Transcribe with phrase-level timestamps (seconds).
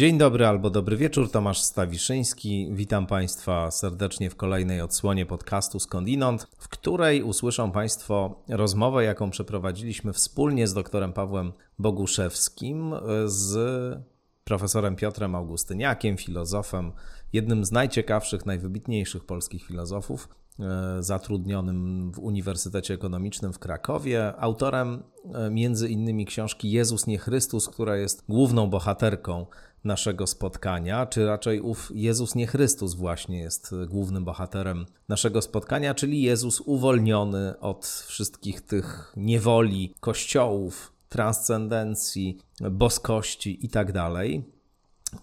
[0.00, 2.68] Dzień dobry albo dobry wieczór, Tomasz Stawiszyński.
[2.72, 10.12] Witam Państwa serdecznie w kolejnej odsłonie podcastu Skądinąd, w której usłyszą Państwo rozmowę, jaką przeprowadziliśmy
[10.12, 12.94] wspólnie z doktorem Pawłem Boguszewskim,
[13.24, 13.58] z
[14.44, 16.92] profesorem Piotrem Augustyniakiem, filozofem,
[17.32, 20.28] jednym z najciekawszych, najwybitniejszych polskich filozofów,
[20.60, 25.02] e, zatrudnionym w Uniwersytecie Ekonomicznym w Krakowie, autorem
[25.34, 29.46] e, między innymi książki Jezus nie Chrystus, która jest główną bohaterką
[29.84, 36.22] naszego spotkania, czy raczej ów Jezus nie Chrystus właśnie jest głównym bohaterem naszego spotkania, czyli
[36.22, 42.38] Jezus uwolniony od wszystkich tych niewoli kościołów, transcendencji,
[42.70, 44.10] boskości itd.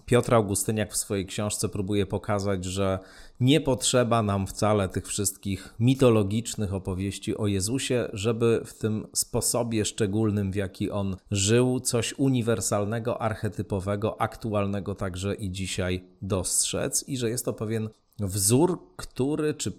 [0.06, 3.00] Piotr Augustyniak w swojej książce próbuje pokazać, że
[3.40, 10.52] nie potrzeba nam wcale tych wszystkich mitologicznych opowieści o Jezusie, żeby w tym sposobie szczególnym,
[10.52, 17.46] w jaki on żył, coś uniwersalnego, archetypowego, aktualnego także i dzisiaj dostrzec, i że jest
[17.46, 19.72] to pewien wzór, który, czy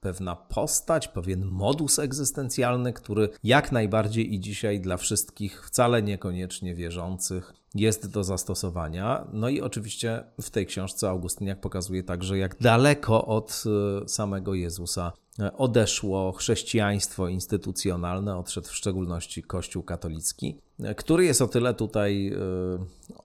[0.00, 7.52] pewna postać, pewien modus egzystencjalny, który jak najbardziej i dzisiaj dla wszystkich wcale niekoniecznie wierzących
[7.74, 9.26] jest do zastosowania.
[9.32, 13.64] No i oczywiście w tej książce Augustyniak pokazuje także, jak daleko od
[14.04, 21.42] e, samego Jezusa e, odeszło chrześcijaństwo instytucjonalne, odszedł w szczególności Kościół katolicki, e, który jest
[21.42, 22.32] o tyle tutaj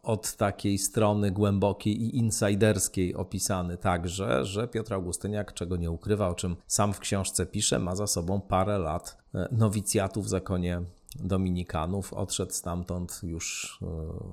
[0.04, 6.36] od takiej strony głębokiej i insiderskiej opisany także, że Piotr Augustyniak, czego nie ukrywa, o
[6.36, 9.18] czym sam w książce pisze, ma za sobą parę lat
[9.52, 10.82] nowicjatu w zakonie
[11.16, 12.14] Dominikanów.
[12.14, 13.86] Odszedł stamtąd już e,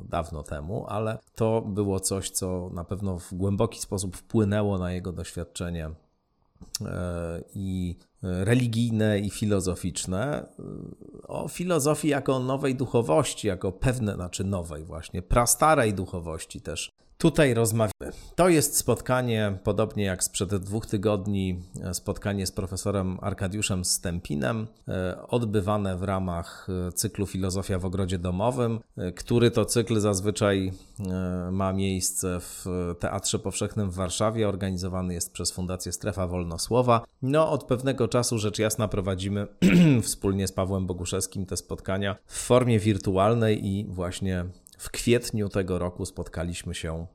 [0.08, 5.12] dawno temu, ale to było coś, co na pewno w głęboki sposób wpłynęło na jego
[5.12, 5.90] doświadczenie
[6.80, 10.46] e, i religijne i filozoficzne.
[11.28, 18.12] O filozofii jako nowej duchowości, jako pewne, znaczy nowej właśnie, prastarej duchowości też Tutaj rozmawiamy.
[18.34, 21.62] To jest spotkanie, podobnie jak sprzed dwóch tygodni,
[21.92, 28.80] spotkanie z profesorem Arkadiuszem Stępinem, e, odbywane w ramach e, cyklu Filozofia w ogrodzie domowym,
[28.96, 30.72] e, który to cykl zazwyczaj
[31.52, 32.64] ma miejsce w
[33.00, 37.04] Teatrze Powszechnym w Warszawie, organizowany jest przez Fundację Strefa Wolnosłowa.
[37.22, 39.46] No, od pewnego czasu rzecz jasna prowadzimy
[40.02, 44.44] wspólnie z Pawłem Boguszewskim te spotkania w formie wirtualnej i właśnie
[44.76, 47.06] w kwietniu tego roku spotkaliśmy się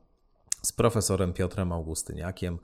[0.62, 2.58] z profesorem Piotrem Augustyniakiem e,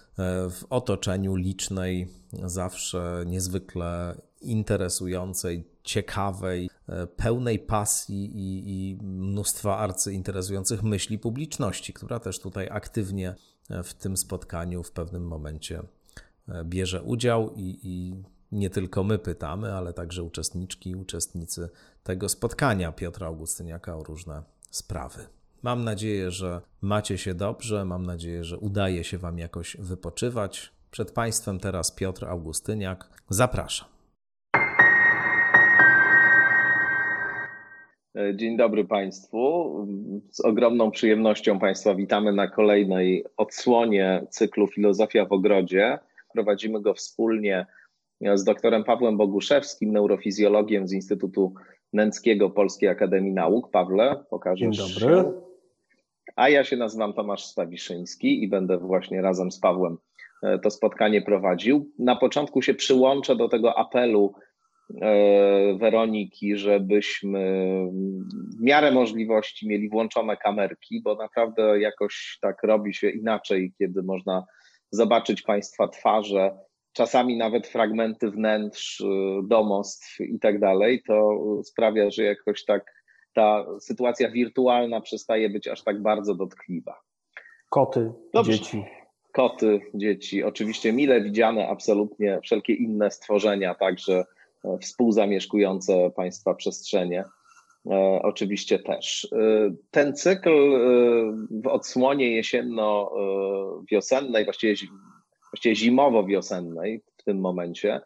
[0.50, 11.18] w otoczeniu licznej, zawsze niezwykle interesującej, ciekawej, e, pełnej pasji i, i mnóstwa arcyinteresujących myśli
[11.18, 13.34] publiczności, która też tutaj aktywnie
[13.70, 15.82] e, w tym spotkaniu w pewnym momencie
[16.64, 18.22] bierze udział i, i
[18.52, 21.68] nie tylko my pytamy, ale także uczestniczki i uczestnicy
[22.02, 25.26] tego spotkania Piotra Augustyniaka o różne sprawy.
[25.62, 30.72] Mam nadzieję, że macie się dobrze, mam nadzieję, że udaje się Wam jakoś wypoczywać.
[30.90, 33.22] Przed Państwem teraz Piotr Augustyniak.
[33.28, 33.88] Zapraszam.
[38.34, 39.74] Dzień dobry Państwu.
[40.30, 45.98] Z ogromną przyjemnością Państwa witamy na kolejnej odsłonie cyklu Filozofia w Ogrodzie.
[46.32, 47.66] Prowadzimy go wspólnie
[48.34, 51.54] z doktorem Pawłem Boguszewskim, neurofizjologiem z Instytutu
[51.92, 53.70] Nęckiego Polskiej Akademii Nauk.
[53.70, 55.32] Pawle, pokażesz Dzień dobry.
[56.36, 59.96] A ja się nazywam Tomasz Stawiszyński i będę właśnie razem z Pawłem
[60.42, 61.92] e, to spotkanie prowadził.
[61.98, 64.34] Na początku się przyłączę do tego apelu
[65.00, 67.40] e, Weroniki, żebyśmy
[68.58, 74.44] w miarę możliwości mieli włączone kamerki, bo naprawdę jakoś tak robi się inaczej, kiedy można
[74.90, 76.58] zobaczyć Państwa twarze
[76.98, 79.04] czasami nawet fragmenty wnętrz, y,
[79.44, 82.94] domostw i tak dalej, to sprawia, że jakoś tak
[83.34, 87.00] ta sytuacja wirtualna przestaje być aż tak bardzo dotkliwa.
[87.68, 88.52] Koty, Dobrze.
[88.52, 88.84] dzieci.
[89.32, 94.24] Koty, dzieci, oczywiście mile widziane, absolutnie wszelkie inne stworzenia, także
[94.64, 97.24] e, współzamieszkujące państwa przestrzenie.
[97.90, 99.28] E, oczywiście też.
[99.32, 99.36] E,
[99.90, 100.50] ten cykl
[101.50, 104.76] w odsłonie jesienno-wiosennej, właściwie
[105.52, 108.00] właściwie zimowo-wiosennej w tym momencie,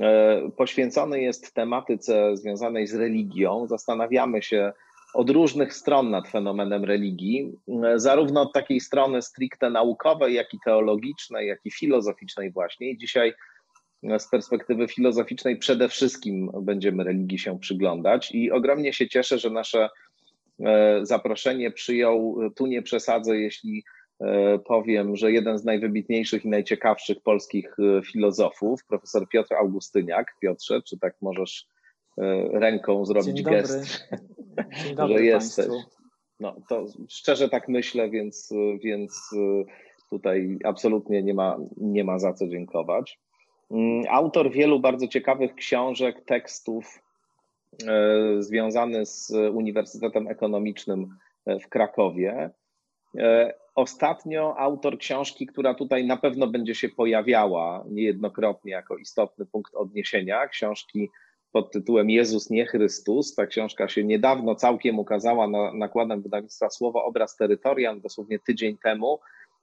[0.00, 3.66] e, poświęcony jest tematyce związanej z religią.
[3.66, 4.72] Zastanawiamy się
[5.14, 7.52] od różnych stron nad fenomenem religii,
[7.84, 12.90] e, zarówno od takiej strony stricte naukowej, jak i teologicznej, jak i filozoficznej właśnie.
[12.90, 13.34] I dzisiaj
[14.02, 19.50] e, z perspektywy filozoficznej przede wszystkim będziemy religii się przyglądać i ogromnie się cieszę, że
[19.50, 19.88] nasze
[21.02, 23.84] zaproszenie przyjął, tu nie przesadzę, jeśli
[24.64, 30.36] powiem, że jeden z najwybitniejszych i najciekawszych polskich e, filozofów, profesor Piotr Augustyniak.
[30.40, 31.66] Piotrze, czy tak możesz
[32.18, 34.08] e, ręką zrobić Dzień gest,
[34.84, 35.66] Dzień dobry że jesteś.
[36.40, 38.52] No to szczerze tak myślę, więc,
[38.84, 39.30] więc
[40.10, 43.20] tutaj absolutnie nie ma, nie ma za co dziękować.
[43.70, 47.02] Mm, autor wielu bardzo ciekawych książek, tekstów
[47.86, 51.08] e, związany z Uniwersytetem Ekonomicznym
[51.46, 52.50] w Krakowie.
[53.76, 59.74] E, ostatnio autor książki, która tutaj na pewno będzie się pojawiała niejednokrotnie jako istotny punkt
[59.74, 61.10] odniesienia, książki
[61.52, 63.34] pod tytułem Jezus nie Chrystus.
[63.34, 69.18] Ta książka się niedawno całkiem ukazała na, nakładem wydawnictwa Słowo Obraz Terytorian, dosłownie tydzień temu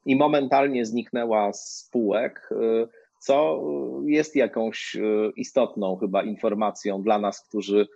[0.05, 2.87] i momentalnie zniknęła z spółek, y,
[3.19, 3.61] co
[4.05, 7.87] jest jakąś y, istotną chyba informacją dla nas, którzy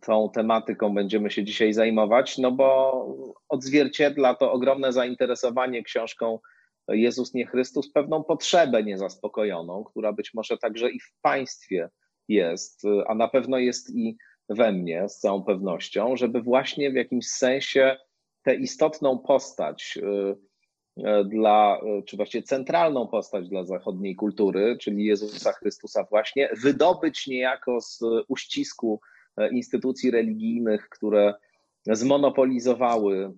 [0.00, 3.06] tą tematyką będziemy się dzisiaj zajmować, no bo
[3.48, 6.38] odzwierciedla to ogromne zainteresowanie książką
[6.88, 11.90] Jezus nie Chrystus, pewną potrzebę niezaspokojoną, która być może także i w państwie
[12.28, 14.16] jest, a na pewno jest i
[14.48, 17.96] we mnie z całą pewnością, żeby właśnie w jakimś sensie
[18.42, 19.98] tę istotną postać
[21.04, 27.26] e, dla, e, czy właściwie centralną postać dla zachodniej kultury, czyli Jezusa Chrystusa właśnie, wydobyć
[27.26, 29.13] niejako z uścisku e,
[29.50, 31.34] instytucji religijnych, które
[31.86, 33.32] zmonopolizowały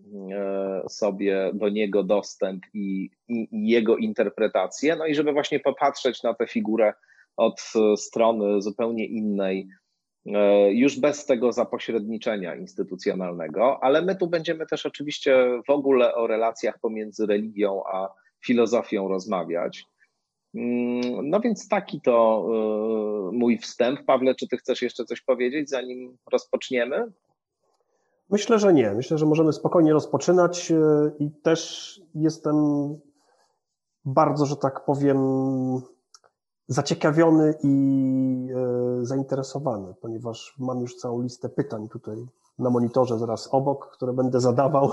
[0.88, 6.34] sobie do niego dostęp i, i, i jego interpretację, no i żeby właśnie popatrzeć na
[6.34, 6.92] tę figurę
[7.36, 7.60] od
[7.96, 9.68] strony zupełnie innej,
[10.26, 16.26] e, już bez tego zapośredniczenia instytucjonalnego, ale my tu będziemy też oczywiście w ogóle o
[16.26, 18.08] relacjach pomiędzy religią a
[18.46, 19.84] filozofią rozmawiać.
[20.54, 24.04] Mm, no więc taki to e, mój wstęp.
[24.04, 27.12] Pawle, czy ty chcesz jeszcze coś powiedzieć, zanim rozpoczniemy?
[28.30, 28.94] Myślę, że nie.
[28.94, 30.76] Myślę, że możemy spokojnie rozpoczynać e,
[31.18, 32.56] i też jestem
[34.04, 35.18] bardzo, że tak powiem,
[36.68, 42.26] zaciekawiony i e, zainteresowany, ponieważ mam już całą listę pytań tutaj
[42.58, 44.92] na monitorze zaraz obok, które będę zadawał,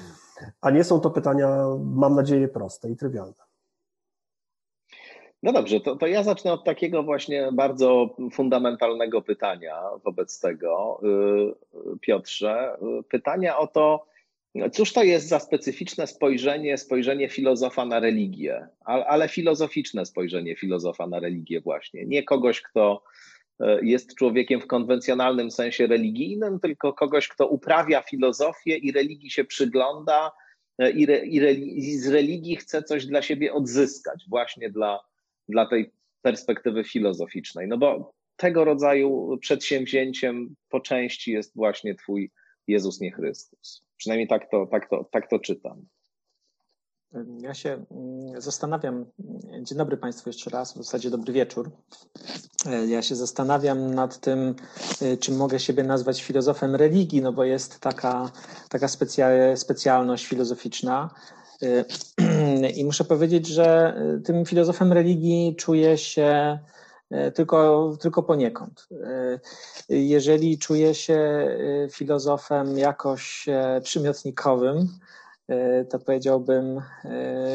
[0.60, 3.53] a nie są to pytania, mam nadzieję, proste i trywialne.
[5.44, 11.00] No dobrze, to, to ja zacznę od takiego właśnie bardzo fundamentalnego pytania wobec tego,
[11.94, 12.76] y, Piotrze.
[13.08, 14.06] Pytania o to,
[14.72, 21.20] Cóż to jest za specyficzne spojrzenie, spojrzenie filozofa na religię, ale filozoficzne spojrzenie filozofa na
[21.20, 22.06] religię właśnie.
[22.06, 23.02] Nie kogoś, kto
[23.60, 29.44] e, jest człowiekiem w konwencjonalnym sensie religijnym, tylko kogoś, kto uprawia filozofię i religii się
[29.44, 30.32] przygląda
[30.94, 35.00] i, re, i, re, i z religii chce coś dla siebie odzyskać, właśnie dla,
[35.48, 35.92] dla tej
[36.22, 37.68] perspektywy filozoficznej.
[37.68, 42.30] No bo tego rodzaju przedsięwzięciem po części jest właśnie Twój
[42.66, 43.84] Jezus nie Chrystus.
[43.96, 45.86] Przynajmniej tak to, tak to, tak to czytam.
[47.40, 49.06] Ja się mm, zastanawiam,
[49.62, 51.70] dzień dobry Państwu jeszcze raz, w zasadzie dobry wieczór.
[52.88, 54.54] Ja się zastanawiam nad tym,
[55.02, 58.30] y, czy mogę siebie nazwać filozofem religii, no bo jest taka,
[58.68, 61.10] taka specja, specjalność filozoficzna.
[61.62, 61.84] Y,
[62.76, 66.58] I muszę powiedzieć, że y, tym filozofem religii czuję się
[67.34, 68.88] tylko, tylko poniekąd.
[69.88, 71.48] Jeżeli czuję się
[71.90, 73.46] filozofem jakoś
[73.82, 74.88] przymiotnikowym,
[75.90, 76.82] to powiedziałbym,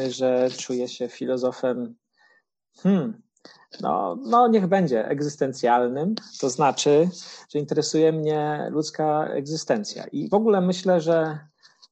[0.08, 1.94] że czuję się filozofem,
[2.76, 3.22] hmm,
[3.80, 7.08] no, no niech będzie egzystencjalnym, to znaczy,
[7.48, 10.04] że interesuje mnie ludzka egzystencja.
[10.04, 11.38] I w ogóle myślę, że,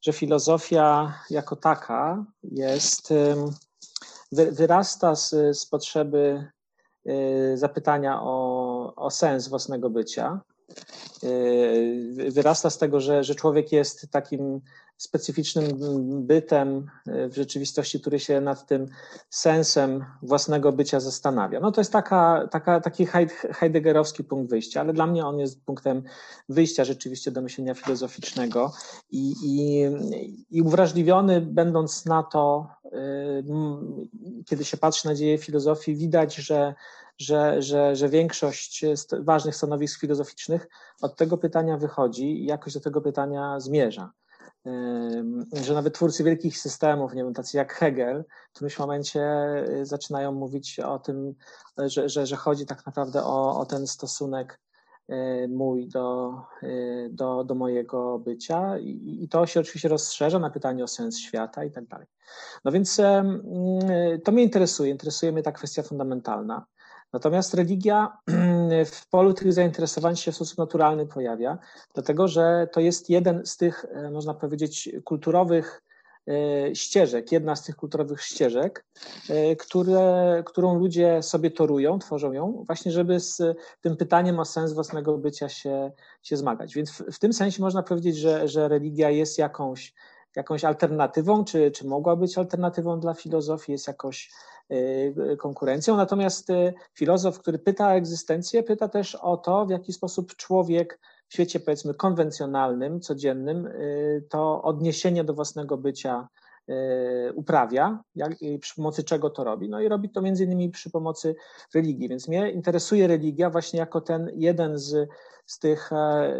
[0.02, 3.14] że filozofia jako taka jest,
[4.32, 6.48] wyrasta z, z potrzeby
[7.08, 10.40] Y, zapytania o, o sens własnego bycia.
[11.24, 14.60] Y, wyrasta z tego, że, że człowiek jest takim
[14.96, 15.66] specyficznym
[16.26, 18.86] bytem w rzeczywistości, który się nad tym
[19.30, 21.60] sensem własnego bycia zastanawia.
[21.60, 23.06] No to jest taka, taka, taki
[23.52, 26.02] heideggerowski punkt wyjścia, ale dla mnie on jest punktem
[26.48, 28.72] wyjścia rzeczywiście do myślenia filozoficznego
[29.10, 29.86] i, i,
[30.50, 32.66] i uwrażliwiony będąc na to,
[34.46, 36.74] kiedy się patrzy na dzieje filozofii, widać, że
[37.18, 38.84] że, że, że większość
[39.20, 40.68] ważnych stanowisk filozoficznych
[41.02, 44.12] od tego pytania wychodzi i jakoś do tego pytania zmierza
[45.52, 49.22] że nawet twórcy wielkich systemów, nie wiem, tacy jak Hegel, w którymś momencie
[49.68, 51.34] y, zaczynają mówić o tym,
[51.78, 54.60] że, że, że chodzi tak naprawdę o, o ten stosunek
[55.10, 60.50] y, mój do, y, do, do mojego bycia I, i to się oczywiście rozszerza na
[60.50, 62.06] pytanie o sens świata i tak dalej.
[62.64, 63.00] No więc
[64.24, 66.66] to mnie interesuje, interesuje mnie ta kwestia fundamentalna.
[67.12, 68.18] Natomiast religia
[68.92, 71.58] w polu tych zainteresowań się w sposób naturalny pojawia,
[71.94, 75.82] dlatego że to jest jeden z tych, e, można powiedzieć, kulturowych
[76.74, 78.84] ścieżek, jedna z tych kulturowych ścieżek,
[79.58, 83.42] które, którą ludzie sobie torują, tworzą ją, właśnie żeby z
[83.80, 86.74] tym pytaniem o sens własnego bycia się, się zmagać.
[86.74, 89.94] Więc w, w tym sensie można powiedzieć, że, że religia jest jakąś,
[90.36, 94.30] jakąś alternatywą, czy, czy mogła być alternatywą dla filozofii, jest jakoś
[94.72, 95.96] Y, konkurencją.
[95.96, 101.00] Natomiast y, filozof, który pyta o egzystencję, pyta też o to, w jaki sposób człowiek
[101.28, 106.28] w świecie powiedzmy konwencjonalnym, codziennym, y, to odniesienie do własnego bycia
[107.34, 109.68] uprawia, jak, przy pomocy czego to robi.
[109.68, 111.34] No i robi to między innymi przy pomocy
[111.74, 112.08] religii.
[112.08, 115.08] Więc mnie interesuje religia właśnie jako ten jeden z,
[115.46, 116.38] z tych e,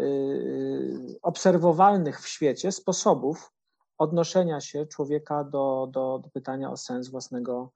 [1.21, 3.51] obserwowalnych w świecie sposobów
[3.99, 7.71] odnoszenia się człowieka do, do, do pytania o sens własnego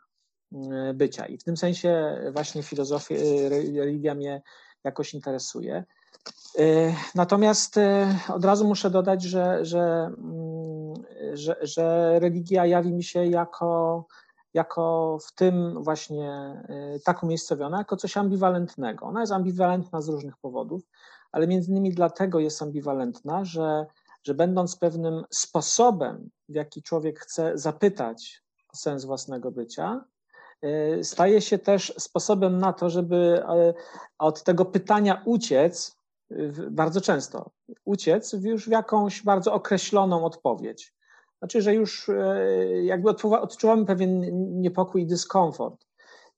[0.54, 1.26] E, bycia.
[1.26, 4.42] I w tym sensie właśnie filozofia, e, religia mnie
[4.84, 5.84] jakoś interesuje.
[6.60, 6.64] E,
[7.16, 7.80] natomiast
[8.34, 10.94] od razu muszę dodać, że, że, mm,
[11.34, 14.06] że, że religia jawi mi się jako,
[14.54, 16.64] jako w tym właśnie
[17.06, 19.06] tak umiejscowiona, jako coś ambiwalentnego.
[19.06, 20.82] Ona jest ambiwalentna z różnych powodów,
[21.32, 23.86] ale między innymi dlatego jest ambiwalentna, że,
[24.24, 30.06] że będąc pewnym sposobem, w jaki człowiek chce zapytać o sens własnego bycia,
[30.64, 33.74] E, staje się też sposobem na to, żeby e,
[34.20, 35.96] od tego pytania uciec,
[36.72, 37.52] bardzo często
[37.86, 40.94] uciec już w jakąś bardzo określoną odpowiedź.
[41.40, 42.14] Znaczy, że już e,
[42.84, 43.10] jakby
[43.42, 44.22] odczuwamy pewien
[44.62, 45.86] niepokój i dyskomfort.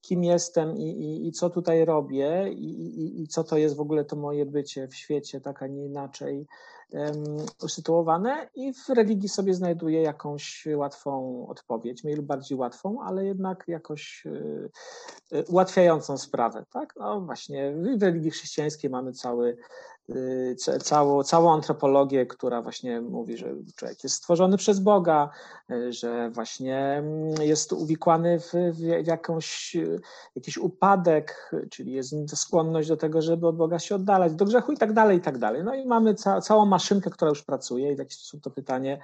[0.05, 4.05] Kim jestem i, i, i co tutaj robię, i, i, co to jest w ogóle
[4.05, 6.47] to moje bycie w świecie, tak a nie inaczej
[7.63, 13.63] usytuowane i w religii sobie znajduje jakąś łatwą odpowiedź, mniej lub bardziej łatwą, ale jednak
[13.67, 14.23] jakoś
[15.31, 16.65] e, e, ułatwiającą sprawę.
[16.73, 16.93] Tak?
[16.99, 19.94] No właśnie, w religii chrześcijańskiej mamy cały Y,
[20.83, 25.29] całą, całą antropologię, która właśnie mówi, że człowiek jest stworzony przez Boga,
[25.71, 29.77] y, że właśnie mm, jest uwikłany w, w jakąś,
[30.35, 34.77] jakiś upadek, czyli jest skłonność do tego, żeby od Boga się oddalać, do grzechu i
[34.77, 35.63] tak dalej, i tak dalej.
[35.63, 39.01] No i mamy ca, całą maszynkę, która już pracuje i w jakiś sposób to pytanie,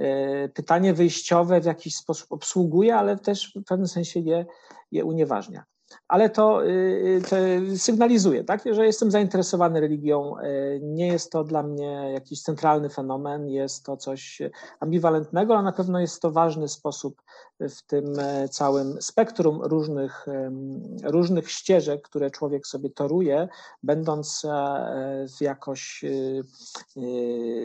[0.00, 4.46] y, pytanie wyjściowe w jakiś sposób obsługuje, ale też w pewnym sensie je,
[4.92, 5.64] je unieważnia
[6.08, 7.36] ale to, y, to,
[7.76, 10.34] sygnalizuje, tak, że jestem zainteresowany religią.
[10.38, 14.42] Y, nie jest to dla mnie jakiś centralny fenomen, jest to coś
[14.80, 17.22] ambiwalentnego, ale na pewno jest to ważny sposób
[17.60, 20.26] w tym e, całym spektrum różnych,
[21.02, 23.48] różnych ścieżek, które człowiek sobie toruje,
[23.82, 26.42] będąc e, jakoś y,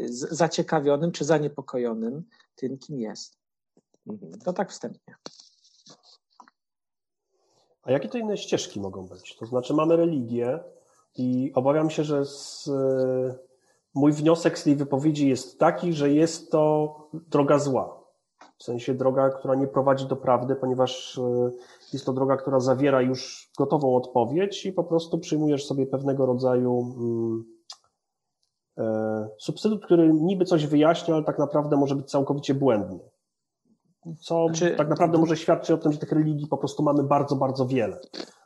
[0.09, 2.23] zaciekawionym czy zaniepokojonym
[2.55, 3.37] tym, kim jest.
[4.07, 4.39] Mhm.
[4.39, 5.15] To tak wstępnie.
[7.85, 9.35] A jakie to inne ścieżki mogą być?
[9.35, 10.59] To znaczy, mamy religię
[11.17, 13.35] i obawiam się, że z, e,
[13.95, 18.05] mój wniosek z tej wypowiedzi jest taki, że jest to droga zła.
[18.57, 21.51] W sensie droga, która nie prowadzi do prawdy, ponieważ e,
[21.93, 26.93] jest to droga, która zawiera już gotową odpowiedź i po prostu przyjmujesz sobie pewnego rodzaju
[26.97, 27.45] mm,
[28.77, 32.99] e, substytut, który niby coś wyjaśnia, ale tak naprawdę może być całkowicie błędny
[34.19, 37.35] co znaczy, tak naprawdę może świadczyć o tym, że tych religii po prostu mamy bardzo,
[37.35, 37.99] bardzo wiele.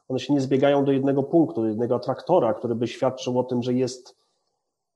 [0.08, 3.63] One się nie zbiegają do jednego punktu, do jednego atraktora, który by świadczył o tym,
[3.63, 4.16] że jest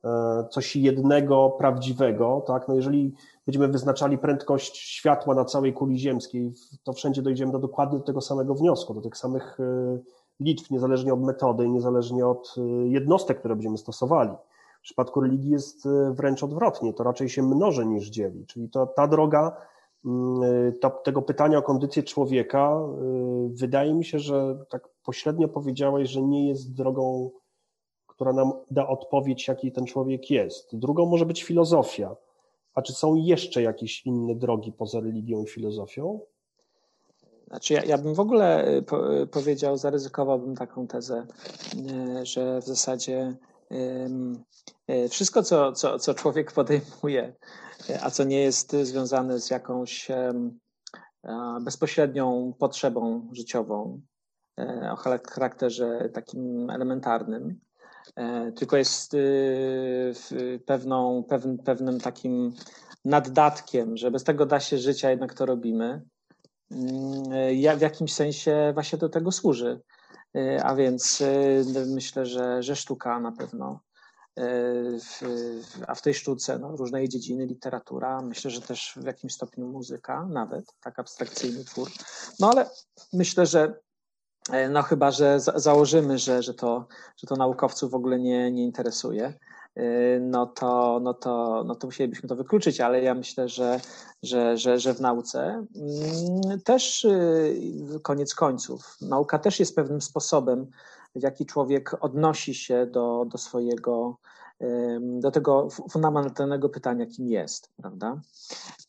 [0.04, 0.10] e,
[0.52, 2.68] coś jednego prawdziwego, tak?
[2.68, 3.14] No jeżeli
[3.46, 6.52] będziemy wyznaczali prędkość światła na całej kuli ziemskiej,
[6.84, 10.00] to wszędzie dojdziemy do dokładnie do tego samego wniosku, do tych samych e,
[10.40, 14.32] liczb, niezależnie od metody, niezależnie od e, jednostek, które będziemy stosowali.
[14.80, 19.08] W przypadku religii jest wręcz odwrotnie, to raczej się mnoży niż dzieli, czyli to, ta
[19.08, 19.58] droga
[20.82, 22.80] to, tego pytania o kondycję człowieka,
[23.46, 27.32] y, wydaje mi się, że tak pośrednio powiedziałeś, że nie jest drogą,
[28.08, 30.76] która nam da odpowiedź, jaki ten człowiek jest.
[30.78, 32.16] Drugą może być filozofia.
[32.76, 36.20] A czy są jeszcze jakieś inne drogi poza religią i filozofią?
[37.48, 41.26] Znaczy, ja, ja bym w ogóle y, po, y, powiedział, zaryzykowałbym taką tezę,
[42.24, 43.36] że w zasadzie
[45.10, 47.36] wszystko, co, co, co człowiek podejmuje,
[48.02, 50.08] a co nie jest związane z jakąś
[51.62, 54.02] bezpośrednią potrzebą życiową
[54.60, 54.96] e, o
[55.30, 57.60] charakterze takim elementarnym,
[58.16, 60.14] e, tylko jest y,
[60.66, 62.54] pewną, pewnym, pewnym takim
[63.06, 66.02] naddatkiem, że bez tego da się żyć, a jednak to robimy.
[66.72, 69.82] Mm, w jakimś sensie właśnie do tego służy.
[70.36, 71.24] E, a więc
[71.86, 73.80] myślę, że, że sztuka na pewno
[74.38, 74.46] E,
[75.88, 79.68] a w tej sztuce no, różne jej dziedziny, literatura, myślę, że też w jakimś stopniu
[79.68, 81.90] muzyka, nawet tak abstrakcyjny twór.
[82.40, 82.70] No ale
[83.14, 83.80] myślę, że
[84.52, 86.88] e, no chyba, że za, założymy, że, że, to,
[87.18, 89.34] że to naukowców w ogóle nie, nie interesuje,
[90.22, 93.80] no to, no to, no to musielibyśmy to wykluczyć, ale ja myślę, że,
[94.24, 97.08] że, że, że w nauce mm, też
[98.02, 100.68] koniec końców, nauka też jest pewnym sposobem,
[101.16, 104.18] w jaki człowiek odnosi się do, do swojego
[105.00, 108.22] do tego fundamentalnego pytania, kim jest, prawda?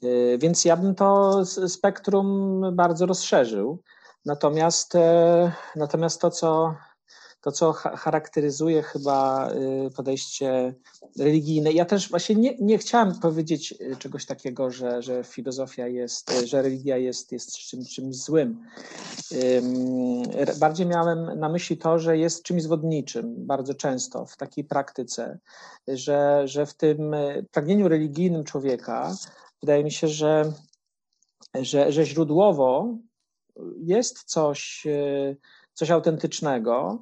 [0.05, 3.83] Y, więc ja bym to spektrum bardzo rozszerzył.
[4.25, 6.75] Natomiast, e, natomiast to, co
[7.45, 10.75] to, co charakteryzuje chyba y, podejście
[11.19, 11.73] religijne.
[11.73, 16.47] Ja też właśnie nie, nie chciałem powiedzieć y, czegoś takiego, że, że filozofia jest, y,
[16.47, 18.65] że religia jest, jest czymś, czymś złym.
[20.59, 25.39] Bardziej miałem na myśli to, że jest czymś zwodniczym bardzo często w takiej praktyce,
[25.89, 27.15] że, że w tym
[27.51, 29.17] pragnieniu religijnym człowieka
[29.63, 30.53] wydaje mi się, że,
[31.55, 32.99] że, że źródłowo
[33.77, 34.87] jest coś,
[35.75, 36.99] coś autentycznego,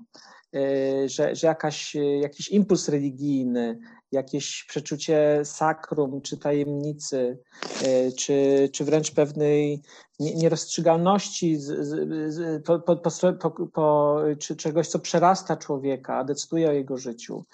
[0.55, 3.79] E, że, że jakaś, e, jakiś impuls religijny,
[4.13, 7.39] jakieś przeczucie sakrum czy tajemnicy,
[7.85, 9.83] e, czy, czy wręcz pewnej
[10.21, 16.73] nierozstrzygalności z, z, z, po, po, po, po, czy czegoś, co przerasta człowieka, decyduje o
[16.73, 17.45] jego życiu.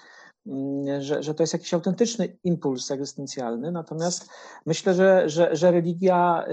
[0.46, 4.28] Mm, że, że to jest jakiś autentyczny impuls egzystencjalny, natomiast
[4.66, 6.44] myślę, że, że, że religia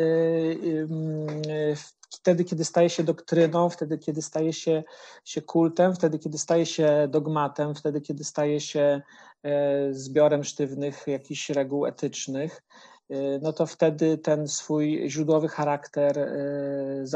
[2.16, 4.84] wtedy, kiedy staje się doktryną, wtedy, kiedy staje się,
[5.26, 9.02] się kultem, wtedy, kiedy staje się dogmatem, wtedy, kiedy staje się
[9.44, 12.64] e, zbiorem sztywnych jakichś reguł etycznych,
[13.10, 16.28] e, no to wtedy ten swój źródłowy charakter e,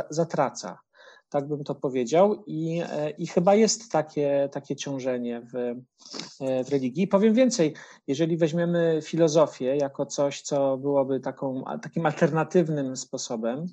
[0.09, 0.79] zatraca.
[1.29, 2.81] Tak bym to powiedział, i,
[3.17, 5.75] i chyba jest takie, takie ciążenie w,
[6.65, 7.07] w religii.
[7.07, 7.73] Powiem więcej,
[8.07, 13.65] jeżeli weźmiemy filozofię jako coś, co byłoby taką, takim alternatywnym sposobem,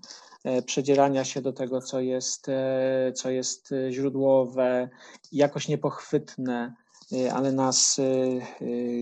[0.46, 4.88] E, przedzierania się do tego, co jest, e, co jest źródłowe,
[5.32, 6.75] jakoś niepochwytne,
[7.12, 8.00] e, ale nas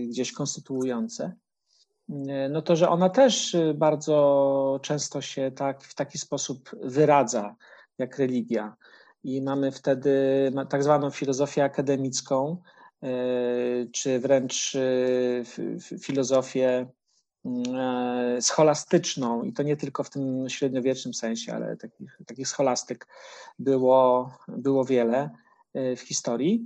[0.07, 1.33] gdzieś konstytuujące,
[2.49, 7.55] no to, że ona też bardzo często się tak, w taki sposób wyradza,
[7.97, 8.75] jak religia.
[9.23, 10.11] I mamy wtedy
[10.69, 12.61] tak zwaną filozofię akademicką,
[13.91, 14.77] czy wręcz
[16.01, 16.87] filozofię
[17.45, 23.07] E, scholastyczną i to nie tylko w tym średniowiecznym sensie, ale takich, takich scholastyk
[23.59, 25.29] było, było wiele
[25.73, 26.65] e, w historii.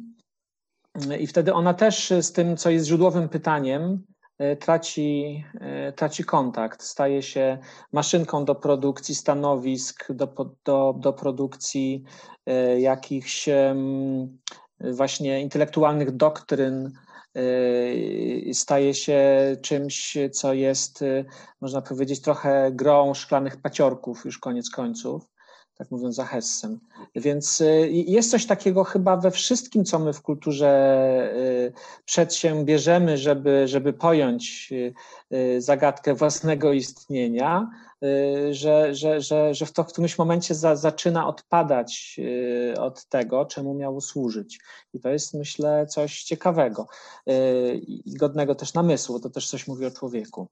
[1.20, 4.19] I wtedy ona też z tym, co jest źródłowym pytaniem, e,
[4.60, 5.44] traci,
[5.96, 7.58] traci kontakt, staje się
[7.92, 12.04] maszynką do produkcji stanowisk, do, do, do produkcji
[12.78, 13.50] jakichś
[14.82, 16.92] właśnie intelektualnych doktryn,
[18.54, 19.22] staje się
[19.62, 21.04] czymś, co jest,
[21.62, 25.24] można powiedzieć, trochę grą szklanych paciorków, już koniec końców,
[25.80, 26.80] tak mówiąc za Hessem.
[27.16, 30.70] Więc y, jest coś takiego chyba we wszystkim, co my w kulturze
[32.06, 34.74] przedsiębierzemy, żeby, żeby pojąć
[35.60, 37.70] zagadkę własnego istnienia,
[38.04, 43.06] Y, że, że, że, że w, to, w którymś momencie za, zaczyna odpadać y, od
[43.06, 44.60] tego, czemu miało służyć.
[44.94, 46.88] I to jest, myślę, coś ciekawego
[47.30, 50.48] y, i godnego też namysłu, to też coś mówi o człowieku.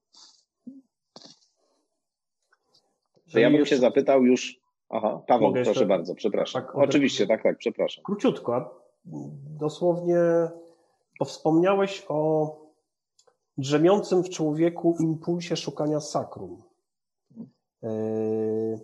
[3.32, 4.60] To ja bym się zapytał już.
[4.90, 6.62] Aha, Paweł, Mogę proszę bardzo, przepraszam.
[6.62, 8.04] Tak, Oczywiście, tak, tak, przepraszam.
[8.04, 8.82] Króciutko,
[9.60, 10.18] dosłownie
[11.26, 12.52] wspomniałeś o
[13.58, 16.64] drzemiącym w człowieku impulsie szukania sakrum.
[17.82, 18.80] Yy,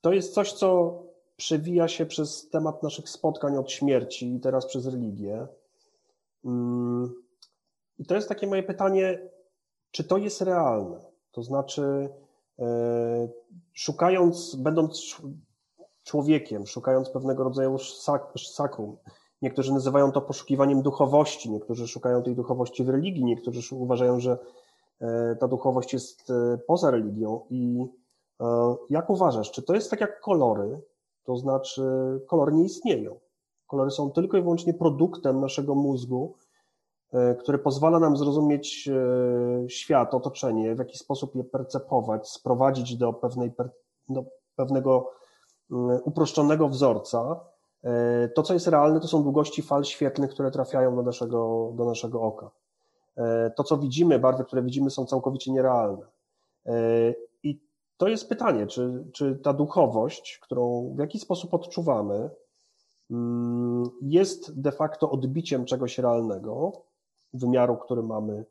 [0.00, 1.02] to jest coś, co
[1.36, 5.46] przewija się przez temat naszych spotkań od śmierci i teraz przez religię.
[6.44, 6.50] Yy,
[7.98, 9.18] I to jest takie moje pytanie,
[9.90, 11.00] czy to jest realne?
[11.32, 12.08] To znaczy,
[13.72, 15.16] szukając, będąc
[16.04, 17.76] człowiekiem, szukając pewnego rodzaju
[18.54, 18.96] sakrum,
[19.42, 24.38] niektórzy nazywają to poszukiwaniem duchowości, niektórzy szukają tej duchowości w religii, niektórzy uważają, że
[25.40, 26.32] ta duchowość jest
[26.66, 27.88] poza religią i
[28.40, 30.80] E, jak uważasz, czy to jest tak jak kolory?
[31.24, 31.82] To znaczy,
[32.26, 33.20] kolory nie istnieją.
[33.66, 36.47] Kolory są tylko i wyłącznie produktem naszego mózgu, e,
[37.38, 43.52] który pozwala nam zrozumieć e, świat, otoczenie, w jaki sposób je percepować, sprowadzić do, pewnej,
[44.08, 44.24] do
[44.56, 45.10] pewnego
[45.70, 47.40] mm, uproszczonego wzorca.
[48.34, 52.22] To, co jest realne, to są długości fal świetlnych, które trafiają do naszego, do naszego
[52.22, 52.50] oka.
[53.56, 56.06] To, co widzimy, barwy, które widzimy, są całkowicie nierealne.
[57.98, 62.30] To jest pytanie, czy, czy ta duchowość, którą w jakiś sposób odczuwamy,
[63.10, 66.72] mm, jest de facto odbiciem czegoś realnego,
[67.34, 68.44] wymiaru, który mamy,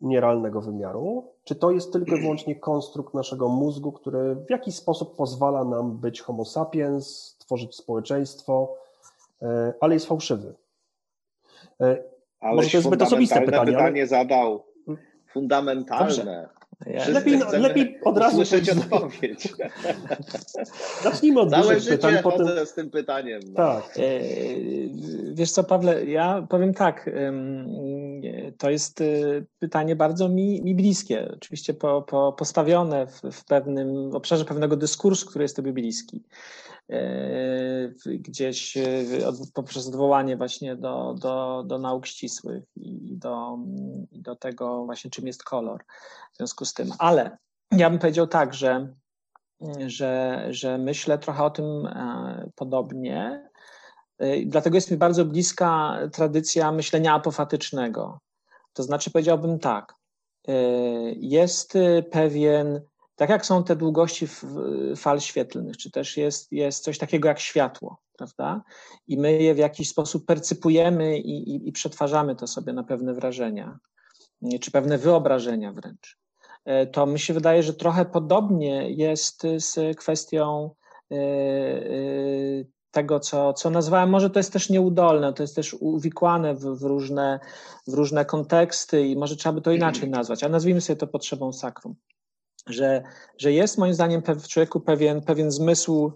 [0.00, 5.16] nierealnego wymiaru, czy to jest tylko i wyłącznie konstrukt naszego mózgu, który w jakiś sposób
[5.16, 8.74] pozwala nam być homo sapiens, tworzyć społeczeństwo,
[9.42, 10.54] e, ale jest fałszywy.
[11.80, 12.02] E,
[12.40, 13.72] Ale Może to jest zbyt osobiste pytanie.
[13.72, 14.06] pytanie ale...
[14.06, 14.64] zadał
[15.32, 16.48] fundamentalne.
[16.86, 19.54] Ja lepiej, no, lepiej od razu słyszeć odpowiedź.
[21.02, 22.66] Zacznijmy od Całe życie pytań, potem...
[22.66, 23.40] z tym pytaniem.
[23.48, 23.54] No.
[23.54, 23.98] Tak.
[23.98, 24.20] E,
[25.32, 27.10] wiesz co, Pawle, ja powiem tak.
[28.58, 29.04] To jest e,
[29.58, 31.32] pytanie bardzo mi, mi bliskie.
[31.36, 36.22] Oczywiście po, po postawione w, w, pewnym obszarze pewnego dyskursu, który jest tobie bliski.
[36.90, 38.78] E, gdzieś
[39.54, 43.58] poprzez odwołanie właśnie do, do, do nauk ścisłych i do,
[44.10, 45.84] i do tego właśnie czym jest kolor
[46.32, 46.92] w związku z tym.
[46.98, 47.38] Ale
[47.72, 48.94] ja bym powiedział tak, że,
[49.86, 53.48] że, że myślę trochę o tym e, podobnie.
[54.18, 58.18] E, dlatego jest mi bardzo bliska tradycja myślenia apofatycznego.
[58.72, 59.94] To znaczy powiedziałbym tak,
[61.16, 61.78] jest
[62.10, 62.80] pewien
[63.16, 64.28] tak jak są te długości
[64.96, 68.62] fal świetlnych, czy też jest, jest coś takiego jak światło, prawda?
[69.06, 73.14] I my je w jakiś sposób percypujemy i, i, i przetwarzamy to sobie na pewne
[73.14, 73.78] wrażenia,
[74.60, 76.18] czy pewne wyobrażenia wręcz.
[76.64, 80.70] E, to mi się wydaje, że trochę podobnie jest z kwestią
[81.10, 81.20] e, e,
[82.90, 86.82] tego, co, co nazwałem, może to jest też nieudolne, to jest też uwikłane w, w,
[86.82, 87.40] różne,
[87.86, 91.52] w różne konteksty i może trzeba by to inaczej nazwać, a nazwijmy sobie to potrzebą
[91.52, 91.94] sakrum
[92.66, 93.02] że,
[93.38, 96.12] że jest moim zdaniem w człowieku pewien, pewien zmysł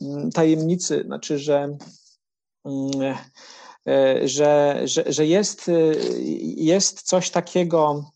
[0.00, 1.76] mm, tajemnicy, znaczy, że,
[2.64, 3.16] mm,
[3.88, 5.72] e, że, że, że jest, e,
[6.56, 8.10] jest coś takiego,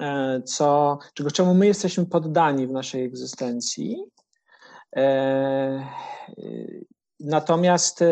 [0.00, 4.04] e, co, czego czemu my jesteśmy poddani w naszej egzystencji.
[7.20, 8.04] Natomiast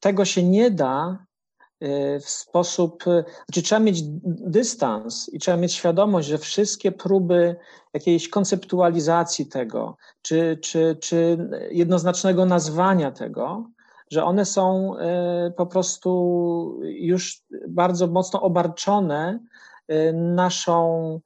[0.00, 1.26] tego się nie da
[2.20, 3.04] w sposób,
[3.46, 7.56] znaczy trzeba mieć dystans i trzeba mieć świadomość, że wszystkie próby
[7.94, 13.70] jakiejś konceptualizacji tego, czy, czy, czy jednoznacznego nazwania tego,
[14.10, 19.40] że one są e, po prostu już bardzo mocno obarczone
[20.12, 21.20] naszą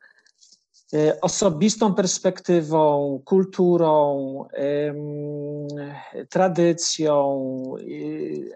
[1.21, 4.45] osobistą perspektywą, kulturą,
[6.31, 7.53] tradycją,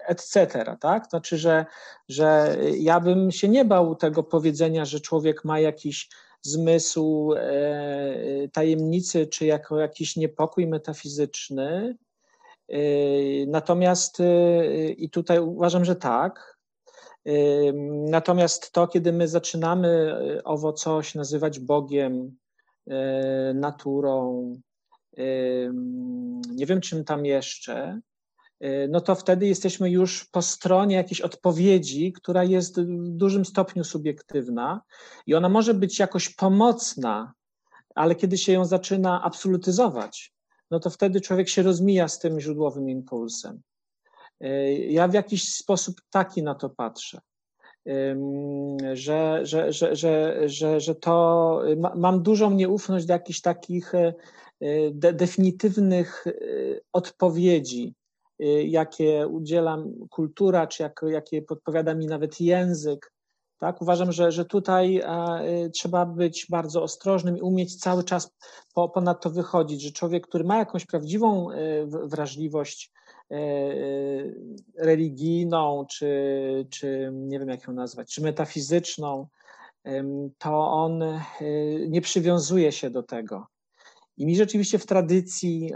[0.06, 0.76] etc.
[0.80, 1.06] Tak?
[1.10, 1.66] Znaczy, że,
[2.08, 6.08] że ja bym się nie bał tego powiedzenia, że człowiek ma jakiś
[6.42, 11.96] zmysł e, tajemnicy, czy jako jakiś niepokój metafizyczny.
[12.68, 12.78] E,
[13.46, 14.18] natomiast
[14.96, 16.57] i tutaj uważam, że tak,
[18.10, 22.36] Natomiast to, kiedy my zaczynamy y, owo coś nazywać Bogiem,
[22.88, 22.94] y,
[23.54, 24.52] naturą,
[26.50, 28.00] nie wiem czym tam jeszcze,
[28.64, 33.84] y, no to wtedy jesteśmy już po stronie jakiejś odpowiedzi, która jest w dużym stopniu
[33.84, 34.82] subiektywna
[35.26, 37.32] i ona może być jakoś pomocna,
[37.94, 40.32] ale kiedy się ją zaczyna absolutyzować,
[40.70, 43.62] no to wtedy człowiek się rozmija z tym źródłowym impulsem.
[44.88, 47.20] Ja w jakiś sposób taki na to patrzę,
[48.92, 51.62] że, że, że, że, że, że to
[51.96, 54.12] mam dużą nieufność do jakichś takich e,
[54.90, 56.32] de, definitywnych e,
[56.92, 57.94] odpowiedzi,
[58.40, 63.12] e, jakie udzielam kultura, czy jak, jakie podpowiada mi nawet język.
[63.58, 63.82] Tak?
[63.82, 65.02] Uważam, że, że tutaj
[65.74, 68.30] trzeba być bardzo ostrożnym i umieć cały czas
[68.74, 71.48] po, ponad to wychodzić, że człowiek, który ma jakąś prawdziwą
[71.86, 73.07] wrażliwość E, e,
[74.76, 79.26] religijną, czy, czy nie wiem jak ją nazwać, czy metafizyczną,
[80.38, 81.18] to on e,
[81.88, 83.46] nie przywiązuje się do tego.
[84.16, 85.72] I mi rzeczywiście w tradycji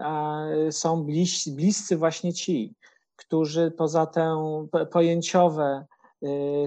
[0.71, 1.07] są
[1.47, 2.75] bliscy właśnie ci,
[3.17, 4.37] którzy poza tę
[4.91, 5.87] pojęciowe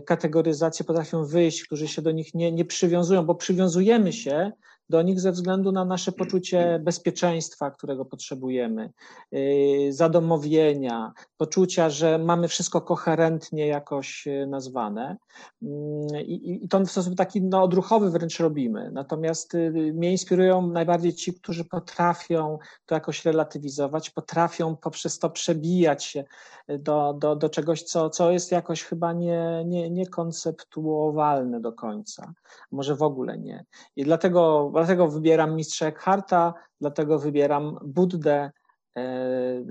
[0.05, 4.51] kategoryzację potrafią wyjść, którzy się do nich nie, nie przywiązują, bo przywiązujemy się
[4.89, 8.89] do nich ze względu na nasze poczucie bezpieczeństwa, którego potrzebujemy,
[9.33, 15.17] y, zadomowienia, poczucia, że mamy wszystko koherentnie jakoś y, nazwane.
[15.61, 18.91] Mm, I, to w sposób taki no, odruchowy wręcz robimy.
[18.91, 26.03] Natomiast y, mnie inspirują najbardziej ci, którzy potrafią to jakoś relatywizować, potrafią poprzez to przebijać
[26.03, 26.23] się
[26.67, 32.33] do, do, do czegoś, co, co jest jakoś chyba nie, nie, niekonceptuowalne do końca.
[32.71, 33.65] Może w ogóle nie.
[33.95, 38.51] I dlatego dlatego wybieram mistrza Eckharta, dlatego wybieram Buddę,
[38.97, 39.63] e,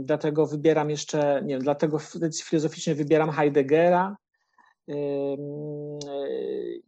[0.00, 1.98] dlatego wybieram jeszcze, nie wiem, dlatego
[2.44, 4.16] filozoficznie wybieram Heideggera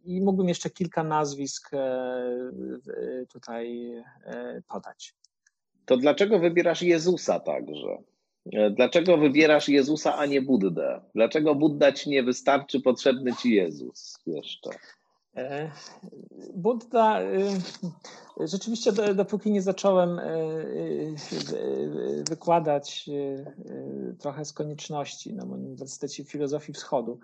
[0.05, 3.93] i mógłbym jeszcze kilka nazwisk e, tutaj
[4.25, 5.13] e, podać.
[5.85, 7.97] To dlaczego wybierasz Jezusa także?
[8.75, 11.01] Dlaczego wybierasz Jezusa, a nie Buddę?
[11.15, 14.69] Dlaczego Budda ci nie wystarczy, potrzebny ci Jezus jeszcze?
[16.55, 17.21] Buddha,
[18.39, 20.21] rzeczywiście dopóki nie zacząłem
[22.29, 23.09] wykładać
[24.19, 27.19] trochę z konieczności na Uniwersytecie Filozofii Wschodu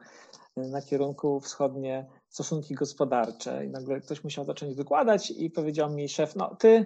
[0.58, 6.36] na kierunku wschodnie stosunki gospodarcze i nagle ktoś musiał zacząć wykładać i powiedział mi szef,
[6.36, 6.86] no ty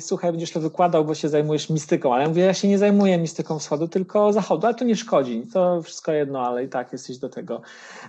[0.00, 3.18] słuchaj, będziesz to wykładał, bo się zajmujesz mistyką, ale ja mówię, ja się nie zajmuję
[3.18, 7.18] mistyką wschodu, tylko zachodu, ale to nie szkodzi, to wszystko jedno, ale i tak jesteś
[7.18, 7.60] do tego.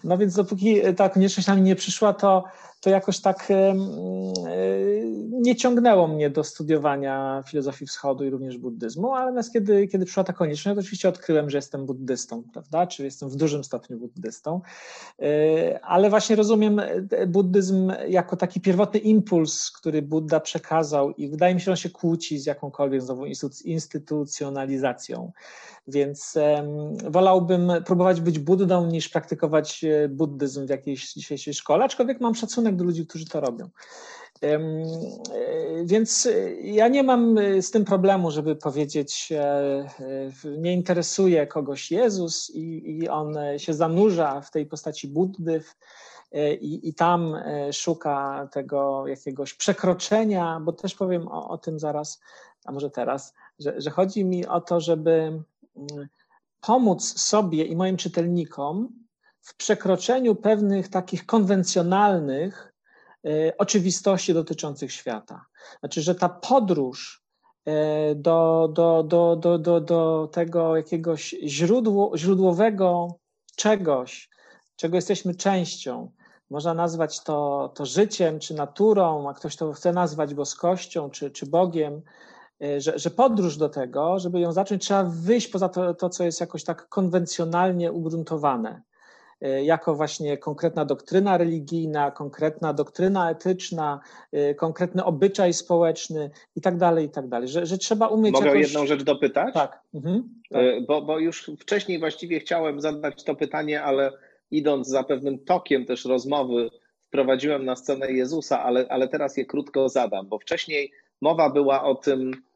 [0.03, 2.43] No więc dopóki ta konieczność na mnie nie przyszła, to
[2.81, 3.47] to jakoś tak
[5.41, 10.23] nie ciągnęło mnie do studiowania filozofii wschodu i również buddyzmu, ale natomiast kiedy, kiedy przyszła
[10.23, 14.61] ta konieczność, to oczywiście odkryłem, że jestem buddystą, prawda, czy jestem w dużym stopniu buddystą,
[15.19, 21.55] e, ale właśnie rozumiem e, buddyzm jako taki pierwotny impuls, który Buddha przekazał i wydaje
[21.55, 23.25] mi się, że on się kłóci z jakąkolwiek znowu
[23.65, 25.31] instytucjonalizacją.
[25.87, 26.37] Więc
[27.09, 32.70] wolałbym próbować być Buddą niż praktykować e, buddyzm w jakiejś dzisiejszej szkole, aczkolwiek mam szacunek
[32.77, 33.69] do ludzi, którzy to robią.
[34.43, 34.59] E,
[35.85, 36.27] więc
[36.63, 39.33] ja nie mam e, z tym problemu, żeby powiedzieć,
[40.57, 45.63] nie interesuje kogoś Jezus i, i on się zanurza w tej postaci Buddy
[46.61, 47.35] i, i tam
[47.71, 52.21] szuka tego jakiegoś przekroczenia, bo też powiem o, o tym zaraz,
[52.65, 55.43] a może teraz, że, że chodzi mi o to, żeby
[56.61, 59.00] pomóc sobie i moim czytelnikom
[59.41, 62.73] w przekroczeniu pewnych takich konwencjonalnych
[63.25, 65.45] e, oczywistości dotyczących świata.
[65.79, 67.23] Znaczy, że ta podróż
[67.65, 73.15] e, do, do, do, do, do, do tego jakiegoś źródło, źródłowego
[73.55, 74.29] czegoś,
[74.75, 76.11] czego jesteśmy częścią,
[76.49, 81.45] można nazwać to, to życiem czy naturą, a ktoś to chce nazwać boskością czy, czy
[81.45, 82.01] Bogiem,
[82.61, 86.23] E, że, że podróż do tego, żeby ją zacząć, trzeba wyjść poza to, to, co
[86.23, 88.81] jest jakoś tak konwencjonalnie ugruntowane
[89.41, 93.99] jako właśnie konkretna doktryna religijna, konkretna doktryna etyczna,
[94.31, 97.47] e, konkretny obyczaj społeczny i tak dalej, i tak dalej.
[97.47, 98.33] Że, że trzeba umieć.
[98.33, 98.61] Mogę jakoś...
[98.61, 99.53] jedną rzecz dopytać?
[99.53, 99.81] Tak.
[99.93, 100.61] Mhm, tak.
[100.87, 104.11] Bo, bo już wcześniej właściwie chciałem zadać to pytanie, ale
[104.51, 106.69] idąc za pewnym tokiem też rozmowy,
[107.07, 111.95] wprowadziłem na scenę Jezusa, ale, ale teraz je krótko zadam, bo wcześniej mowa była o
[111.95, 112.50] tym, E,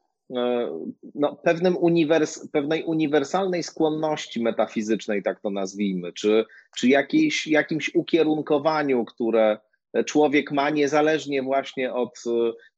[1.15, 6.45] no, pewnym uniwers, pewnej uniwersalnej skłonności metafizycznej, tak to nazwijmy, czy,
[6.77, 9.57] czy jakiejś, jakimś ukierunkowaniu, które
[10.05, 12.23] człowiek ma niezależnie właśnie od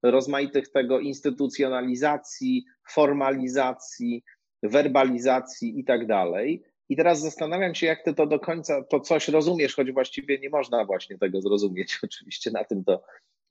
[0.04, 4.24] e, rozmaitych tego instytucjonalizacji, formalizacji,
[4.64, 6.64] werbalizacji i tak dalej.
[6.90, 10.50] I teraz zastanawiam się, jak ty to do końca, to coś rozumiesz, choć właściwie nie
[10.50, 12.00] można właśnie tego zrozumieć.
[12.04, 13.04] Oczywiście na tym to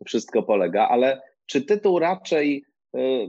[0.06, 2.75] wszystko polega, ale czy tytuł raczej E,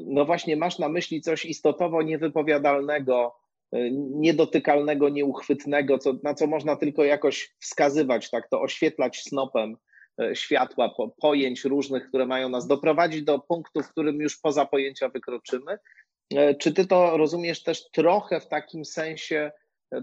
[0.05, 3.35] no właśnie masz na myśli coś istotowo niewypowiadalnego,
[3.71, 9.77] e, niedotykalnego, nieuchwytnego, co, na co można tylko jakoś wskazywać, tak to oświetlać snopem
[10.21, 14.65] e, światła, po, pojęć różnych, które mają nas doprowadzić do punktu, w którym już poza
[14.65, 15.77] pojęcia wykroczymy.
[16.59, 19.51] Czy ty to rozumiesz też trochę w takim sensie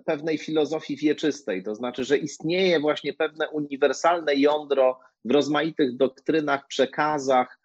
[0.05, 7.59] pewnej filozofii wieczystej, to znaczy, że istnieje właśnie pewne uniwersalne jądro w rozmaitych doktrynach, przekazach,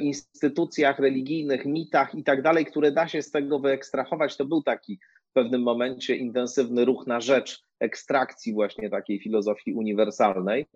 [0.00, 4.98] instytucjach religijnych, mitach i tak dalej, które da się z tego wyekstrahować, to był taki
[5.30, 10.66] w pewnym momencie intensywny ruch na rzecz ekstrakcji właśnie takiej filozofii uniwersalnej.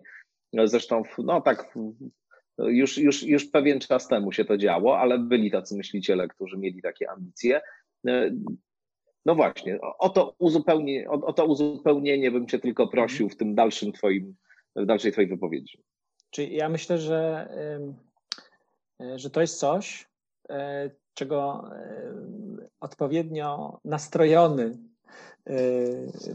[0.65, 1.73] Zresztą, no tak,
[2.57, 6.81] już, już, już pewien czas temu się to działo, ale byli tacy myśliciele, którzy mieli
[6.81, 7.61] takie ambicje.
[8.07, 8.31] E,
[9.25, 13.55] no właśnie, o to, uzupełnienie, o, o to uzupełnienie bym Cię tylko prosił w tym
[13.55, 14.35] dalszym Twoim,
[14.75, 15.83] w dalszej Twojej wypowiedzi.
[16.29, 17.93] Czyli ja myślę, że E,
[19.15, 20.09] że to jest coś,
[20.49, 22.13] e, czego e,
[22.79, 24.77] odpowiednio nastrojony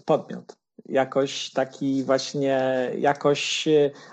[0.05, 0.57] podmiot,
[0.89, 3.69] jakoś taki właśnie, jakoś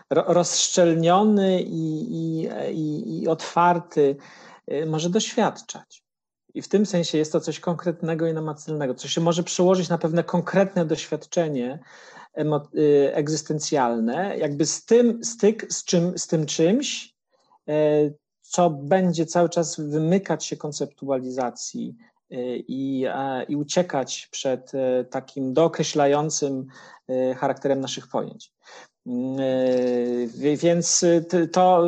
[0.09, 4.15] rozszczelniony i, i, i, i otwarty
[4.87, 6.03] może doświadczać.
[6.53, 9.97] I w tym sensie jest to coś konkretnego i namacalnego, co się może przełożyć na
[9.97, 11.79] pewne konkretne doświadczenie
[13.13, 17.15] egzystencjalne, jakby z tym styk z, czym, z tym czymś,
[18.49, 21.95] co będzie cały czas wymykać się konceptualizacji
[22.31, 23.05] y, i,
[23.47, 26.67] i uciekać przed y, takim dookreślającym
[27.09, 28.51] y, charakterem naszych pojęć.
[30.57, 31.05] Więc
[31.51, 31.87] to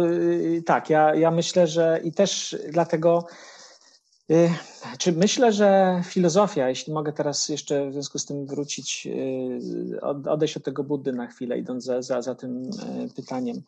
[0.65, 3.25] tak, ja, ja myślę, że i też dlatego,
[4.97, 9.07] czy myślę, że filozofia, jeśli mogę teraz jeszcze w związku z tym wrócić,
[10.25, 12.69] odejść od tego Buddy na chwilę, idąc za, za, za tym
[13.15, 13.61] pytaniem.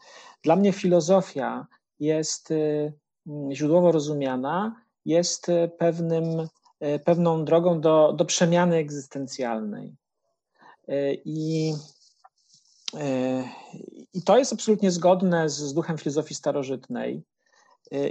[0.43, 1.67] Dla mnie filozofia
[2.00, 2.94] jest y,
[3.52, 6.40] źródłowo rozumiana, jest y, pewnym,
[6.84, 9.96] y, pewną drogą do, do przemiany egzystencjalnej.
[11.26, 11.74] I,
[14.14, 17.24] I to jest absolutnie zgodne z, z duchem filozofii starożytnej.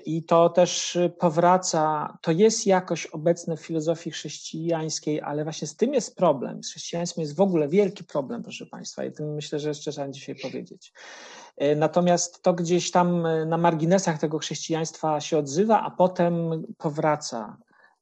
[0.06, 5.94] I to też powraca, to jest jakoś obecne w filozofii chrześcijańskiej, ale właśnie z tym
[5.94, 6.64] jest problem.
[6.64, 10.08] Z chrześcijaństwem jest w ogóle wielki problem, proszę Państwa, i tym myślę, że jeszcze trzeba
[10.08, 10.92] dzisiaj powiedzieć.
[11.76, 17.56] Natomiast to gdzieś tam na marginesach tego chrześcijaństwa się odzywa, a potem powraca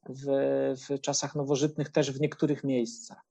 [0.09, 0.27] w,
[0.89, 3.25] w czasach nowożytnych też w niektórych miejscach.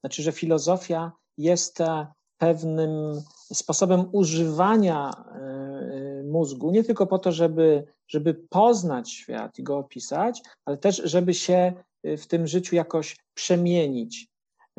[0.00, 2.06] Znaczy, że filozofia jest e,
[2.38, 9.78] pewnym sposobem używania e, mózgu, nie tylko po to, żeby, żeby poznać świat i go
[9.78, 14.29] opisać, ale też, żeby się e, w tym życiu jakoś przemienić,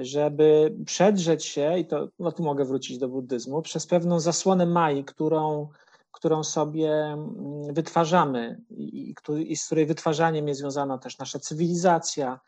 [0.01, 5.03] żeby przedrzeć się, i to no tu mogę wrócić do buddyzmu, przez pewną zasłonę Mai,
[5.03, 5.69] którą,
[6.11, 12.39] którą sobie mm, wytwarzamy i, i, i z której wytwarzaniem jest związana też nasza cywilizacja,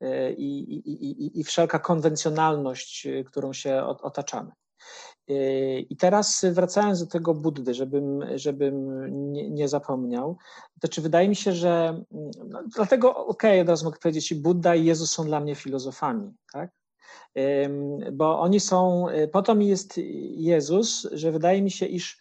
[0.00, 4.52] E, i, i, i, wszelka konwencjonalność, e, którą się otaczamy.
[5.28, 5.34] E,
[5.80, 10.36] I teraz wracając do tego Buddy, żebym, żebym nie, nie zapomniał,
[10.80, 12.02] to wydaje mi się, że
[12.48, 15.54] no, dlatego, okej, okay, od razu mogę powiedzieć, i Buddha i Jezus są dla mnie
[15.54, 16.70] filozofami, tak?
[18.12, 20.00] Bo oni są, po to mi jest
[20.36, 22.18] Jezus, że wydaje mi się, iż,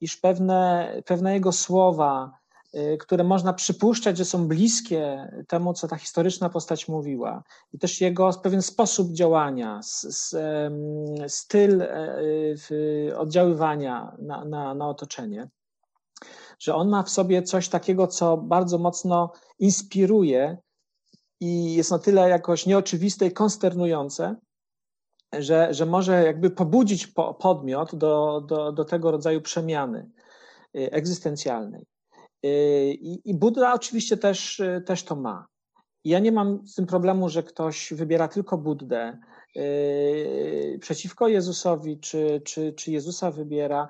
[0.00, 2.40] iż pewne, pewne jego słowa,
[2.74, 8.00] Y, które można przypuszczać, że są bliskie temu, co ta historyczna postać mówiła, i też
[8.00, 9.80] jego pewien sposób działania,
[11.28, 15.48] styl e, oddziaływania na, na, na otoczenie,
[16.58, 20.56] że on ma w sobie coś takiego, co bardzo mocno inspiruje
[21.40, 24.36] i jest na tyle jakoś nieoczywiste i konsternujące,
[25.32, 27.06] że, że może jakby pobudzić
[27.38, 30.10] podmiot do, do, do tego rodzaju przemiany
[30.76, 31.86] y, egzystencjalnej.
[32.46, 32.48] Y,
[33.00, 35.46] I, i Buddha oczywiście też, y, też to ma.
[36.04, 39.18] Ja nie mam z tym problemu, że ktoś wybiera tylko Buddę
[39.54, 43.88] yy, przeciwko Jezusowi, czy, czy, czy Jezusa wybiera.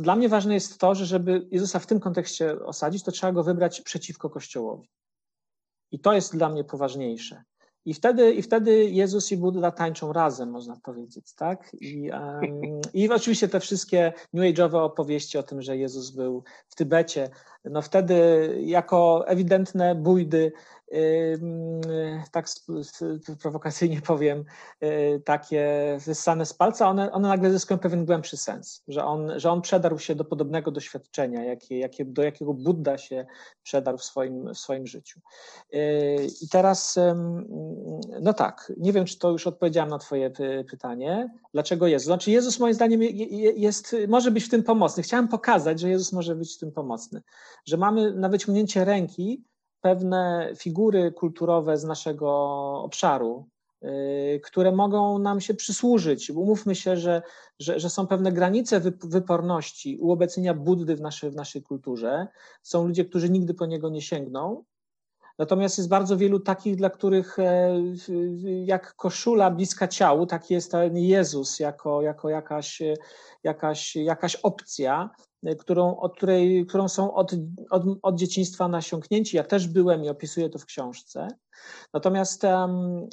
[0.00, 3.44] Dla mnie ważne jest to, że żeby Jezusa w tym kontekście osadzić, to trzeba go
[3.44, 4.88] wybrać przeciwko Kościołowi.
[5.92, 7.44] I to jest dla mnie poważniejsze.
[7.84, 11.70] I wtedy, I wtedy Jezus i Buddha tańczą razem, można powiedzieć, tak?
[11.80, 16.74] I, um, I oczywiście te wszystkie New Age'owe opowieści o tym, że Jezus był w
[16.74, 17.30] Tybecie,
[17.64, 18.14] no wtedy
[18.64, 20.52] jako ewidentne bójdy
[22.32, 22.46] tak
[23.42, 24.44] prowokacyjnie powiem,
[24.82, 29.50] y, takie wyssane z palca, one, one nagle zyskują pewien głębszy sens, że on, że
[29.50, 33.26] on przedarł się do podobnego doświadczenia, jakie, jakie, do jakiego Buddha się
[33.62, 35.20] przedarł w swoim, w swoim życiu.
[35.74, 36.98] Y, I teraz,
[38.20, 40.30] no tak, nie wiem, czy to już odpowiedziałam na Twoje
[40.70, 41.34] pytanie.
[41.52, 42.06] Dlaczego Jezus?
[42.06, 43.02] Znaczy, Jezus moim zdaniem
[43.56, 45.02] jest, może być w tym pomocny.
[45.02, 47.22] Chciałem pokazać, że Jezus może być w tym pomocny,
[47.64, 49.47] że mamy na wyciągnięcie ręki
[49.80, 52.30] pewne figury kulturowe z naszego
[52.82, 53.48] obszaru,
[53.84, 56.30] y, które mogą nam się przysłużyć.
[56.30, 57.22] Umówmy się, że,
[57.58, 62.26] że, że są pewne granice wyporności uobecnienia Buddy w naszej, w naszej kulturze.
[62.62, 64.64] Są ludzie, którzy nigdy po niego nie sięgną.
[65.38, 67.72] Natomiast jest bardzo wielu takich, dla których e,
[68.64, 72.82] jak koszula bliska ciału, taki jest Jezus jako, jako jakaś,
[73.44, 75.10] jakaś, jakaś opcja,
[75.58, 77.32] którą, od której, którą są od,
[77.70, 79.36] od, od dzieciństwa nasiąknięci.
[79.36, 81.28] Ja też byłem i opisuję to w książce.
[81.94, 82.42] Natomiast,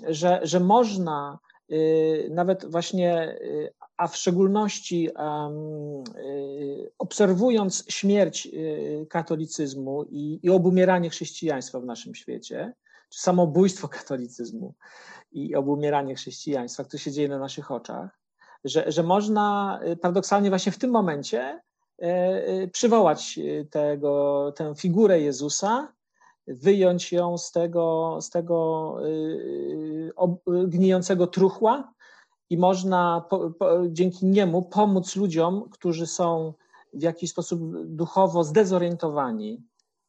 [0.07, 1.39] że, że można
[1.71, 5.09] y, nawet właśnie, y, a w szczególności
[6.97, 8.49] obserwując śmierć
[9.09, 12.73] katolicyzmu i, i obumieranie chrześcijaństwa w naszym świecie,
[13.09, 14.73] czy samobójstwo katolicyzmu
[15.31, 18.19] i obumieranie chrześcijaństwa, które się dzieje na naszych oczach,
[18.63, 21.61] że, że można paradoksalnie właśnie w tym momencie
[22.71, 25.93] przywołać e, tego, tę figurę Jezusa,
[26.47, 28.97] wyjąć ją z tego, z tego
[30.67, 31.93] gnijącego truchła
[32.49, 36.53] i można po, po, dzięki niemu pomóc ludziom, którzy są
[36.93, 39.63] w jakiś sposób duchowo zdezorientowani,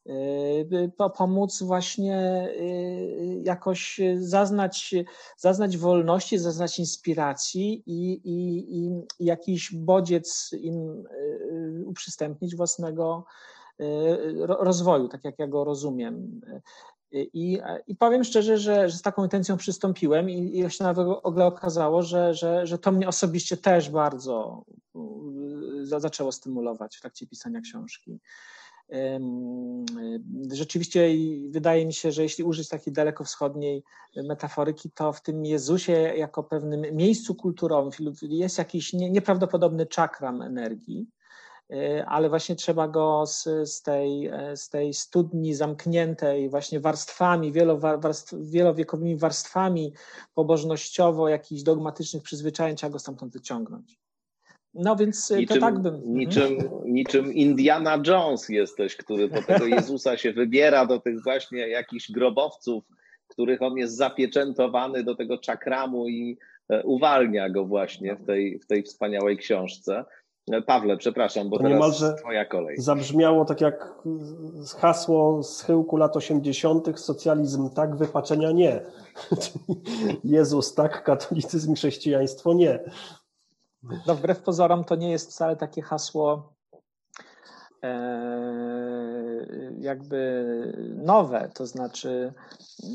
[0.09, 4.95] Y, pomóc właśnie y, jakoś zaznać,
[5.37, 13.25] zaznać wolności, zaznać inspiracji i, i, i jakiś bodziec im y, uprzystępnić własnego
[14.47, 16.41] rozwoju, tak jak ja go rozumiem.
[17.11, 22.01] I, i powiem szczerze, że, że, z taką intencją przystąpiłem i, i się nawet okazało,
[22.01, 24.63] że, że, że to mnie osobiście też bardzo
[25.83, 28.19] zaczęło stymulować w trakcie pisania książki.
[30.51, 31.07] Rzeczywiście
[31.49, 33.83] wydaje mi się, że jeśli użyć takiej dalekowschodniej
[34.15, 41.07] metaforyki, to w tym Jezusie jako pewnym miejscu kulturowym jest jakiś nieprawdopodobny czakram energii,
[41.73, 47.53] e, ale właśnie trzeba go z, z, tej, e, z tej studni zamkniętej właśnie warstwami,
[48.41, 49.93] wielowiekowymi warstwami
[50.33, 54.06] pobożnościowo, jakichś dogmatycznych przyzwyczajeń, trzeba go stamtąd wyciągnąć.
[54.77, 55.95] No więc niczym, to tak bym.
[55.95, 56.13] Mhm.
[56.13, 62.11] Niczym, niczym Indiana Jones jesteś, który po tego Jezusa się wybiera do tych właśnie jakichś
[62.11, 62.83] grobowców,
[63.27, 66.37] których on jest zapieczętowany do tego czakramu i
[66.69, 70.05] e, uwalnia go właśnie w tej, w tej wspaniałej książce.
[70.51, 72.77] E, Pawle, przepraszam, bo to teraz twoja kolej.
[72.77, 73.93] Zabrzmiało tak jak
[74.77, 76.99] hasło z chyłku lat 80.
[76.99, 78.81] socjalizm tak, wypaczenia nie.
[80.23, 82.79] Jezus tak, katolicyzm chrześcijaństwo nie.
[84.07, 86.53] No wbrew pozorom to nie jest wcale takie hasło
[87.83, 87.97] e,
[89.79, 92.33] jakby nowe, to znaczy
[92.83, 92.87] e,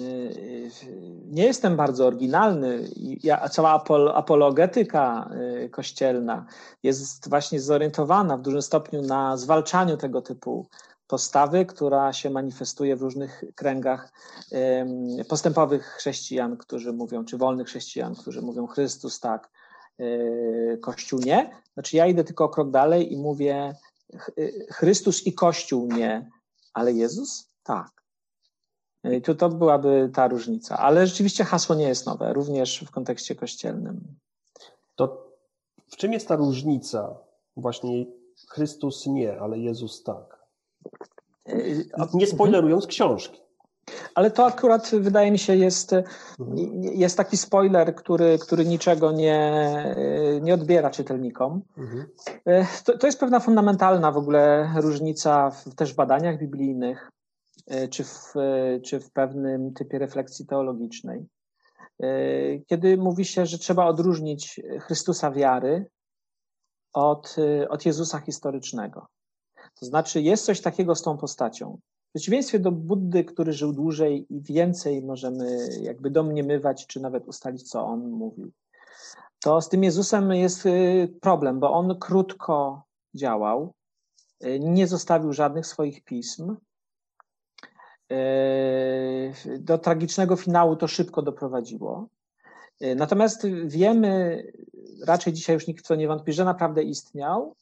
[1.24, 2.88] nie jestem bardzo oryginalny.
[3.22, 3.84] Ja, cała
[4.14, 6.46] apologetyka e, kościelna
[6.82, 10.66] jest właśnie zorientowana w dużym stopniu na zwalczaniu tego typu
[11.06, 14.12] postawy, która się manifestuje w różnych kręgach
[15.28, 19.50] postępowych chrześcijan, którzy mówią, czy wolnych chrześcijan, którzy mówią Chrystus tak,
[20.80, 21.62] Kościół nie.
[21.74, 23.74] Znaczy ja idę tylko o krok dalej i mówię
[24.70, 26.30] Chrystus i Kościół nie,
[26.74, 28.02] ale Jezus tak.
[29.04, 30.78] E, I tu to byłaby ta różnica.
[30.78, 34.00] Ale rzeczywiście hasło nie jest nowe, również w kontekście kościelnym.
[34.94, 35.32] To
[35.90, 37.18] w czym jest ta różnica?
[37.56, 38.06] Właśnie
[38.48, 40.46] Chrystus nie, ale Jezus tak.
[41.46, 41.54] E,
[42.14, 43.40] nie spoilerując książki.
[44.14, 46.82] Ale to akurat wydaje mi się jest, mhm.
[46.82, 49.62] jest taki spoiler, który, który niczego nie,
[50.42, 51.62] nie odbiera czytelnikom.
[51.78, 52.06] Mhm.
[52.84, 57.10] To, to jest pewna fundamentalna w ogóle różnica w też badaniach biblijnych,
[57.66, 58.34] e, czy w,
[58.84, 61.26] czy w pewnym typie refleksji teologicznej.
[62.02, 62.08] E,
[62.58, 65.86] kiedy mówi się, że trzeba odróżnić Chrystusa wiary
[66.92, 67.36] od,
[67.68, 69.06] od Jezusa historycznego.
[69.80, 71.78] To znaczy, jest coś takiego z tą postacią.
[72.12, 77.62] W przeciwieństwie do Buddy, który żył dłużej i więcej możemy jakby domniemywać, czy nawet ustalić,
[77.70, 78.52] co on mówił,
[79.40, 82.82] to z tym Jezusem jest y, problem, bo on krótko
[83.14, 83.72] działał,
[84.44, 86.56] y, nie zostawił żadnych swoich pism.
[88.12, 92.08] Y, do tragicznego finału to szybko doprowadziło.
[92.96, 94.44] Natomiast wiemy,
[95.06, 97.54] raczej dzisiaj już nikt w to nie wątpi, że naprawdę istniał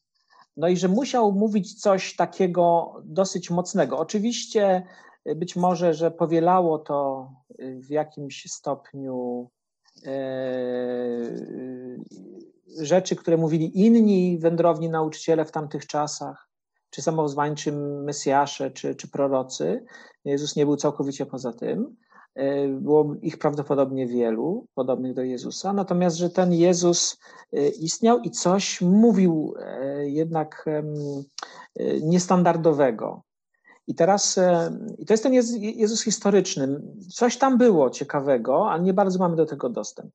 [0.57, 3.98] no i że musiał mówić coś takiego dosyć mocnego.
[3.98, 4.82] Oczywiście
[5.28, 7.30] y, być może, że powielało to
[7.61, 9.51] y, w jakimś stopniu
[10.07, 10.11] e,
[12.80, 16.48] rzeczy, które mówili inni wędrowni nauczyciele w tamtych czasach,
[16.90, 17.72] czy samozwańczy
[18.05, 19.84] Mesjasze, czy, czy prorocy.
[20.24, 21.96] Jezus nie był całkowicie poza tym.
[22.34, 27.18] E, było ich prawdopodobnie wielu, podobnych do Jezusa, natomiast, że ten Jezus
[27.52, 30.64] e, istniał i coś mówił e, jednak
[32.02, 33.22] niestandardowego.
[33.86, 34.38] I teraz,
[34.98, 36.80] i to jest ten Jezus historyczny.
[37.14, 40.10] Coś tam było ciekawego, ale nie bardzo mamy do tego dostęp.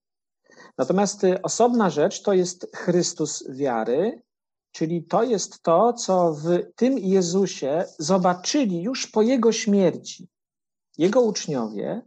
[0.77, 4.21] Natomiast osobna rzecz to jest Chrystus wiary,
[4.71, 10.27] czyli to jest to, co w tym Jezusie zobaczyli już po Jego śmierci
[10.97, 12.01] jego uczniowie,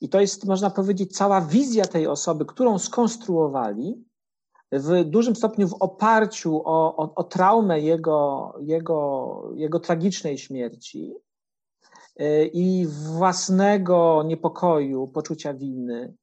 [0.00, 4.04] i to jest, można powiedzieć, cała wizja tej osoby, którą skonstruowali,
[4.72, 11.14] w dużym stopniu w oparciu o, o, o traumę jego, jego, jego tragicznej śmierci
[12.20, 16.14] y, i własnego niepokoju, poczucia winy,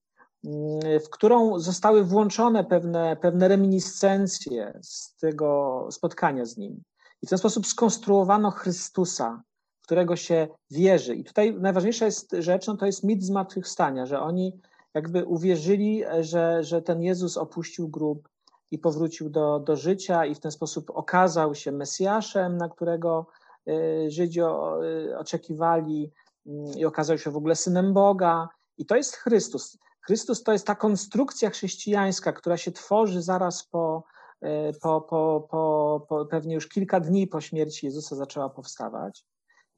[0.46, 6.84] y, w którą zostały włączone pewne, pewne reminiscencje z tego spotkania z nim.
[7.22, 9.44] I w ten sposób skonstruowano Chrystusa,
[9.88, 11.16] którego się wierzy.
[11.16, 14.60] I tutaj najważniejsza jest rzecz, no to jest mit zmartwychwstania, że oni
[14.94, 18.30] jakby uwierzyli, że, że ten Jezus opuścił grób
[18.72, 23.28] i powrócił do, do życia i w ten sposób okazał się Mesjaszem, na którego
[23.68, 26.12] y, Żydzi y, oczekiwali
[26.48, 28.50] mm, i okazał się w ogóle synem Boga.
[28.78, 29.78] I to jest Chrystus.
[30.02, 34.04] Chrystus to jest ta konstrukcja chrześcijańska, która się tworzy zaraz po,
[34.44, 34.48] y,
[34.82, 39.26] po, po, po, po pewnie już kilka dni po śmierci Jezusa zaczęła powstawać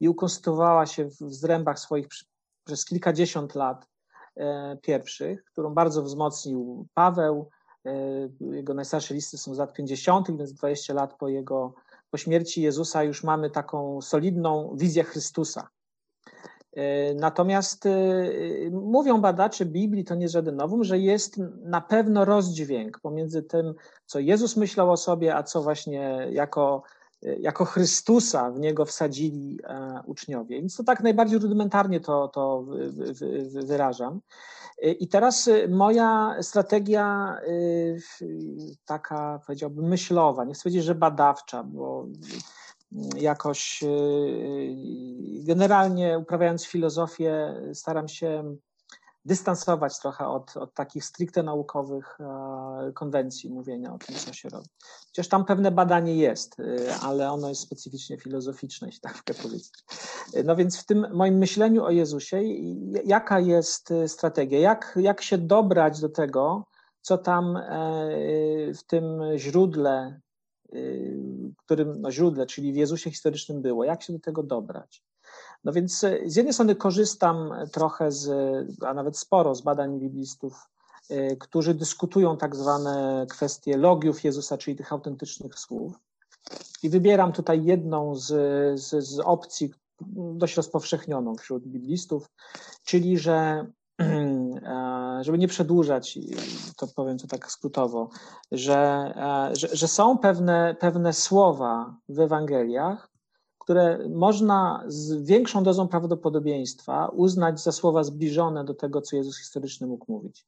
[0.00, 2.06] i ukonstytuowała się w zrębach swoich
[2.64, 3.86] przez kilkadziesiąt lat
[4.36, 7.50] e, pierwszych, którą bardzo wzmocnił Paweł.
[7.86, 7.92] E,
[8.40, 11.74] jego najstarsze listy są z lat 50., więc 20 lat po jego
[12.10, 15.68] po śmierci Jezusa już mamy taką solidną wizję Chrystusa.
[16.72, 17.84] E, natomiast
[18.70, 23.74] mówią badacze Biblii, to nie jest żaden nowum, że jest na pewno rozdźwięk pomiędzy tym,
[24.06, 26.82] co Jezus myślał o sobie, a co właśnie jako
[27.22, 30.60] jako Chrystusa w niego wsadzili e, uczniowie.
[30.60, 32.66] Więc to tak najbardziej rudymentarnie to, to
[33.64, 34.20] wyrażam.
[34.82, 38.24] I teraz e, moja strategia e,
[38.84, 42.06] taka, powiedziałbym, myślowa, nie chcę powiedzieć, że badawcza, bo
[43.16, 43.84] jakoś
[45.44, 48.56] generalnie uprawiając filozofię staram się
[49.24, 52.18] dystansować trochę od, od takich stricte naukowych
[52.94, 54.68] konwencji mówienia o tym, co się robi.
[55.06, 56.56] Chociaż tam pewne badanie jest,
[57.02, 59.72] ale ono jest specyficznie filozoficzne, jeśli tak mogę powiedzieć.
[60.44, 62.42] No więc w tym moim myśleniu o Jezusie,
[63.04, 64.58] jaka jest strategia?
[64.58, 66.64] Jak, jak się dobrać do tego,
[67.02, 67.58] co tam
[68.74, 69.04] w tym
[69.36, 70.20] źródle,
[71.56, 75.02] którym, no źródle, czyli w Jezusie historycznym było, jak się do tego dobrać?
[75.64, 78.28] No więc e, z jednej strony korzystam trochę z,
[78.86, 80.79] a nawet sporo z badań biblistów, e,
[81.38, 85.92] którzy dyskutują tak zwane kwestie logiów Jezusa, czyli tych autentycznych słów.
[86.82, 88.26] I wybieram tutaj jedną z,
[88.80, 89.70] z, z opcji
[90.34, 92.30] dość rozpowszechnioną wśród biblistów,
[92.84, 93.66] czyli że
[94.00, 96.18] e, żeby nie przedłużać,
[96.76, 98.08] to powiem to tak skrótowo,
[98.52, 99.12] że,
[99.52, 103.10] że, że są pewne, pewne słowa w Ewangeliach,
[103.58, 109.86] które można z większą dozą prawdopodobieństwa uznać za słowa zbliżone do tego, co Jezus historyczny
[109.86, 110.46] mógł mówić.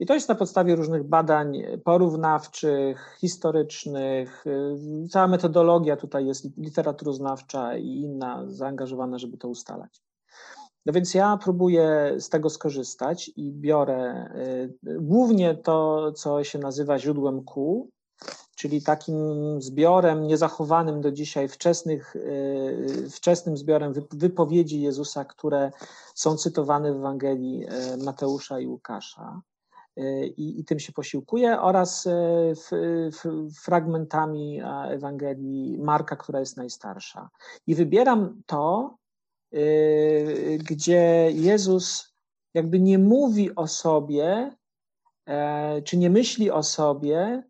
[0.00, 4.44] I to jest na podstawie różnych badań porównawczych, historycznych.
[5.10, 10.02] Cała metodologia tutaj jest literaturoznawcza i inna zaangażowana, żeby to ustalać.
[10.86, 14.30] No więc ja próbuję z tego skorzystać i biorę
[14.86, 17.90] y, głównie to, co się nazywa źródłem kół,
[18.56, 19.16] czyli takim
[19.62, 25.70] zbiorem niezachowanym do dzisiaj, wczesnych, e, wczesnym zbiorem wypowiedzi Jezusa, które
[26.14, 29.40] są cytowane w Ewangelii e, Mateusza i Łukasza.
[29.96, 32.08] E, I, i tym się posiłkuję, oraz
[32.54, 32.68] w,
[33.12, 37.28] w, fragmentami Ewangelii Marka, która jest najstarsza.
[37.66, 38.96] I wybieram to,
[40.58, 42.14] gdzie Jezus
[42.54, 44.56] jakby nie mówi o sobie,
[45.84, 47.42] czy nie myśli o sobie,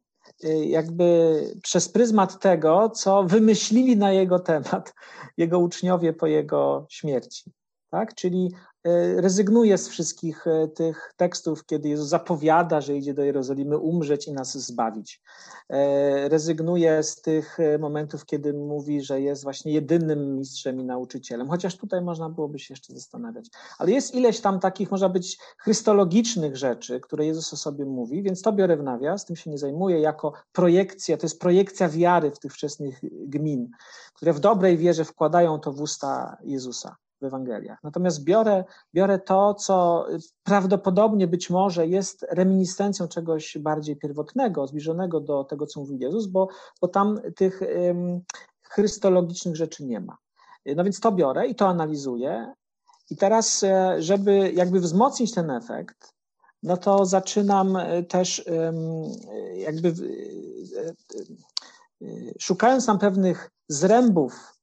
[0.44, 4.94] Y, jakby przez pryzmat tego, co wymyślili na jego temat
[5.36, 7.52] jego uczniowie po jego śmierci.
[7.90, 8.14] Tak?
[8.14, 8.71] Czyli E,
[9.16, 14.32] rezygnuje z wszystkich e, tych tekstów, kiedy Jezus zapowiada, że idzie do Jerozolimy umrzeć i
[14.32, 15.22] nas zbawić.
[15.68, 21.76] E, rezygnuje z tych momentów, kiedy mówi, że jest właśnie jedynym mistrzem i nauczycielem, chociaż
[21.76, 23.50] tutaj można byłoby się jeszcze zastanawiać.
[23.78, 28.42] Ale jest ileś tam takich, można być, chrystologicznych rzeczy, które Jezus o sobie mówi, więc
[28.42, 32.38] to biorę w nawias, tym się nie zajmuję jako projekcja, to jest projekcja wiary w
[32.38, 33.70] tych wczesnych gmin,
[34.14, 37.78] które w dobrej wierze wkładają to w usta Jezusa w Ewangeliach.
[37.82, 38.64] Natomiast biorę,
[38.94, 40.06] biorę to, co
[40.42, 46.48] prawdopodobnie być może jest reminiscencją czegoś bardziej pierwotnego, zbliżonego do tego, co mówił Jezus, bo,
[46.80, 47.60] bo tam tych
[48.62, 50.16] chrystologicznych rzeczy nie ma.
[50.76, 52.54] No więc to biorę i to analizuję.
[53.10, 56.14] I teraz, e, żeby jakby wzmocnić ten efekt,
[56.62, 58.44] no to zaczynam e, też
[59.54, 59.92] jakby e,
[62.38, 64.58] szukając tam pewnych zrębów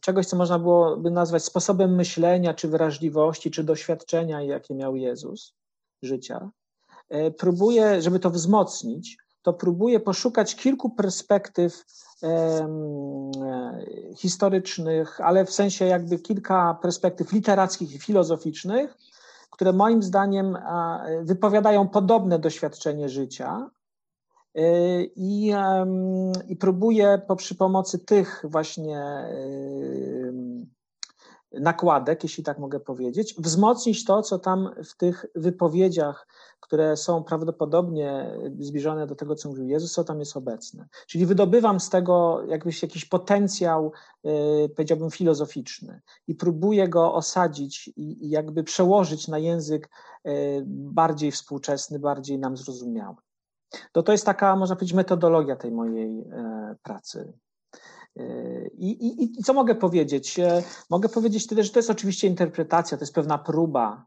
[0.00, 5.54] czegoś, co można byłoby nazwać sposobem myślenia, czy wrażliwości, czy doświadczenia, jakie miał Jezus
[6.02, 6.50] życia.
[7.14, 11.84] Y, próbuję, żeby to wzmocnić, to próbuję poszukać kilku perspektyw
[12.22, 12.68] e,
[14.16, 18.98] historycznych, ale w sensie jakby kilka perspektyw literackich i filozoficznych,
[19.50, 20.58] które moim zdaniem
[21.22, 23.79] wypowiadają podobne doświadczenie życia, Y,
[25.16, 25.52] I,
[26.48, 29.24] I próbuję po, przy pomocy tych właśnie
[31.52, 36.26] nakładek, jeśli tak mogę powiedzieć, wzmocnić to, co tam w tych wypowiedziach,
[36.60, 40.88] które są prawdopodobnie zbliżone do tego, co mówił Jezus, co tam jest obecne.
[41.06, 43.92] Czyli wydobywam z tego jakbyś jakiś potencjał,
[44.26, 49.90] y, powiedziałbym, filozoficzny i próbuję go osadzić i, i jakby przełożyć na język
[50.66, 53.16] bardziej współczesny, bardziej nam zrozumiały.
[53.92, 57.32] To to jest taka, można powiedzieć, metodologia tej mojej e, pracy.
[58.16, 58.22] E,
[58.68, 60.38] I, i, I, co mogę powiedzieć?
[60.38, 64.06] E, mogę powiedzieć tyle, że to jest oczywiście interpretacja, to jest pewna próba,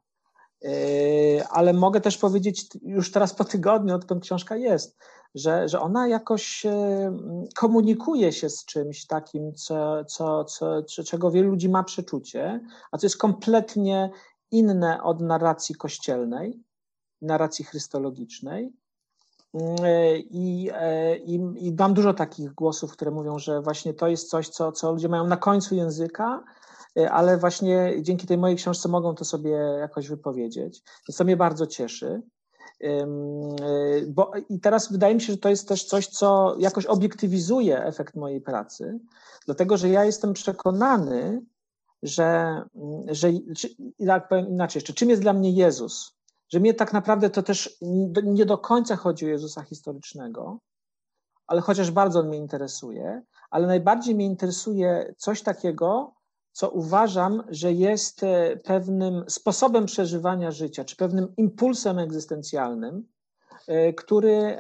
[1.49, 4.97] ale mogę też powiedzieć już teraz po tygodniu, odkąd książka jest,
[5.35, 6.65] że, że ona jakoś
[7.55, 12.59] komunikuje się z czymś takim, co, co, co, czego wielu ludzi ma przeczucie,
[12.91, 14.11] a co jest kompletnie
[14.51, 16.63] inne od narracji kościelnej,
[17.21, 18.73] narracji chrystologicznej
[19.53, 24.49] I, e, i, I mam dużo takich głosów, które mówią, że właśnie to jest coś,
[24.49, 26.43] co, co ludzie mają na końcu języka,
[26.99, 30.81] e, ale właśnie dzięki tej mojej książce mogą to sobie jakoś wypowiedzieć.
[31.17, 32.21] To mnie bardzo cieszy.
[34.07, 38.15] Bo, I teraz wydaje mi się, że to jest też coś, co jakoś obiektywizuje efekt
[38.15, 38.99] mojej pracy,
[39.45, 41.41] dlatego że ja jestem przekonany,
[42.03, 42.61] że,
[43.07, 43.69] że czy,
[44.49, 46.15] inaczej jeszcze, czym jest dla mnie Jezus?
[46.53, 47.77] Że mnie tak naprawdę to też
[48.23, 50.59] nie do końca chodzi o Jezusa historycznego,
[51.47, 56.13] ale chociaż bardzo on mnie interesuje, ale najbardziej mnie interesuje coś takiego,
[56.51, 63.07] co uważam, że jest e, pewnym sposobem przeżywania życia, czy pewnym impulsem egzystencjalnym,
[63.97, 64.57] który,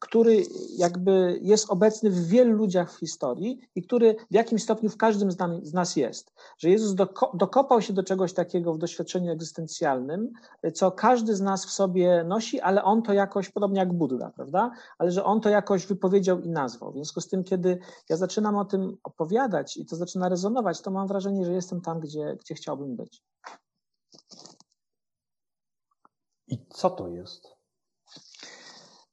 [0.00, 0.42] który
[0.76, 5.30] jakby jest obecny w wielu ludziach w historii i który w jakimś stopniu w każdym
[5.62, 6.32] z, nas jest.
[6.58, 6.94] Że Jezus
[7.34, 10.32] dokopał się do czegoś takiego w doświadczeniu egzystencjalnym,
[10.74, 14.70] co każdy z nas w sobie nosi, ale on to jakoś, podobnie jak Buddha, prawda?
[14.98, 16.90] Ale że on to jakoś wypowiedział i nazwał.
[16.90, 20.90] W związku z tym, kiedy ja zaczynam o tym opowiadać i to zaczyna rezonować, to
[20.90, 23.22] mam wrażenie, że jestem tam, gdzie, gdzie chciałbym być.
[26.48, 27.55] I co to jest?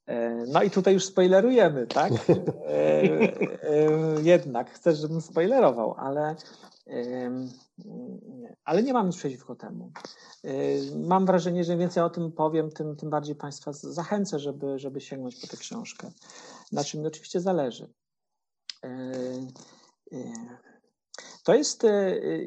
[0.06, 2.12] E, no i tutaj już spoilerujemy, tak?
[2.66, 3.02] E,
[3.62, 6.36] e, jednak chcesz, żebym spoilerował, ale,
[8.64, 9.92] ale nie mam nic przeciwko temu.
[10.96, 15.00] Mam wrażenie, że im więcej o tym powiem, tym, tym bardziej Państwa zachęcę, żeby, żeby
[15.00, 16.10] sięgnąć po tę książkę.
[16.72, 17.88] Na czym mi oczywiście zależy.
[21.44, 21.86] To jest,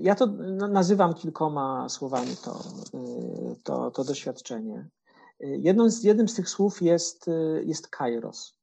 [0.01, 0.25] ja to
[0.69, 2.63] nazywam kilkoma słowami to,
[3.63, 4.89] to, to doświadczenie.
[5.39, 7.25] Jedną z, jednym z tych słów jest,
[7.63, 8.53] jest kairos.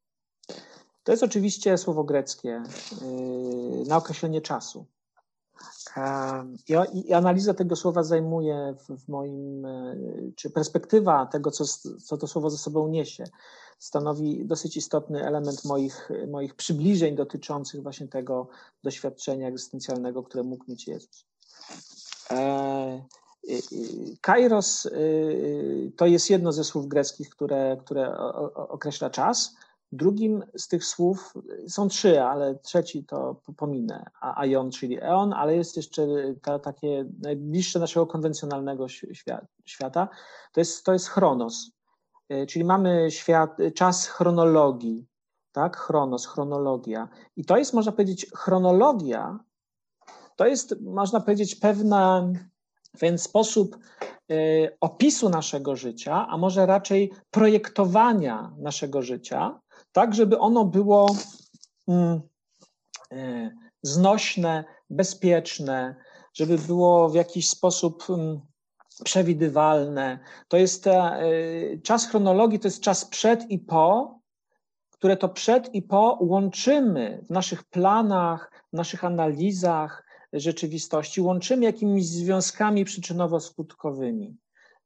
[1.04, 2.62] To jest oczywiście słowo greckie
[3.86, 4.86] na określenie czasu.
[6.92, 9.66] I, analiza tego słowa zajmuje w, moim,
[10.36, 11.64] czy perspektywa tego, co,
[12.04, 13.24] co to słowo ze sobą niesie,
[13.78, 18.48] stanowi dosyć istotny element moich, moich przybliżeń dotyczących właśnie tego
[18.84, 21.26] doświadczenia egzystencjalnego, które mógł mieć Jezus.
[24.20, 28.18] Kairos y, to jest jedno ze słów greckich, które, które
[28.54, 29.56] określa czas.
[29.92, 31.34] Drugim z tych słów
[31.68, 34.10] są trzy, ale trzeci to pominę.
[34.20, 36.06] Aion, czyli eon, ale jest jeszcze
[36.42, 38.86] ta, takie najbliższe naszego konwencjonalnego
[39.64, 40.08] świata.
[40.52, 41.70] To jest, to jest chronos.
[42.32, 45.06] Y, czyli mamy świat, czas chronologii,
[45.52, 45.76] tak?
[45.76, 47.08] Chronos, chronologia.
[47.36, 49.38] I to jest, można powiedzieć, chronologia,
[50.36, 52.28] to jest, można powiedzieć, pewna
[53.00, 53.78] więc sposób
[54.30, 59.60] y, opisu naszego życia, a może raczej projektowania naszego życia,
[59.92, 61.16] tak żeby ono było
[61.88, 62.20] mm,
[63.12, 65.96] y, znośne, bezpieczne,
[66.34, 68.40] żeby było w jakiś sposób mm,
[69.04, 70.18] przewidywalne.
[70.48, 74.18] To jest y, czas chronologii, to jest czas przed i po,
[74.90, 80.03] które to przed i po łączymy w naszych planach, w naszych analizach,
[80.34, 84.34] rzeczywistości łączymy jakimiś związkami przyczynowo-skutkowymi.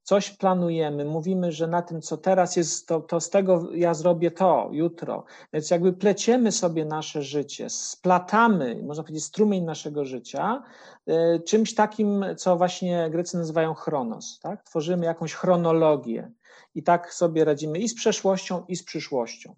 [0.03, 4.31] Coś planujemy, mówimy, że na tym, co teraz jest, to, to z tego ja zrobię
[4.31, 5.25] to jutro.
[5.53, 10.63] Więc jakby pleciemy sobie nasze życie, splatamy, można powiedzieć, strumień naszego życia,
[11.09, 14.39] y, czymś takim, co właśnie Grecy nazywają chronos.
[14.43, 14.65] Tak?
[14.65, 16.31] Tworzymy jakąś chronologię
[16.75, 19.55] i tak sobie radzimy i z przeszłością, i z przyszłością.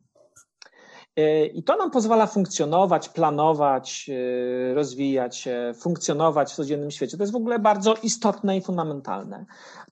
[1.17, 7.17] E, I to nam pozwala funkcjonować, planować, e, rozwijać się, funkcjonować w codziennym świecie.
[7.17, 9.47] To jest w ogóle bardzo istotne i fundamentalne.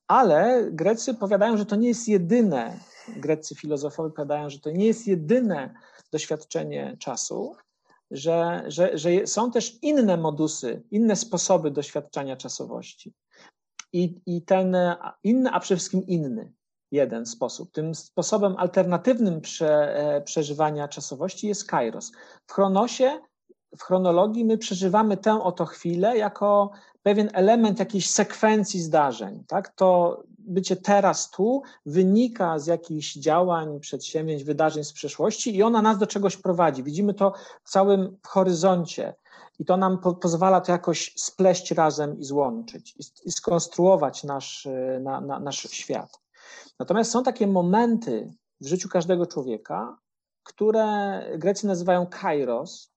[0.07, 2.79] Ale Grecy powiadają, że to nie jest jedyne,
[3.17, 5.75] greccy filozofowie powiadają, że to nie jest jedyne
[6.13, 7.57] doświadczenie czasu,
[8.11, 13.13] że, że, że są też inne modusy, inne sposoby doświadczania czasowości.
[13.93, 14.77] I, I ten
[15.25, 16.53] inny, a przede wszystkim inny,
[16.93, 17.73] jeden sposób.
[17.73, 22.13] Tym sposobem alternatywnym prze, e, przeżywania czasowości jest kairos.
[22.47, 23.21] W chronosie,
[23.79, 26.71] w chronologii my przeżywamy tę oto chwilę jako
[27.03, 29.45] pewien element jakiejś sekwencji zdarzeń.
[29.47, 29.69] Tak?
[29.69, 35.99] To bycie teraz tu wynika z jakichś działań, przedsięwzięć, wydarzeń z przeszłości i ona nas
[35.99, 36.83] do czegoś prowadzi.
[36.83, 37.33] Widzimy to
[37.65, 39.15] w całym horyzoncie.
[39.59, 44.67] I to nam po, pozwala to jakoś spleść razem i złączyć, i, i skonstruować nasz,
[44.67, 46.21] e, na, na, nasz świat.
[46.79, 49.99] Natomiast są takie momenty w życiu każdego człowieka,
[50.43, 52.93] które Grecy nazywają kairos,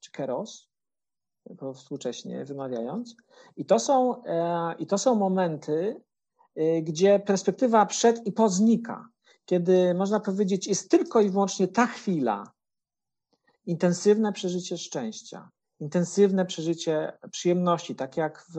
[0.00, 0.68] czy keros,
[1.74, 3.16] współcześnie wymawiając.
[3.56, 6.02] I to są, e, i to są momenty,
[6.54, 9.08] e, gdzie perspektywa przed i po znika.
[9.44, 12.52] Kiedy można powiedzieć, jest tylko i wyłącznie ta chwila,
[13.66, 18.58] intensywne przeżycie szczęścia, intensywne przeżycie przyjemności, tak jak w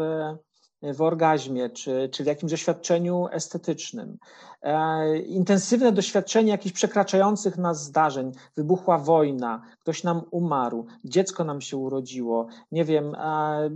[0.93, 4.17] w orgazmie, czy, czy w jakimś doświadczeniu estetycznym.
[4.61, 8.31] E, intensywne doświadczenie jakichś przekraczających nas zdarzeń.
[8.55, 12.47] Wybuchła wojna, ktoś nam umarł, dziecko nam się urodziło.
[12.71, 13.69] Nie wiem, e,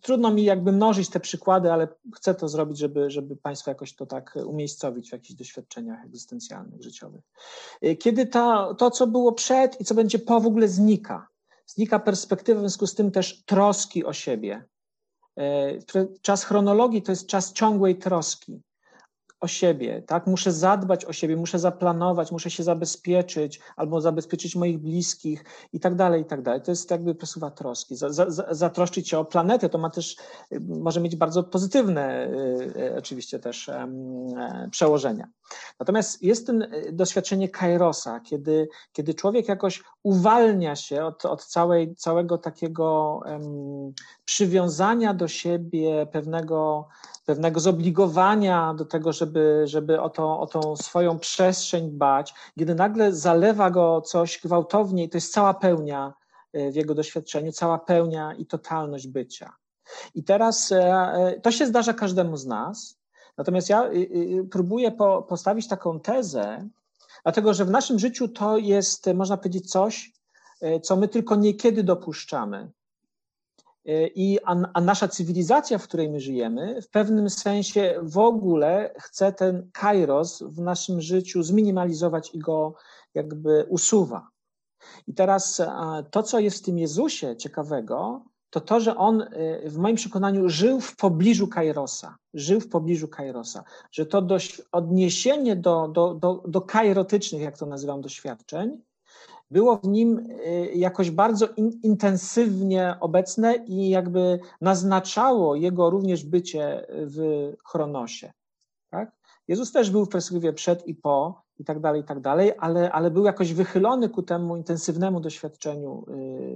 [0.00, 4.06] trudno mi jakby mnożyć te przykłady, ale chcę to zrobić, żeby, żeby Państwo jakoś to
[4.06, 7.22] tak umiejscowić w jakichś doświadczeniach egzystencjalnych, życiowych.
[7.82, 11.28] E, kiedy to, to co było przed i co będzie po w ogóle znika.
[11.66, 14.64] Znika perspektywa, w związku z tym też troski o siebie,
[16.22, 18.62] czas chronologii to jest czas ciągłej troski.
[19.40, 20.26] o siebie, tak?
[20.26, 25.94] Muszę zadbać o siebie, muszę zaplanować, muszę się zabezpieczyć albo zabezpieczyć moich bliskich i tak
[25.94, 26.62] dalej, i tak dalej.
[26.62, 27.96] To jest jakby przesuwa troski.
[27.96, 30.16] Za, za, zatroszczyć się o planetę to ma też,
[30.60, 32.30] może mieć bardzo pozytywne
[32.98, 33.70] oczywiście też
[34.70, 35.28] przełożenia.
[35.80, 42.38] Natomiast jest ten doświadczenie kairosa, kiedy, kiedy człowiek jakoś uwalnia się od, od całej, całego
[42.38, 43.20] takiego
[44.26, 46.88] przywiązania do siebie, pewnego,
[47.26, 53.12] pewnego zobligowania do tego, żeby, żeby o, to, o tą swoją przestrzeń dbać, kiedy nagle
[53.12, 56.14] zalewa go coś gwałtownie i to jest cała pełnia
[56.52, 59.52] e, w jego doświadczeniu, cała pełnia i totalność bycia.
[60.14, 62.98] I teraz e, e, to się zdarza każdemu z nas,
[63.38, 63.90] natomiast ja
[64.50, 64.92] próbuję
[65.28, 66.68] postawić taką tezę,
[67.22, 70.12] dlatego że w naszym życiu to jest, można powiedzieć, coś,
[70.82, 72.70] co my tylko niekiedy dopuszczamy.
[74.14, 79.32] I, a, a, nasza cywilizacja, w której my żyjemy, w pewnym sensie w ogóle chce
[79.32, 82.74] ten kairos w naszym życiu zminimalizować i go
[83.14, 84.28] jakby usuwa.
[85.06, 85.62] I teraz
[86.10, 90.48] to, co jest w tym Jezusie ciekawego, to to, że on y, w moim przekonaniu
[90.48, 96.42] żył w pobliżu Kairosa, żył w pobliżu Kairosa, że to dość odniesienie do, do, do,
[96.48, 98.82] do kairotycznych, jak to nazywam, doświadczeń,
[99.50, 106.86] było w nim y, jakoś bardzo in, intensywnie obecne i jakby naznaczało jego również bycie
[106.90, 108.32] w chronosie.
[108.90, 109.12] Tak?
[109.48, 112.92] Jezus też był w perspektywie przed i po i tak dalej, i tak dalej, ale,
[112.92, 116.04] ale był jakoś wychylony ku temu intensywnemu doświadczeniu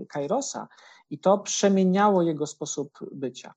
[0.03, 0.69] y, Kairosa
[1.11, 3.55] i to przemieniało jego sposób bycia.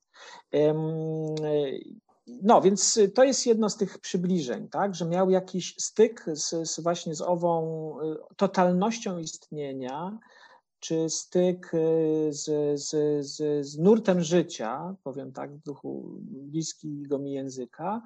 [2.27, 6.79] No, więc to jest jedno z tych przybliżeń, tak, że miał jakiś styk z, z
[6.79, 10.19] właśnie z ową y, totalnością istnienia,
[10.83, 12.91] czy styk y, z, z,
[13.25, 18.01] z, z nurtem życia, powiem tak w duchu bliskiego mi języka,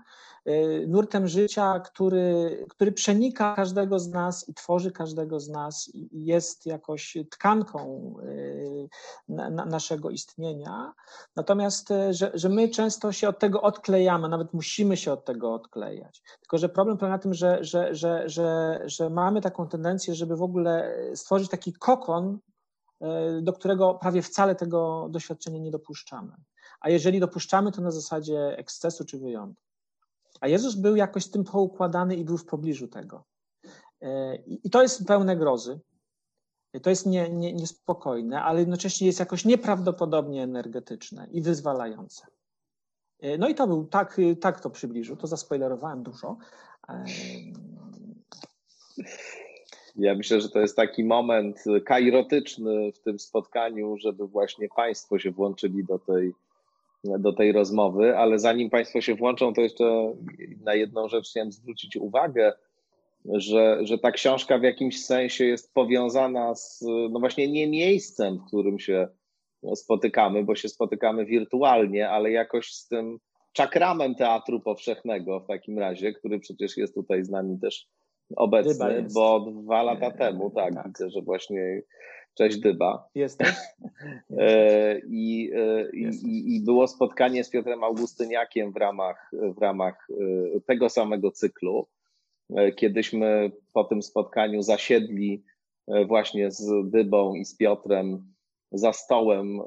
[0.47, 6.25] y, nurtem życia, który, który przenika każdego z nas i tworzy każdego z nas i
[6.25, 8.89] jest jakoś tkanką y,
[9.29, 10.93] na, na naszego istnienia.
[11.35, 16.21] Natomiast, że, że my często się od tego odklejamy, nawet musimy się od tego odklejać.
[16.39, 20.35] Tylko, że problem polega na tym, że, że, że, że, że mamy taką tendencję, żeby
[20.35, 22.39] w ogóle stworzyć taki kokon,
[23.41, 26.31] do którego prawie wcale tego doświadczenia nie dopuszczamy.
[26.79, 29.63] A jeżeli dopuszczamy, to na zasadzie ekscesu czy wyjątku.
[30.41, 33.23] A Jezus był jakoś z tym poukładany i był w pobliżu tego.
[34.01, 35.79] E, I to jest pełne grozy.
[36.81, 42.27] To jest nie, nie, niespokojne, ale jednocześnie jest jakoś nieprawdopodobnie energetyczne i wyzwalające.
[43.19, 46.37] E, no i to był, tak, tak to przybliżył, to zaspoilerowałem dużo.
[49.97, 55.31] Ja myślę, że to jest taki moment kairotyczny w tym spotkaniu, żeby właśnie Państwo się
[55.31, 56.31] włączyli do tej,
[57.03, 60.13] do tej rozmowy, ale zanim Państwo się włączą, to jeszcze
[60.63, 62.53] na jedną rzecz chciałem zwrócić uwagę,
[63.25, 68.47] że, że ta książka w jakimś sensie jest powiązana z, no właśnie nie miejscem, w
[68.47, 69.07] którym się
[69.75, 73.19] spotykamy, bo się spotykamy wirtualnie, ale jakoś z tym
[73.53, 77.87] czakramem teatru powszechnego w takim razie, który przecież jest tutaj z nami też
[78.35, 81.81] obecny, bo dwa lata temu, tak, tak, widzę, że właśnie
[82.37, 83.09] cześć Dyba.
[83.15, 83.49] Jesteś.
[84.37, 90.59] E, I, e, i, I było spotkanie z Piotrem Augustyniakiem w ramach, w ramach e,
[90.61, 91.87] tego samego cyklu.
[92.75, 95.43] Kiedyśmy po tym spotkaniu zasiedli
[96.07, 98.33] właśnie z Dybą i z Piotrem
[98.71, 99.59] za stołem,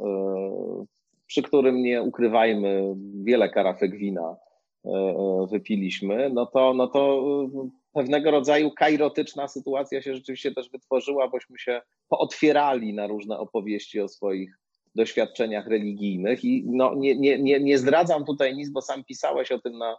[1.26, 2.94] przy którym nie ukrywajmy,
[3.24, 4.36] wiele karafek wina
[5.50, 7.22] wypiliśmy, no to, no to
[7.92, 14.08] pewnego rodzaju kairotyczna sytuacja się rzeczywiście też wytworzyła, bośmy się pootwierali na różne opowieści o
[14.08, 14.58] swoich
[14.94, 16.44] doświadczeniach religijnych.
[16.44, 19.96] I no, nie, nie, nie, nie zdradzam tutaj nic, bo sam pisałeś o tym na,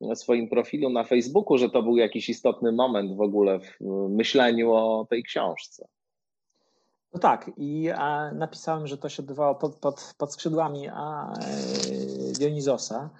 [0.00, 3.78] na swoim profilu na Facebooku, że to był jakiś istotny moment w ogóle w
[4.08, 5.88] myśleniu o tej książce.
[7.14, 7.88] No tak, i
[8.32, 13.10] napisałem, że to się odbywało pod, pod, pod skrzydłami a, e, Dionizosa.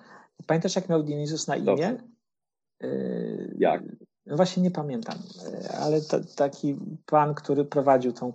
[0.47, 1.97] Pamiętasz, jak miał Dionizus na imię?
[3.59, 3.83] Jak?
[4.27, 5.15] No właśnie nie pamiętam,
[5.81, 6.77] ale to, taki
[7.07, 8.33] pan, który prowadził tą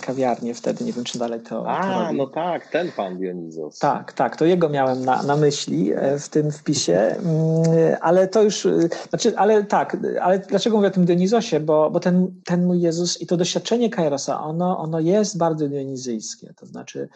[0.00, 1.70] kawiarnię wtedy, nie wiem czy dalej to.
[1.70, 3.78] A, to no tak, ten pan Dionizos.
[3.78, 8.42] Tak, tak, to jego miałem na, na myśli e, w tym wpisie, mm, ale to
[8.42, 11.60] już, e, znaczy, ale tak, ale dlaczego mówię o tym Dionizosie?
[11.60, 16.54] Bo, bo ten, ten mój Jezus i to doświadczenie Kairosa, ono, ono jest bardzo dionizyjskie,
[16.56, 17.08] to znaczy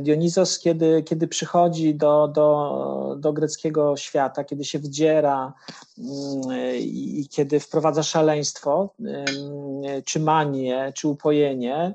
[0.00, 5.52] Dionizos, kiedy, kiedy przychodzi do, do, do greckiego świata, kiedy się wdziera
[5.98, 8.94] mm, i kiedy wprowadza szaleństwo,
[10.04, 11.94] czy manię, czy upojenie,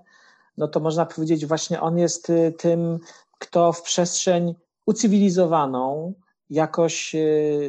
[0.58, 3.00] no to można powiedzieć, właśnie on jest y, tym,
[3.40, 4.56] kto w przestrzeń
[4.86, 6.14] ucywilizowaną,
[6.50, 7.16] jakoś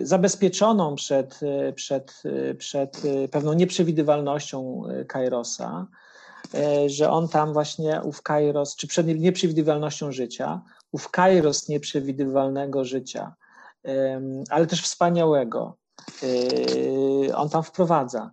[0.03, 1.41] zabezpieczoną przed,
[1.75, 2.23] przed,
[2.59, 5.87] przed pewną nieprzewidywalnością Kairosa,
[6.87, 10.61] że on tam właśnie ów Kairos, czy przed nieprzewidywalnością życia,
[10.93, 13.35] ów Kairos nieprzewidywalnego życia,
[14.51, 15.77] ale też wspaniałego,
[17.35, 18.31] on tam wprowadza.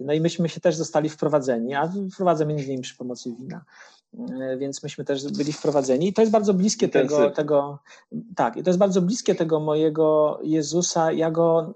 [0.00, 3.64] No i myśmy się też zostali wprowadzeni, a wprowadzamy między innymi przy pomocy wina.
[4.18, 6.08] E, więc myśmy też byli wprowadzeni.
[6.08, 7.78] I to jest bardzo bliskie tego, tego,
[8.36, 11.12] tak, i to jest bardzo bliskie tego mojego Jezusa.
[11.12, 11.74] Ja go,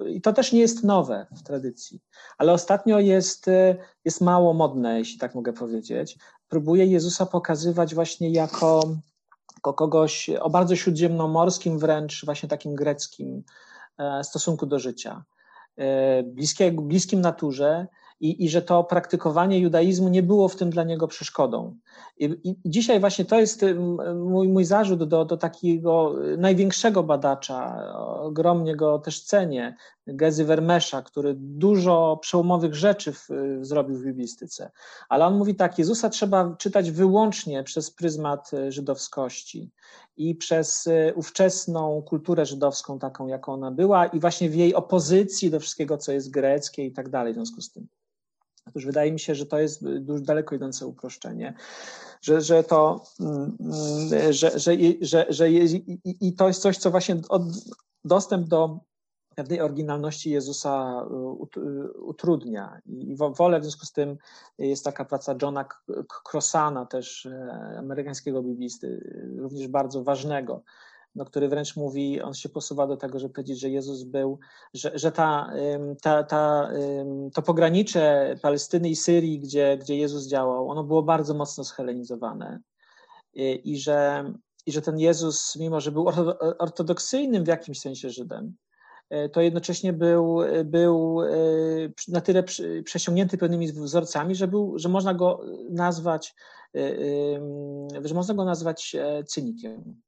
[0.00, 2.00] y, I to też nie jest nowe w tradycji,
[2.38, 6.18] ale ostatnio jest, y, jest mało modne, jeśli tak mogę powiedzieć.
[6.48, 8.80] Próbuję Jezusa pokazywać właśnie jako,
[9.56, 13.42] jako kogoś o bardzo śródziemnomorskim, wręcz właśnie takim greckim
[13.98, 15.24] e, stosunku do życia.
[15.76, 17.86] E, bliskie, bliskim naturze
[18.22, 21.76] i, i że to praktykowanie judaizmu nie było w tym dla niego przeszkodą.
[22.18, 23.64] I, i dzisiaj właśnie to jest
[24.14, 31.34] mój, mój zarzut do, do takiego największego badacza, ogromnie go też cenię, Gezy Vermesza, który
[31.38, 33.28] dużo przełomowych rzeczy w,
[33.60, 34.70] zrobił w biblistyce.
[35.08, 39.70] Ale on mówi tak, Jezusa trzeba czytać wyłącznie przez pryzmat żydowskości
[40.16, 45.50] i przez e, ówczesną kulturę żydowską, taką jaką ona była, i właśnie w jej opozycji
[45.50, 47.88] do wszystkiego, co jest greckie i tak dalej w związku z tym.
[48.66, 51.54] Otóż wydaje mi się, że to jest dużo daleko idące uproszczenie,
[52.20, 57.20] że, że to, mm, mm, że, że, że, że i, to jest coś, co właśnie
[58.04, 58.80] dostęp do
[59.34, 61.06] pewnej oryginalności Jezusa
[61.56, 62.80] y, y, utrudnia.
[62.86, 64.16] I wolę w związku z tym
[64.58, 65.64] jest taka praca Johna
[66.32, 67.28] Crossana, też
[67.78, 70.62] amerykańskiego biblisty, również bardzo ważnego,
[71.14, 74.38] no, który wręcz mówi, on się posuwa do tego, żeby powiedzieć, że Jezus był,
[74.74, 75.52] że, że ta,
[76.02, 76.70] ta, ta,
[77.34, 82.60] to pogranicze Palestyny i Syrii, gdzie, gdzie Jezus działał, ono było bardzo mocno schelenizowane
[83.64, 84.24] i że,
[84.66, 86.08] i że ten Jezus, mimo że był
[86.58, 88.54] ortodoksyjnym w jakimś sensie Żydem,
[89.10, 91.28] e, to jednocześnie był, był e,
[92.08, 92.44] na tyle
[92.84, 96.34] przesiągnięty pewnymi wzorcami, że, był, że można go nazwać,
[96.76, 96.80] e,
[98.04, 98.96] że można go nazwać
[99.26, 100.00] cynikiem.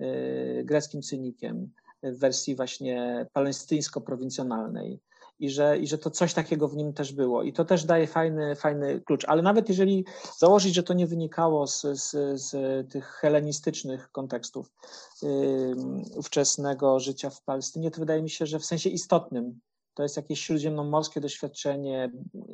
[0.00, 1.70] Y, greckim cynikiem
[2.02, 4.98] w wersji właśnie palestyńsko-prowincjonalnej.
[5.38, 7.42] I że, I że to coś takiego w nim też było.
[7.42, 9.24] I to też daje fajny, fajny klucz.
[9.24, 10.04] Ale nawet jeżeli
[10.38, 12.52] założyć, że to nie wynikało z, z, z
[12.92, 14.70] tych helenistycznych kontekstów
[15.22, 15.76] yy,
[16.16, 19.60] ówczesnego życia w Palestynie, to wydaje mi się, że w sensie istotnym
[19.94, 22.12] to jest jakieś śródziemnomorskie doświadczenie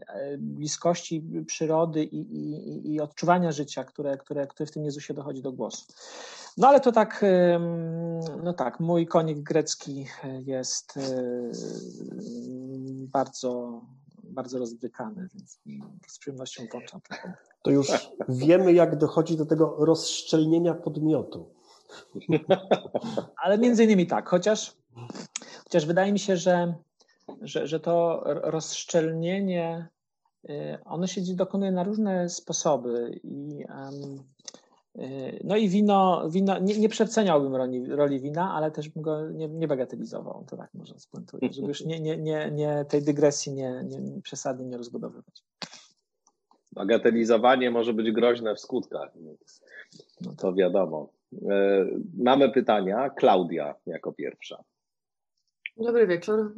[0.08, 5.42] e, bliskości przyrody i, i, i odczuwania życia, które, które, które w tym Jezusie dochodzi
[5.42, 5.84] do głosu.
[6.56, 7.24] No ale to tak,
[8.42, 10.06] no tak, mój konik grecki
[10.46, 10.98] jest
[13.12, 13.80] bardzo,
[14.22, 15.60] bardzo rozbrykany, więc
[16.06, 17.14] z przyjemnością włączam to.
[17.62, 17.88] To już
[18.28, 21.54] wiemy, jak dochodzi do tego rozszczelnienia podmiotu.
[23.44, 24.76] Ale między innymi tak, chociaż,
[25.64, 26.74] chociaż wydaje mi się, że,
[27.42, 29.88] że, że to rozszczelnienie,
[30.50, 34.24] y, ono się dokonuje na różne sposoby i um,
[35.44, 39.48] no i wino, wino nie, nie przeceniałbym roli, roli, wina, ale też bym go nie,
[39.48, 43.82] nie bagatelizował, to tak może spuentuję, żeby już nie, nie, nie, nie tej dygresji nie,
[43.84, 45.44] nie, przesadnie nie rozbudowywać.
[46.72, 49.12] Bagatelizowanie może być groźne w skutkach,
[50.20, 51.12] no to wiadomo.
[51.32, 53.10] Yy, mamy pytania.
[53.10, 54.64] Klaudia jako pierwsza.
[55.76, 56.54] Dobry wieczór.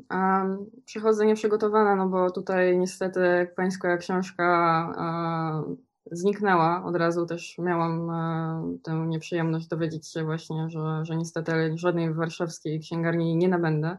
[0.85, 4.49] Przychodzę nieprzygotowana, no bo tutaj niestety pańska książka
[6.11, 6.85] zniknęła.
[6.85, 12.81] Od razu też miałam e, tę nieprzyjemność dowiedzieć się właśnie, że, że niestety żadnej warszawskiej
[12.81, 13.99] księgarni nie nabędę.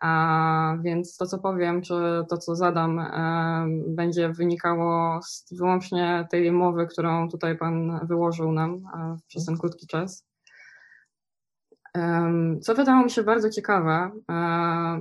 [0.00, 1.94] A więc to, co powiem, czy
[2.28, 8.70] to, co zadam, e, będzie wynikało z wyłącznie tej mowy, którą tutaj Pan wyłożył nam
[8.74, 10.26] e, przez ten krótki czas.
[12.60, 14.10] Co wydało mi się bardzo ciekawe,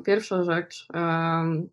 [0.05, 0.87] pierwsza rzecz,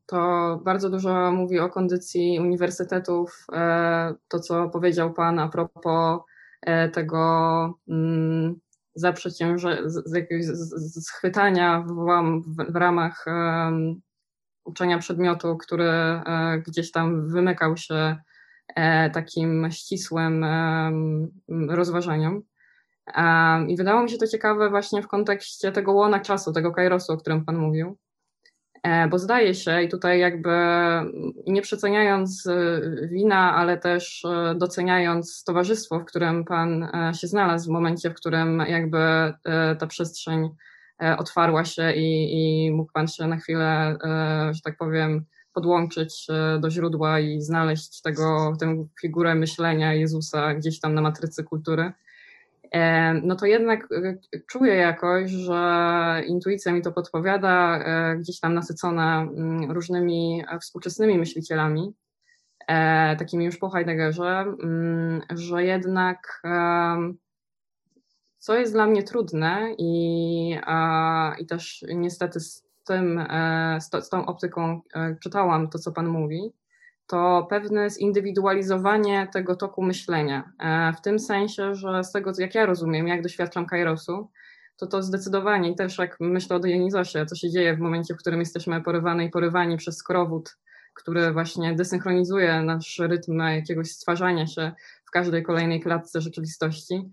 [0.07, 6.21] to bardzo dużo mówi o kondycji uniwersytetów, e, to co powiedział Pan a propos
[6.63, 8.61] e, tego mm,
[8.95, 9.83] zaprzecięże,
[11.01, 11.95] schwytania w,
[12.73, 13.25] w ramach
[14.65, 18.17] uczenia przedmiotu, który e, gdzieś tam wymykał się
[19.13, 20.47] takim ścisłym
[21.69, 22.43] rozważaniom.
[23.69, 27.17] I wydało mi się to ciekawe właśnie w kontekście tego łona czasu, tego kairosu, o
[27.17, 27.97] którym Pan mówił.
[28.83, 30.51] E, bo zdaje się, i tutaj jakby
[31.47, 36.89] nie przeceniając e, wina, ale też e, doceniając towarzystwo, w którym Pan
[37.21, 38.99] się znalazł w momencie, w którym jakby
[39.79, 40.51] ta przestrzeń
[41.19, 43.97] otwarła się i, i mógł Pan się na chwilę,
[44.51, 46.27] że tak powiem, podłączyć
[46.61, 51.93] do źródła i znaleźć tego, tę figurę myślenia Jezusa gdzieś tam na matrycy kultury
[53.23, 53.89] no to jednak
[54.47, 55.63] czuję jakoś, że
[56.27, 57.85] intuicja mi to podpowiada,
[58.19, 61.95] gdzieś tam nasycona mm, różnymi współczesnymi myślicielami,
[63.19, 66.43] takimi już po Heideggerze, mm, że jednak
[68.39, 70.57] co jest dla mnie trudne i,
[71.39, 76.53] i też niestety z tym, e, z, tą optyką e, czytałam to, co Pan mówi,
[77.07, 80.53] to pewne zindywidualizowanie tego toku myślenia.
[80.59, 84.31] E, w tym sensie, że z tego, jak ja rozumiem, jak doświadczam Kairosu,
[84.77, 88.19] to to zdecydowanie i też jak myślę o Dionizosie, co się dzieje w momencie, w
[88.19, 90.57] którym jesteśmy porywani i porywani przez skrowód,
[90.95, 94.73] który właśnie desynchronizuje nasz rytm jakiegoś stwarzania się
[95.09, 97.13] w każdej kolejnej klatce rzeczywistości,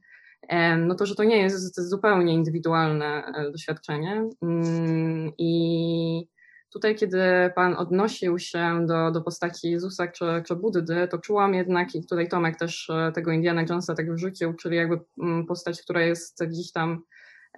[0.77, 4.29] no to, że to nie jest zupełnie indywidualne e, doświadczenie.
[4.41, 6.27] Mm, I
[6.73, 7.19] tutaj, kiedy
[7.55, 12.29] Pan odnosił się do, do postaci Jezusa czy, czy Buddy, to czułam jednak, i tutaj
[12.29, 16.71] Tomek też e, tego Indiana Jonesa tak wrzucił, czyli jakby mm, postać, która jest gdzieś
[16.71, 17.01] tam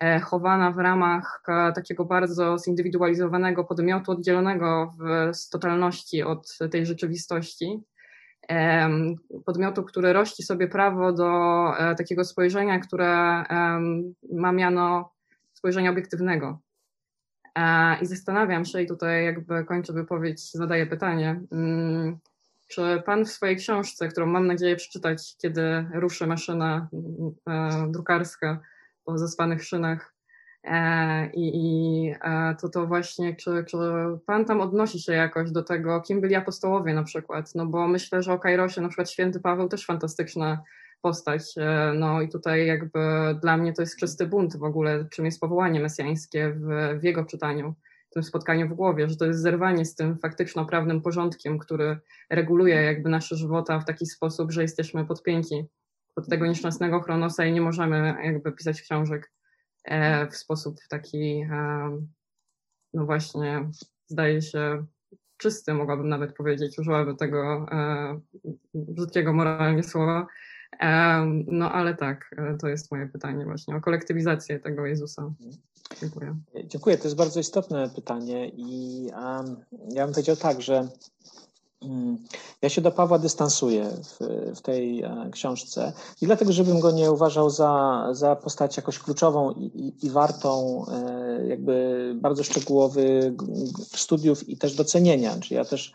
[0.02, 1.44] e, chowana w ramach
[1.76, 7.80] takiego bardzo zindywidualizowanego podmiotu, oddzielonego w, z totalności od tej rzeczywistości
[9.46, 11.30] podmiotu, który rości sobie prawo do
[11.78, 13.44] e, takiego spojrzenia, które
[14.34, 15.14] ma miano
[15.54, 16.60] spojrzenia obiektywnego.
[18.02, 22.18] I zastanawiam się, i tutaj jakby kończę wypowiedź, zadaję pytanie, mm,
[22.68, 26.90] czy Pan w swojej książce, którą mam nadzieję przeczytać, kiedy ruszy maszyna
[27.50, 28.60] e, drukarska
[29.06, 30.14] po zaspanych szynach,
[30.64, 33.78] E, I, i e, to, to właśnie, czy, czy
[34.26, 37.56] Pan tam odnosi się jakoś do tego, kim byli apostołowie na przykład?
[37.56, 40.64] No bo myślę, że o Kairosie na przykład święty Paweł też fantastyczna
[41.02, 41.44] postać.
[41.58, 43.00] E, no i tutaj jakby
[43.42, 47.26] dla mnie to jest czysty bunt w ogóle, czym jest powołanie mesjańskie w, w jego
[47.26, 47.76] czytaniu,
[48.10, 52.00] w tym spotkaniu w głowie, że to jest zerwanie z tym faktyczno-prawnym porządkiem, który
[52.30, 55.66] reguluje jakby nasze żywota w taki sposób, że jesteśmy podpięci
[56.16, 59.32] pod tego nieszczęsnego chronosa i nie możemy jakby pisać książek.
[59.84, 61.98] E, w sposób taki, e,
[62.94, 63.70] no właśnie,
[64.08, 64.86] zdaje się,
[65.38, 67.66] czysty, mogłabym nawet powiedzieć, użyłabym tego
[68.74, 70.28] brzydkiego moralnie słowa.
[71.48, 75.32] No ale tak, to jest moje pytanie właśnie o kolektywizację tego Jezusa.
[76.02, 76.36] Dziękuję.
[76.66, 79.56] Dziękuję, to jest bardzo istotne pytanie i um,
[79.90, 80.88] ja bym powiedział tak, że
[81.82, 82.18] Mm.
[82.62, 84.20] Ja się do Pawła dystansuję w,
[84.56, 89.52] w, tej e, książce i dlatego, żebym go nie uważał za, za postać jakoś kluczową
[89.52, 93.34] i, i, i wartą e, jakby bardzo szczegółowych
[93.96, 95.36] studiów i też docenienia.
[95.40, 95.94] Czyli ja też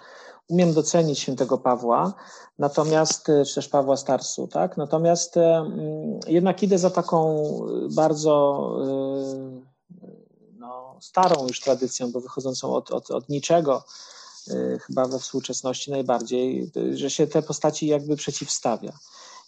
[0.48, 2.14] umiem docenić świętego Pawła,
[2.58, 4.76] natomiast, e, czy też Pawła Starsu, tak?
[4.76, 5.34] Natomiast
[6.26, 7.48] jednak idę za taką
[7.90, 8.60] bardzo
[10.58, 13.84] no, starą już tradycją, bo wychodzącą od, od, od niczego,
[14.86, 18.92] chyba we współczesności najbardziej, że się te postaci jakby przeciwstawia.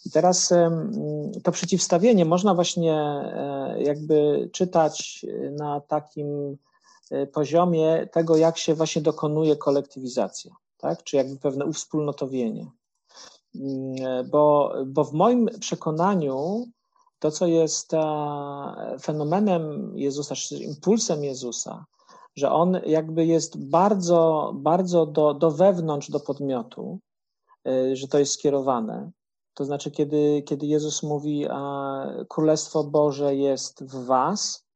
[0.05, 0.53] I teraz
[1.43, 6.57] to przeciwstawienie można właśnie e, jakby czytać na takim
[7.11, 11.03] e, poziomie tego, jak się właśnie dokonuje kolektywizacja, tak?
[11.03, 12.71] czy jakby pewne uwspólnotowienie.
[13.55, 16.65] Mm, e, bo, bo w moim przekonaniu
[17.19, 17.91] to, co jest
[19.01, 21.85] fenomenem Jezusa, czy impulsem Jezusa,
[22.35, 26.99] że on jakby jest bardzo, bardzo do, do wewnątrz, do podmiotu,
[27.67, 29.11] y, że to jest skierowane.
[29.53, 34.68] To znaczy, kiedy, kiedy Jezus mówi, a Królestwo Boże jest w Was,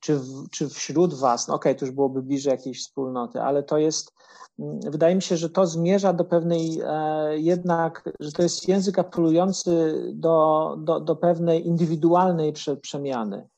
[0.00, 3.62] czy, w, czy wśród Was, no okej, okay, to już byłoby bliżej jakiejś wspólnoty, ale
[3.62, 4.12] to jest,
[4.58, 8.98] mm, wydaje mi się, że to zmierza do pewnej e, jednak, że to jest język
[8.98, 13.48] apelujący do, do, do pewnej indywidualnej prze, przemiany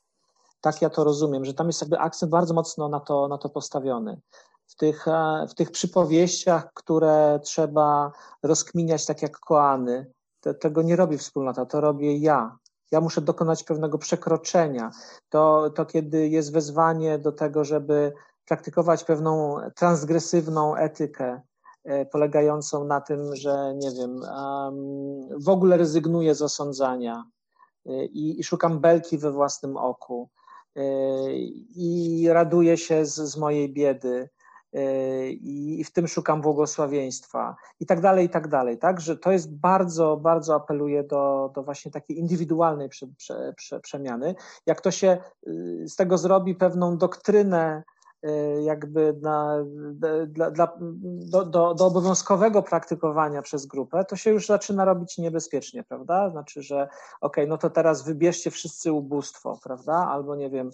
[0.66, 3.49] tak ja to rozumiem, że tam jest jakby akcent bardzo mocno na to, na to
[3.49, 4.20] postawiony.
[4.66, 8.12] W tych, e, w tych przypowieściach, które trzeba
[8.43, 10.11] rozkminiać tak jak koany,
[10.41, 12.57] to, tego nie robi wspólnota, to robię ja.
[12.93, 14.91] Ja muszę dokonać pewnego przekroczenia.
[15.28, 18.12] To, to kiedy jest wezwanie do tego, żeby
[18.47, 21.41] praktykować pewną transgresywną etykę,
[21.84, 24.20] e, polegającą na tym, że nie wiem,
[25.45, 27.24] w ogóle rezygnuję z osądzania
[27.87, 30.28] e, i, i szukam belki we własnym oku
[31.76, 34.28] i raduję się z, z mojej biedy
[35.41, 39.55] i w tym szukam błogosławieństwa i tak dalej, i tak dalej, tak, że to jest
[39.55, 44.35] bardzo, bardzo apeluje do, do właśnie takiej indywidualnej prze, prze, prze, przemiany.
[44.66, 45.18] Jak to się
[45.49, 47.83] y, z tego zrobi pewną doktrynę
[48.64, 49.64] jakby na,
[50.27, 55.85] dla, dla, do, do, do, obowiązkowego praktykowania przez grupę, to się już zaczyna robić niebezpiecznie,
[55.85, 56.31] prawda?
[56.31, 56.89] Znaczy, że
[57.21, 59.95] ok, no to teraz wybierzcie wszyscy ubóstwo, prawda?
[59.95, 60.71] Albo nie wiem,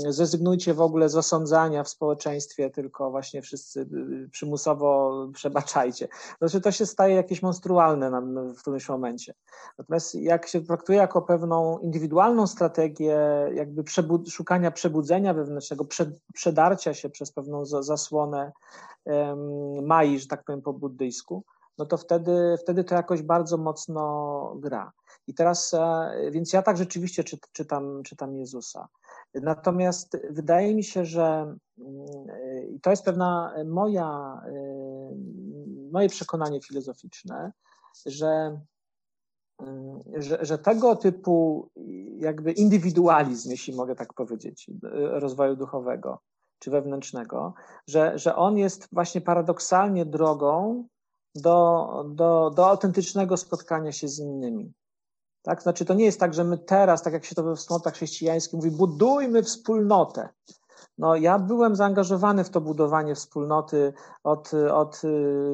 [0.00, 6.08] zrezygnujcie w ogóle z osądzania w społeczeństwie, tylko właśnie wszyscy y, przymusowo przebaczajcie.
[6.38, 8.22] Znaczy, to się staje jakieś monstrualne
[8.56, 9.34] w którymś momencie.
[9.78, 13.18] Natomiast jak się traktuje jako pewną indywidualną strategię,
[13.54, 16.01] jakby przebud szukania przebudzenia wewnętrznego, prze
[16.34, 18.52] przedarcia się przez pewną zasłonę
[19.82, 21.44] Mai, że tak powiem po buddyjsku,
[21.78, 24.92] no to wtedy, wtedy to jakoś bardzo mocno gra.
[25.26, 28.88] I teraz, e, więc ja tak rzeczywiście czytam, czytam Jezusa.
[29.34, 31.56] Natomiast wydaje mi się, że
[32.70, 34.52] i to jest pewna moja, e,
[35.92, 37.52] moje przekonanie filozoficzne,
[38.06, 38.60] że,
[40.16, 41.68] że, że tego typu
[42.16, 46.18] jakby indywidualizm, jeśli mogę tak powiedzieć, rozwoju duchowego
[46.58, 47.54] czy wewnętrznego,
[47.86, 50.84] że, że on jest właśnie paradoksalnie drogą
[51.34, 54.72] do, do, do autentycznego spotkania się z innymi.
[55.42, 55.62] Tak?
[55.62, 58.54] Znaczy, to nie jest tak, że my teraz, tak jak się to we wspólnotach chrześcijańskich
[58.54, 60.28] mówi, budujmy wspólnotę.
[61.02, 63.92] No, ja byłem zaangażowany w to budowanie wspólnoty
[64.24, 65.02] od, od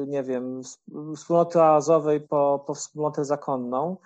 [0.07, 0.61] nie wiem,
[1.15, 3.97] wspólnoty oazowej po, po wspólnotę zakonną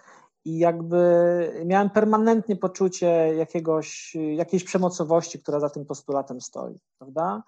[0.45, 7.43] i jakby miałem permanentnie poczucie jakiegoś, jakiejś przemocowości, która za tym postulatem stoi, prawda?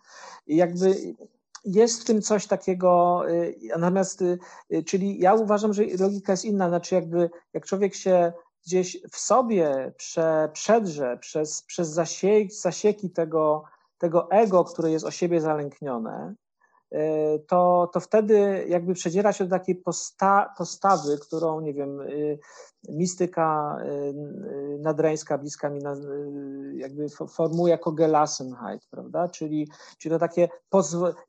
[0.48, 0.96] I jakby
[1.66, 4.40] jest w tym coś takiego, y, natomiast, y,
[4.86, 8.34] czyli ja uważam, że logika jest inna, znaczy jakby jak człowiek się
[8.66, 13.64] gdzieś w sobie prze, przedrze przez, przez zasieki, zasieki tego,
[13.98, 16.36] tego ego, które jest o siebie zalęknione,
[16.92, 22.40] E, to, to wtedy jakby przedziera się do takiej posta, postawy, którą, nie wiem, y,
[22.90, 25.82] mistyka y, nadreńska, bliska mi,
[26.76, 29.30] jakby formułuje jako Gelassenheit, prawda?
[29.30, 29.68] Czyli,
[29.98, 30.50] czyli to takie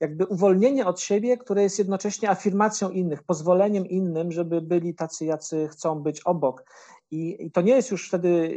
[0.00, 5.68] jakby uwolnienie od siebie, które jest jednocześnie afirmacją innych, pozwoleniem innym, żeby byli tacy, jacy
[5.68, 6.64] chcą być obok.
[7.10, 8.56] I, I, to nie jest już wtedy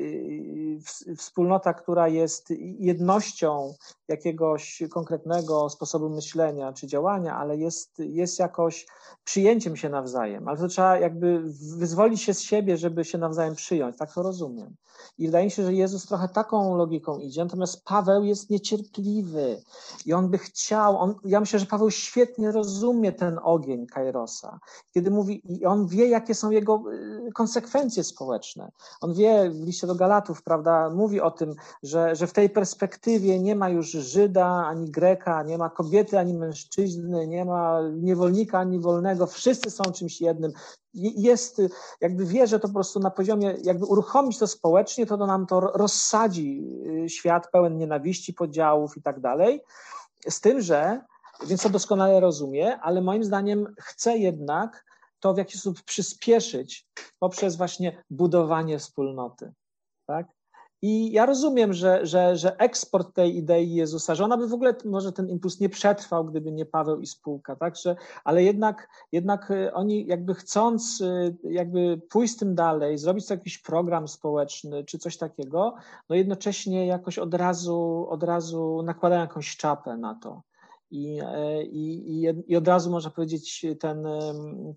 [1.17, 3.73] wspólnota, która jest jednością
[4.09, 8.85] jakiegoś konkretnego sposobu myślenia czy działania, ale jest, jest jakoś
[9.23, 10.47] przyjęciem się nawzajem.
[10.47, 11.43] Ale to trzeba jakby
[11.77, 13.97] wyzwolić się z siebie, żeby się nawzajem przyjąć.
[13.97, 14.75] Tak to rozumiem.
[15.17, 19.61] I wydaje mi się, że Jezus trochę taką logiką idzie, natomiast Paweł jest niecierpliwy
[20.05, 24.59] i on by chciał, on, ja myślę, że Paweł świetnie rozumie ten ogień Kairosa,
[24.93, 26.83] kiedy mówi, i on wie, jakie są jego
[27.27, 28.71] y, konsekwencje społeczne.
[29.01, 33.39] On wie w liście do Galatów, prawda, mówi o tym, że, że w tej perspektywie
[33.39, 38.79] nie ma już Żyda ani Greka, nie ma kobiety ani mężczyzny, nie ma niewolnika ani
[38.79, 40.51] wolnego, wszyscy są czymś jednym
[40.93, 41.61] jest,
[42.01, 45.45] jakby wie, że to po prostu na poziomie, jakby uruchomić to społecznie, to, to nam
[45.45, 46.63] to rozsadzi
[47.05, 49.61] y, świat pełen nienawiści, podziałów i tak dalej.
[50.29, 51.01] Z tym, że,
[51.47, 54.85] więc to doskonale rozumie, ale moim zdaniem chce jednak
[55.19, 56.87] to w jakiś sposób przyspieszyć
[57.19, 59.53] poprzez właśnie budowanie wspólnoty.
[60.05, 60.27] Tak?
[60.81, 64.75] I ja rozumiem, że, że, że eksport tej idei Jezusa, że ona by w ogóle,
[64.85, 67.75] może ten impuls nie przetrwał, gdyby nie Paweł i spółka, tak?
[67.75, 73.57] Że, ale jednak, jednak y, oni jakby chcąc y, jakby pójść tym dalej, zrobić jakiś
[73.57, 75.75] program społeczny czy coś takiego,
[76.09, 80.48] no jednocześnie jakoś od razu, od razu nakładają jakąś czapę na to.
[80.91, 84.07] I, e, i, i od razu można powiedzieć, ten,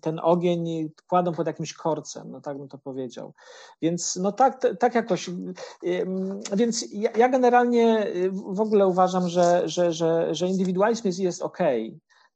[0.01, 3.33] ten ogień kładą pod jakimś korcem, no tak bym to powiedział.
[3.81, 5.29] Więc no tak, tak jakoś.
[6.55, 11.59] Więc ja, ja generalnie w ogóle uważam, że, że, że, że indywidualizm jest, jest ok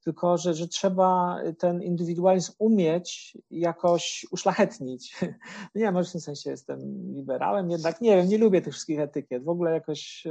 [0.07, 5.15] tylko że, że trzeba ten indywidualizm umieć jakoś uszlachetnić.
[5.75, 6.79] Nie, może w tym sensie jestem
[7.15, 9.43] liberałem, jednak nie wiem, nie lubię tych wszystkich etykiet.
[9.43, 10.27] W ogóle jakoś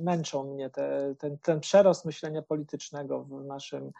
[0.00, 3.92] męczą mnie te, ten, ten przerost myślenia politycznego w naszym,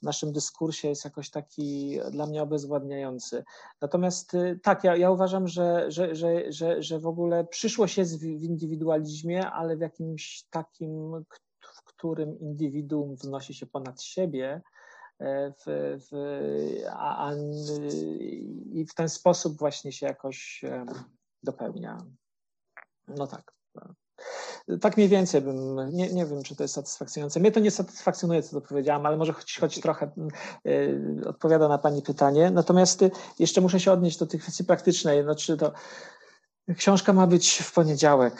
[0.00, 3.44] w naszym dyskursie jest jakoś taki dla mnie obezwładniający.
[3.80, 8.20] Natomiast y, tak, ja, ja uważam, że, że, że, że, że w ogóle przyszłość jest
[8.20, 11.24] w indywidualizmie, ale w jakimś takim,
[11.84, 14.62] którym indywiduum wznosi się ponad siebie
[15.18, 15.64] e, w,
[16.10, 16.12] w,
[16.90, 17.34] a, a,
[18.72, 20.64] i w ten sposób właśnie się jakoś
[21.42, 21.98] dopełnia.
[23.08, 23.54] No tak.
[24.80, 27.40] Tak mniej więcej bym, nie, nie wiem, czy to jest satysfakcjonujące.
[27.40, 30.10] Mnie to nie satysfakcjonuje, co to powiedziałam, ale może choć, choć trochę
[30.66, 32.50] y, odpowiada na Pani pytanie.
[32.50, 35.22] Natomiast y, jeszcze muszę się odnieść do tych kwestii praktycznej.
[35.22, 35.72] Znaczy to
[36.76, 38.34] Książka ma być w poniedziałek,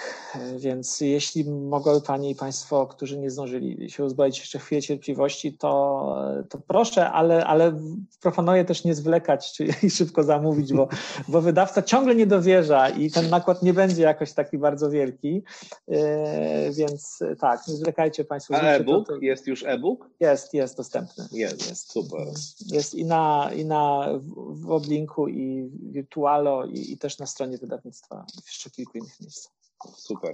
[0.58, 6.16] więc jeśli mogą Panie i Państwo, którzy nie zdążyli się uzbroić jeszcze chwilę cierpliwości, to,
[6.48, 7.80] to proszę, ale, ale
[8.20, 10.88] proponuję też nie zwlekać czy, i szybko zamówić, bo,
[11.28, 15.42] bo wydawca ciągle nie dowierza i ten nakład nie będzie jakoś taki bardzo wielki,
[15.88, 18.54] e, więc tak, nie zwlekajcie Państwo.
[18.54, 19.06] A e-book?
[19.06, 19.18] To, to...
[19.20, 20.10] Jest już e-book?
[20.20, 21.28] Jest, jest dostępny.
[21.32, 22.26] Jest, jest super.
[22.66, 24.08] Jest i na, i na
[24.48, 28.13] w Oblinku i Virtualo i, i też na stronie wydawnictwa
[28.44, 29.52] w jeszcze kilku innych miejscach.
[29.96, 30.32] Super.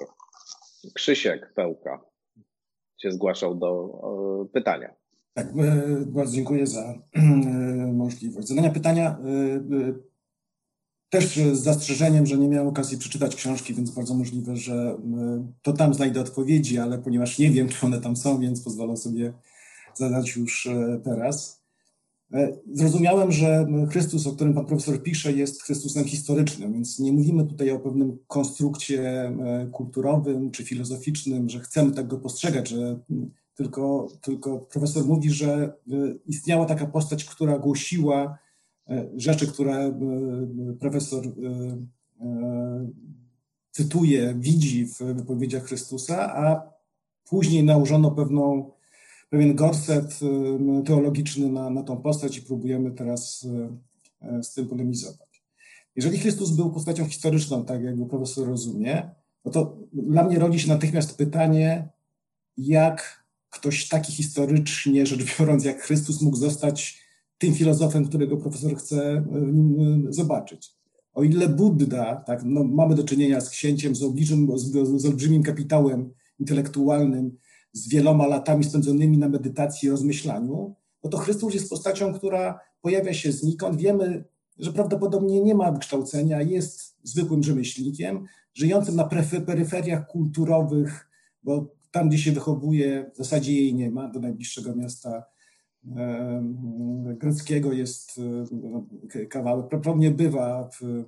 [0.94, 2.00] Krzysiek Pełka
[2.98, 4.94] się zgłaszał do pytania.
[5.34, 7.20] Tak, e, bardzo dziękuję za e,
[7.92, 9.10] możliwość zadania pytania.
[9.10, 10.10] E,
[11.10, 14.98] też z zastrzeżeniem, że nie miałem okazji przeczytać książki, więc bardzo możliwe, że
[15.62, 19.32] to tam znajdę odpowiedzi, ale ponieważ nie wiem, czy one tam są, więc pozwolę sobie
[19.94, 20.68] zadać już
[21.04, 21.59] teraz.
[22.32, 27.46] E, zrozumiałem, że Chrystus, o którym pan profesor pisze, jest Chrystusem historycznym, więc nie mówimy
[27.46, 32.98] tutaj o pewnym konstrukcie e, kulturowym czy filozoficznym, że chcemy tak go postrzegać, że
[33.54, 35.94] tylko, tylko profesor mówi, że e,
[36.26, 38.38] istniała taka postać, która głosiła
[39.16, 40.00] rzeczy, które
[40.80, 41.24] profesor
[43.70, 46.72] cytuje, widzi w wypowiedziach Chrystusa, a
[47.28, 48.70] później nałożono pewną
[49.30, 50.20] pewien gorset
[50.86, 55.42] teologiczny na, na tą postać i próbujemy teraz y, y, z tym polemizować.
[55.96, 59.10] Jeżeli Chrystus był postacią historyczną, tak jak profesor rozumie,
[59.44, 61.88] no to dla mnie rodzi się natychmiast pytanie,
[62.56, 67.00] jak ktoś taki historycznie rzecz biorąc, jak Chrystus mógł zostać
[67.38, 70.72] tym filozofem, którego profesor chce nim zobaczyć.
[71.14, 75.42] O ile Buddha, tak, no, mamy do czynienia z księciem, z, obliczym, z, z olbrzymim
[75.42, 77.36] kapitałem intelektualnym,
[77.72, 80.74] z wieloma latami spędzonymi na medytacji i rozmyślaniu,
[81.04, 83.80] no to Chrystus jest postacią, która pojawia się znikąd.
[83.80, 84.24] Wiemy,
[84.58, 88.24] że prawdopodobnie nie ma wykształcenia, jest zwykłym rzemieślnikiem,
[88.54, 89.08] żyjącym na
[89.46, 91.10] peryferiach kulturowych,
[91.42, 95.24] bo tam, gdzie się wychowuje, w zasadzie jej nie ma, do najbliższego miasta
[97.04, 98.20] greckiego jest
[99.30, 99.68] kawałek.
[99.68, 101.04] Prawdopodobnie bywa, w,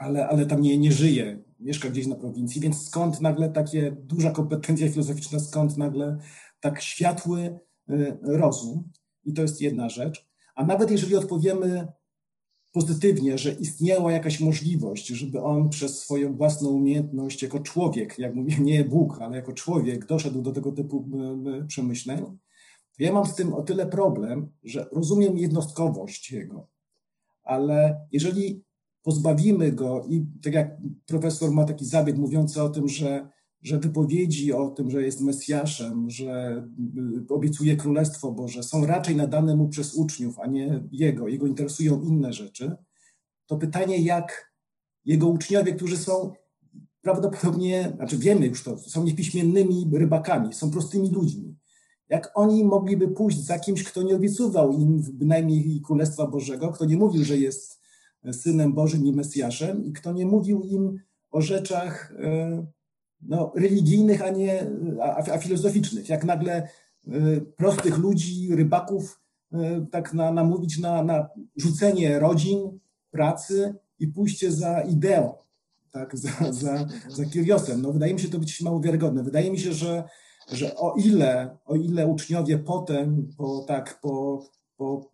[0.00, 4.30] ale, ale tam nie, nie żyje mieszka gdzieś na prowincji, więc skąd nagle takie duża
[4.30, 6.18] kompetencja filozoficzna, skąd nagle
[6.60, 7.58] tak światły
[7.90, 8.90] y, rozum?
[9.24, 10.28] I to jest jedna rzecz.
[10.54, 11.88] A nawet jeżeli odpowiemy
[12.72, 18.56] pozytywnie, że istniała jakaś możliwość, żeby on przez swoją własną umiejętność jako człowiek, jak mówię,
[18.60, 21.08] nie Bóg, ale jako człowiek doszedł do tego typu
[21.48, 22.18] y, y, przemyśleń,
[22.98, 26.68] to ja mam z tym o tyle problem, że rozumiem jednostkowość jego,
[27.42, 28.64] ale jeżeli
[29.02, 33.28] pozbawimy go i tak jak profesor ma taki zabieg mówiący o tym, że,
[33.62, 36.64] że wypowiedzi o tym, że jest Mesjaszem, że
[37.30, 42.02] y, obiecuje Królestwo Boże, są raczej nadane mu przez uczniów, a nie jego, jego interesują
[42.02, 42.76] inne rzeczy,
[43.46, 44.52] to pytanie, jak
[45.04, 46.32] jego uczniowie, którzy są
[47.02, 51.56] prawdopodobnie, znaczy wiemy już to, są niepiśmiennymi rybakami, są prostymi ludźmi,
[52.08, 56.96] jak oni mogliby pójść za kimś, kto nie obiecywał im bynajmniej Królestwa Bożego, kto nie
[56.96, 57.79] mówił, że jest
[58.32, 60.98] Synem Bożym i Mesjaszem i kto nie mówił im
[61.30, 62.66] o rzeczach e,
[63.22, 64.66] no, religijnych, a nie
[65.02, 66.08] a, a filozoficznych.
[66.08, 66.68] Jak nagle
[67.08, 69.20] e, prostych ludzi, rybaków,
[69.52, 72.78] e, tak na, namówić na, na rzucenie rodzin,
[73.10, 75.34] pracy i pójście za ideą,
[75.92, 77.82] tak, za, za, za Kyriosem.
[77.82, 79.22] No, wydaje mi się to być mało wiarygodne.
[79.22, 80.04] Wydaje mi się, że,
[80.52, 84.44] że o ile, o ile uczniowie potem, po, tak, po,
[84.76, 85.10] po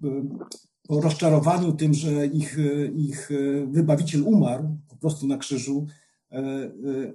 [0.88, 2.58] po rozczarowaniu tym, że ich,
[2.94, 3.30] ich
[3.66, 5.86] wybawiciel umarł po prostu na krzyżu,
[6.32, 6.70] e, e,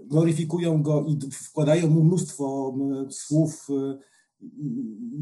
[0.05, 2.75] gloryfikują go i wkładają mu mnóstwo
[3.09, 3.97] słów e,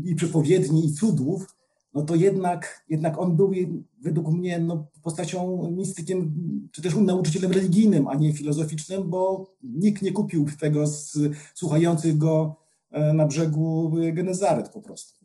[0.04, 1.56] i przepowiedni i cudów,
[1.94, 3.52] no to jednak, jednak on był
[4.02, 6.34] według mnie no, postacią mistykiem,
[6.72, 11.18] czy też nauczycielem religijnym, a nie filozoficznym, bo nikt nie kupił tego z
[11.54, 12.56] słuchających go
[13.14, 15.20] na brzegu Genezaret po prostu.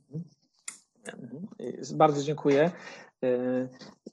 [1.94, 2.70] Bardzo dziękuję.
[3.24, 3.68] E,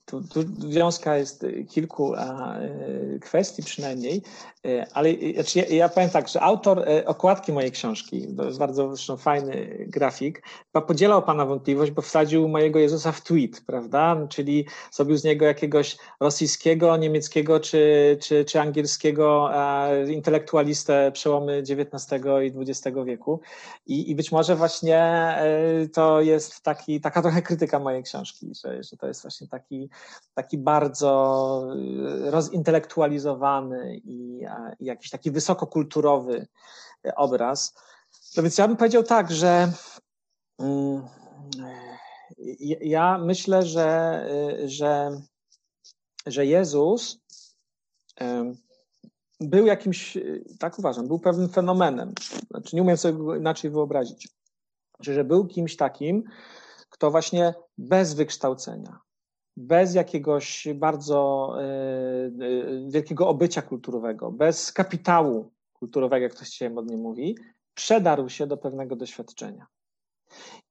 [0.06, 4.22] tu, tu wiązka jest kilku a, e, kwestii przynajmniej,
[4.66, 8.96] e, ale znaczy ja, ja, powiem tak, że autor okładki mojej książki, to jest bardzo
[8.96, 10.44] zresztą fajny grafik,
[10.88, 14.28] podzielał Pana wątpliwość, bo wsadził mojego Jezusa w tweet, prawda?
[14.30, 19.50] Czyli zrobił z niego jakiegoś rosyjskiego, niemieckiego czy, czy, czy angielskiego
[20.08, 23.42] intelektualistę przełomy XIX i XX wieku
[23.86, 25.36] I, i być może właśnie
[25.94, 29.90] to jest taki, taka trochę krytyka mojej książki, że, że to jest właśnie taki,
[30.34, 31.64] taki bardzo
[32.28, 34.42] y, rozintelektualizowany i,
[34.80, 36.48] i jakiś taki wysokokulturowy
[37.16, 37.76] obraz.
[38.38, 39.72] No więc ja bym powiedział tak, że
[40.60, 41.08] mm,
[42.82, 44.26] ja myślę, że,
[44.66, 45.22] że,
[46.26, 47.20] że Jezus
[49.40, 50.18] był jakimś,
[50.60, 52.14] tak uważam, był pewnym fenomenem.
[52.52, 54.30] Znaczy, nie umiem sobie inaczej wyobrazić.
[54.96, 56.24] Znaczy, że był kimś takim,
[56.90, 59.00] kto właśnie bez wykształcenia,
[59.58, 61.50] bez jakiegoś bardzo
[62.88, 67.38] wielkiego obycia kulturowego, bez kapitału kulturowego, jak to się modnie mówi,
[67.74, 69.68] przedarł się do pewnego doświadczenia.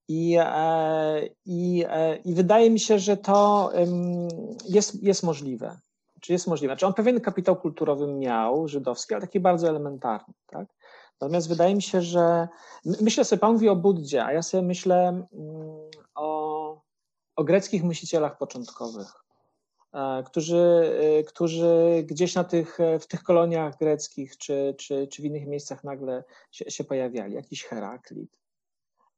[0.07, 3.71] I, e, i, e, I wydaje mi się, że to
[4.69, 5.79] jest, jest możliwe.
[6.21, 6.73] Czy jest możliwe?
[6.73, 10.33] Znaczy on pewien kapitał kulturowy miał, żydowski, ale taki bardzo elementarny.
[10.47, 10.67] Tak?
[11.21, 12.47] Natomiast wydaje mi się, że
[12.85, 15.27] myślę sobie, Pan mówi o Buddzie, a ja sobie myślę mm,
[17.41, 19.13] o greckich myślicielach początkowych,
[19.93, 20.91] e, którzy,
[21.27, 26.23] którzy gdzieś na tych, w tych koloniach greckich czy, czy, czy w innych miejscach nagle
[26.51, 27.35] się, się pojawiali.
[27.35, 28.41] Jakiś Heraklit,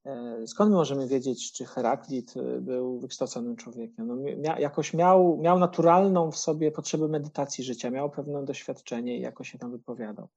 [0.06, 4.08] E, skąd my możemy wiedzieć, czy Heraklit e, był wykształconym człowiekiem?
[4.08, 9.22] No, mia, jakoś miał, miał naturalną w sobie potrzebę medytacji życia, miał pewne doświadczenie i
[9.22, 10.28] jakoś się tam wypowiadał.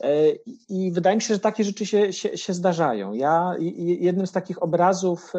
[0.00, 0.30] E,
[0.68, 3.12] I wydaje mi się, że takie rzeczy się, się, się zdarzają.
[3.12, 3.54] Ja
[4.00, 5.32] jednym z takich obrazów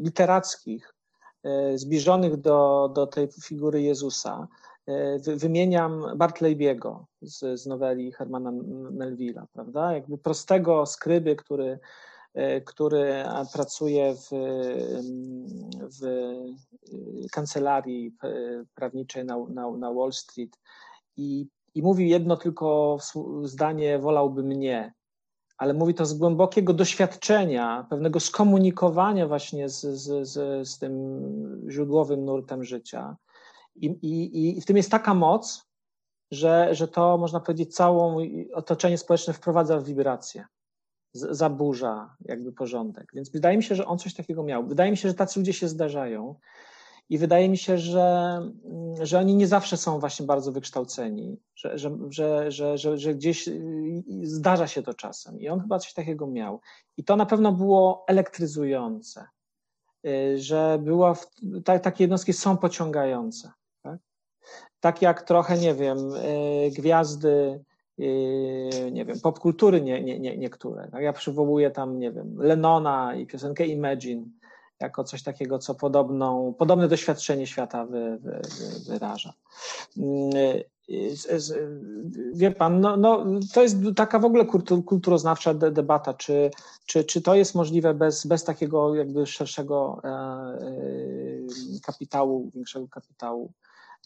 [0.00, 0.94] literackich
[1.74, 4.48] zbliżonych do, do tej figury Jezusa.
[4.86, 8.50] E, wymieniam Bartleybiego z, z noweli Hermana
[8.90, 9.92] Melville'a, prawda?
[9.92, 11.78] Jakby prostego skryby, który,
[12.34, 14.28] e, który pracuje w,
[16.00, 16.32] w
[17.32, 18.16] kancelarii
[18.74, 20.58] prawniczej na, na, na Wall Street.
[21.16, 22.98] I, i mówi jedno tylko
[23.42, 24.92] zdanie, wolałby mnie,
[25.58, 32.24] ale mówi to z głębokiego doświadczenia, pewnego skomunikowania właśnie z, z, z, z tym źródłowym
[32.24, 33.16] nurtem życia.
[33.76, 35.66] I, i, I w tym jest taka moc,
[36.30, 38.18] że, że to można powiedzieć całą
[38.54, 40.44] otoczenie społeczne wprowadza w wibrację,
[41.14, 43.10] zaburza jakby porządek.
[43.14, 44.66] Więc wydaje mi się, że on coś takiego miał.
[44.66, 46.34] Wydaje mi się, że tacy ludzie się zdarzają
[47.08, 48.40] i wydaje mi się, że,
[49.02, 51.90] że oni nie zawsze są właśnie bardzo wykształceni, że, że,
[52.50, 53.48] że, że, że, gdzieś
[54.22, 56.60] zdarza się to czasem i on chyba coś takiego miał.
[56.96, 59.26] I to na pewno było elektryzujące,
[60.06, 61.26] y, że była, w,
[61.64, 63.52] ta, takie jednostki są pociągające
[64.80, 67.64] tak jak trochę, nie wiem, y, gwiazdy,
[68.00, 70.88] y, nie wiem, popkultury nie, nie, nie, niektóre.
[70.92, 71.02] Tak?
[71.02, 74.22] Ja przywołuję tam, nie wiem, Lenona i piosenkę Imagine
[74.80, 79.32] jako coś takiego, co podobną, podobne doświadczenie świata wy, wy, wy, wyraża.
[79.98, 80.64] Y,
[82.32, 83.24] wie pan, no, no,
[83.54, 84.44] to jest taka w ogóle
[84.86, 86.50] kulturoznawcza debata, czy,
[86.86, 93.52] czy, czy to jest możliwe bez, bez takiego jakby szerszego e, e, kapitału, większego kapitału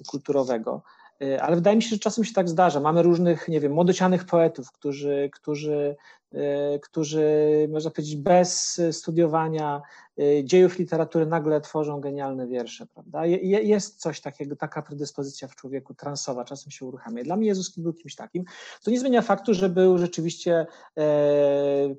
[0.07, 0.83] kulturowego.
[1.23, 2.81] E, ale wydaje mi się, że czasem się tak zdarza.
[2.81, 5.97] Mamy różnych, nie wiem, młodocianych poetów, którzy, którzy,
[6.83, 7.29] którzy
[7.73, 9.83] można powiedzieć, bez studiowania
[10.45, 13.27] dziejów literatury nagle tworzą genialne wiersze, prawda?
[13.27, 17.25] Jest coś takiego, taka predyspozycja w człowieku transowa, czasem się uruchamia.
[17.25, 18.45] Dla mnie Jezus był kimś takim.
[18.85, 20.67] To nie zmienia faktu, że był rzeczywiście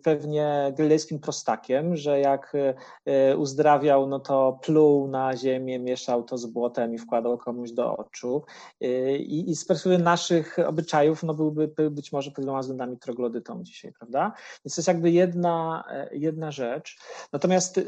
[0.04, 2.54] pewnie galilejskim prostakiem, że jak
[3.38, 8.44] uzdrawiał, no to pluł na ziemię, mieszał to z błotem i wkładał komuś do oczu
[9.20, 14.34] i, z perspektywy naszych obyczajów no byłby być może pod wieloma względami troglodytą dzisiaj, prawda?
[14.66, 17.00] Więc to jest jakby jedna, e, jedna rzecz.
[17.34, 17.80] Natomiast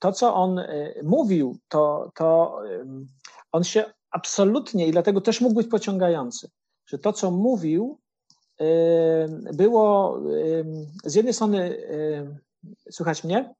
[0.00, 2.58] to, co on e, mówił, to, to
[3.52, 6.50] on się absolutnie i dlatego też mógł być pociągający,
[6.86, 7.98] że to, co mówił,
[9.52, 10.20] było
[11.04, 11.78] z jednej strony,
[12.90, 13.54] słychać mnie?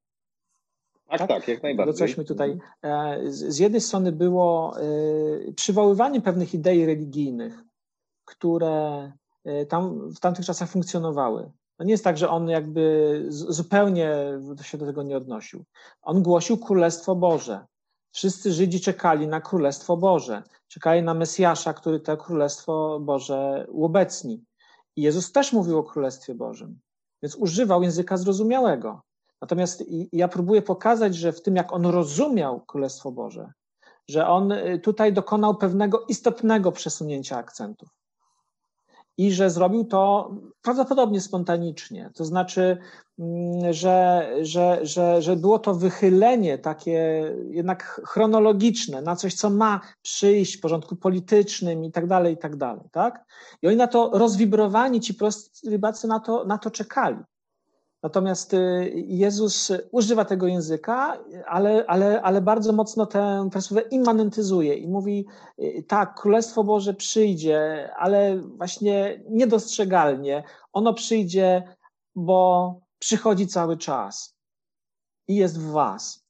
[1.08, 1.94] Tak, tak, tak jak najbardziej.
[1.94, 2.58] Coś mi tutaj.
[2.82, 4.76] E, z jednej strony było
[5.56, 7.62] przywoływanie pewnych idei religijnych,
[8.24, 9.12] które
[9.68, 11.50] tam w tamtych czasach funkcjonowały.
[11.78, 14.16] No nie jest tak, że on jakby zupełnie
[14.62, 15.64] się do tego nie odnosił.
[16.02, 17.66] On głosił Królestwo Boże.
[18.12, 20.42] Wszyscy Żydzi czekali na Królestwo Boże.
[20.68, 24.44] Czekali na Mesjasza, który to Królestwo Boże uobecni.
[24.96, 26.78] I Jezus też mówił o Królestwie Bożym.
[27.22, 29.02] Więc używał języka zrozumiałego.
[29.40, 33.52] Natomiast ja próbuję pokazać, że w tym, jak on rozumiał Królestwo Boże,
[34.08, 37.88] że on y, tutaj dokonał pewnego istotnego przesunięcia akcentów.
[39.18, 40.30] I że zrobił to
[40.62, 42.10] prawdopodobnie spontanicznie.
[42.14, 42.78] To znaczy,
[43.18, 49.80] mm, że, że, że, że było to wychylenie takie jednak chronologiczne na coś, co ma
[50.02, 52.84] przyjść w porządku politycznym i tak dalej, i tak dalej.
[52.92, 53.24] Tak?
[53.62, 57.16] I oni na to rozwibrowani, ci prosty rybacy na to, na to czekali.
[58.02, 64.88] Natomiast y, Jezus używa tego języka, ale, ale, ale bardzo mocno tę perspektywę immanentyzuje i
[64.88, 65.26] mówi:
[65.58, 70.42] y, tak, Królestwo Boże przyjdzie, ale właśnie niedostrzegalnie.
[70.72, 71.62] Ono przyjdzie,
[72.14, 74.36] bo przychodzi cały czas
[75.28, 76.26] i jest w Was.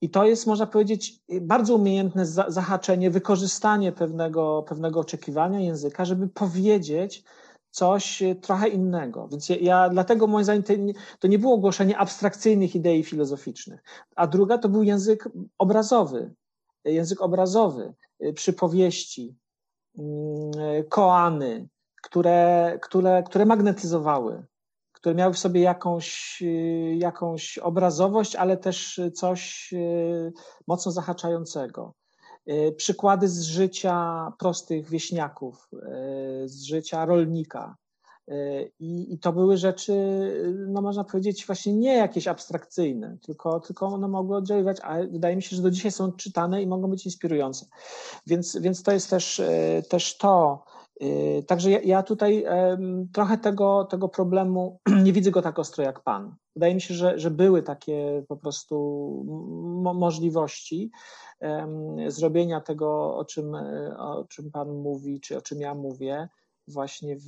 [0.00, 7.24] I to jest, można powiedzieć, bardzo umiejętne zahaczenie, wykorzystanie pewnego, pewnego oczekiwania języka, żeby powiedzieć
[7.72, 9.28] coś trochę innego.
[9.28, 10.62] Więc ja, dlatego moim zdaniem
[11.18, 13.82] to nie było głoszenie abstrakcyjnych idei filozoficznych.
[14.16, 15.28] A druga to był język
[15.58, 16.34] obrazowy,
[16.84, 17.94] język obrazowy,
[18.34, 19.36] przypowieści,
[19.98, 20.52] mm,
[20.88, 21.68] koany,
[22.02, 24.44] które, które, które magnetyzowały,
[24.92, 26.42] które miały w sobie jakąś,
[26.98, 30.32] jakąś obrazowość, ale też coś e,
[30.66, 31.94] mocno zahaczającego.
[32.46, 35.78] E, przykłady z życia prostych wieśniaków, e,
[36.48, 37.76] z życia rolnika.
[38.78, 39.94] I, I, to były rzeczy,
[40.68, 45.42] no można powiedzieć, właśnie nie jakieś abstrakcyjne, tylko, tylko one mogły oddziaływać, a wydaje mi
[45.42, 47.66] się, że do dzisiaj są czytane i mogą być inspirujące.
[48.26, 49.42] Więc, więc to jest też,
[49.88, 50.64] też to,
[51.46, 52.44] także ja, ja tutaj
[53.12, 56.34] trochę tego, tego problemu nie widzę go tak ostro jak Pan.
[56.54, 58.76] Wydaje mi się, że, że były takie po prostu
[59.94, 60.90] możliwości
[62.06, 63.54] zrobienia tego, o czym,
[63.98, 66.28] o czym Pan mówi, czy o czym ja mówię,
[66.68, 67.26] właśnie w,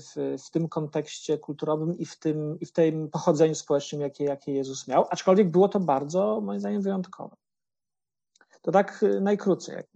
[0.00, 4.52] w, w tym kontekście kulturowym i w tym, i w tym pochodzeniu społecznym, jakie, jakie
[4.52, 7.36] Jezus miał, aczkolwiek było to bardzo, moim zdaniem, wyjątkowe.
[8.62, 9.76] To tak y, najkrócej.
[9.76, 9.86] Jak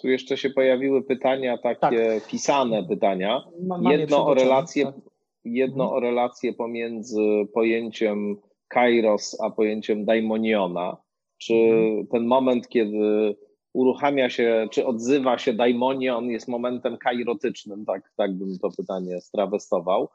[0.00, 2.26] tu jeszcze się pojawiły pytania, takie tak.
[2.28, 3.44] pisane pytania.
[3.90, 4.94] jedno o relację, tak.
[5.44, 5.96] jedno mhm.
[5.96, 7.22] o relację pomiędzy
[7.54, 8.36] pojęciem
[8.68, 10.96] kairos a pojęciem daimoniona.
[11.38, 12.06] Czy mhm.
[12.06, 13.36] ten moment, kiedy
[13.72, 20.08] uruchamia się, czy odzywa się daimonion, jest momentem kairotycznym, tak, tak bym to pytanie strawestował.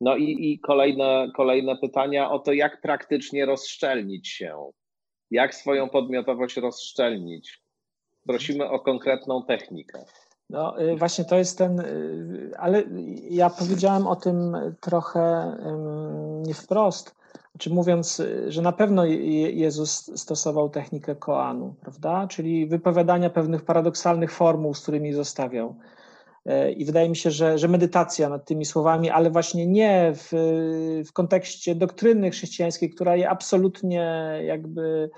[0.00, 4.70] No i, i kolejne, kolejne pytania o to, jak praktycznie rozszczelnić się,
[5.30, 7.63] jak swoją podmiotowość rozszczelnić,
[8.26, 10.04] prosimy o konkretną technikę.
[10.50, 12.82] No y, właśnie to jest ten, y, ale
[13.30, 15.56] ja powiedziałem o tym trochę
[16.46, 17.14] nie wprost,
[17.58, 22.26] czy mówiąc, że na pewno Jezus stosował technikę koanu, prawda?
[22.28, 25.74] Czyli wypowiadania pewnych paradoksalnych formuł, z którymi zostawiał.
[26.76, 30.28] I wydaje mi się, że, że medytacja nad tymi słowami, ale właśnie nie w,
[31.06, 35.10] w kontekście doktryny chrześcijańskiej, która je absolutnie jakby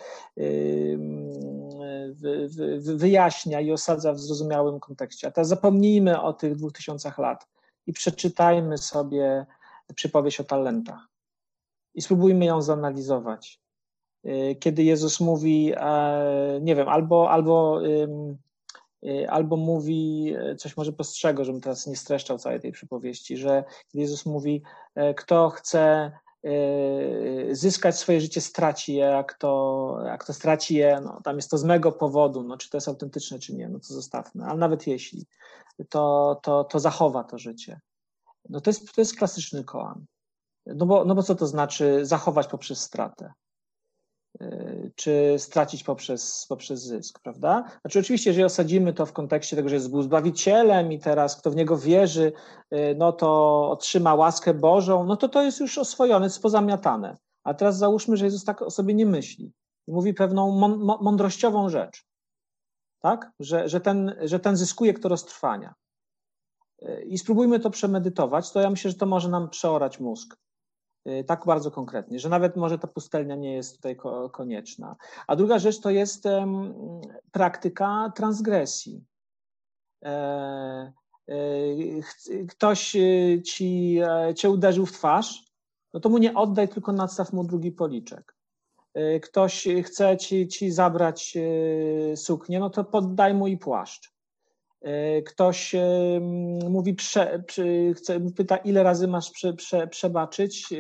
[2.79, 5.29] wyjaśnia i osadza w zrozumiałym kontekście.
[5.29, 7.47] A teraz zapomnijmy o tych dwóch tysiącach lat
[7.87, 9.47] i przeczytajmy sobie
[9.95, 11.09] przypowieść o talentach
[11.95, 13.61] i spróbujmy ją zanalizować.
[14.25, 17.81] E, kiedy Jezus mówi, e, nie wiem, albo, albo
[19.07, 23.65] Y, albo mówi, y, coś może postrzego, żebym teraz nie streszczał całej tej przypowieści, że
[23.95, 24.63] Jezus mówi,
[24.95, 26.26] e, kto chce y,
[27.53, 31.59] zyskać swoje życie, straci je, a kto, a kto straci je, no, tam jest to
[31.59, 34.87] z mego powodu, no, czy to jest autentyczne, czy nie, no to zostawmy, ale nawet
[34.87, 35.27] jeśli,
[35.89, 37.81] to, to, to zachowa to życie.
[38.49, 40.05] No to jest, to jest klasyczny koan.
[40.67, 43.33] No bo, no bo co to znaczy zachować poprzez stratę?
[44.43, 47.65] Y, czy stracić poprzez, poprzez zysk, prawda?
[47.81, 51.57] Znaczy oczywiście, jeżeli osadzimy to w kontekście tego, że jest Zbawicielem i teraz kto w
[51.57, 52.33] Niego wierzy,
[52.73, 57.17] y, no to otrzyma łaskę Bożą, no to to jest już oswojone, jest pozamiatane.
[57.45, 59.53] A teraz załóżmy, że Jezus tak o sobie nie myśli
[59.89, 60.51] mówi pewną
[61.01, 62.07] mądrościową rzecz,
[63.01, 63.33] tak?
[63.41, 65.75] Że, że, ten, że ten zyskuje kto roztrwania.
[66.83, 70.37] Y, I spróbujmy to przemedytować, to ja myślę, że to może nam przeorać mózg.
[71.07, 73.97] Y, tak bardzo konkretnie, że nawet może ta pustelnia nie jest tutaj
[74.33, 74.97] konieczna.
[75.27, 76.25] A druga rzecz to jest
[77.33, 79.05] praktyka transgresji.
[80.05, 80.93] E,
[81.29, 82.97] e, ktoś
[83.45, 85.45] ci, e, cię uderzył w twarz,
[85.95, 88.37] no to mu nie oddaj, tylko nadstaw mu drugi policzek.
[89.23, 91.39] Ktoś chce ci, ci zabrać
[92.15, 94.16] suknię, no to poddaj mu i płaszcz.
[94.87, 96.21] E, ktoś e,
[96.71, 97.43] mówi, prze,
[97.97, 100.73] chce, pyta, ile razy masz prze, prze, przebaczyć,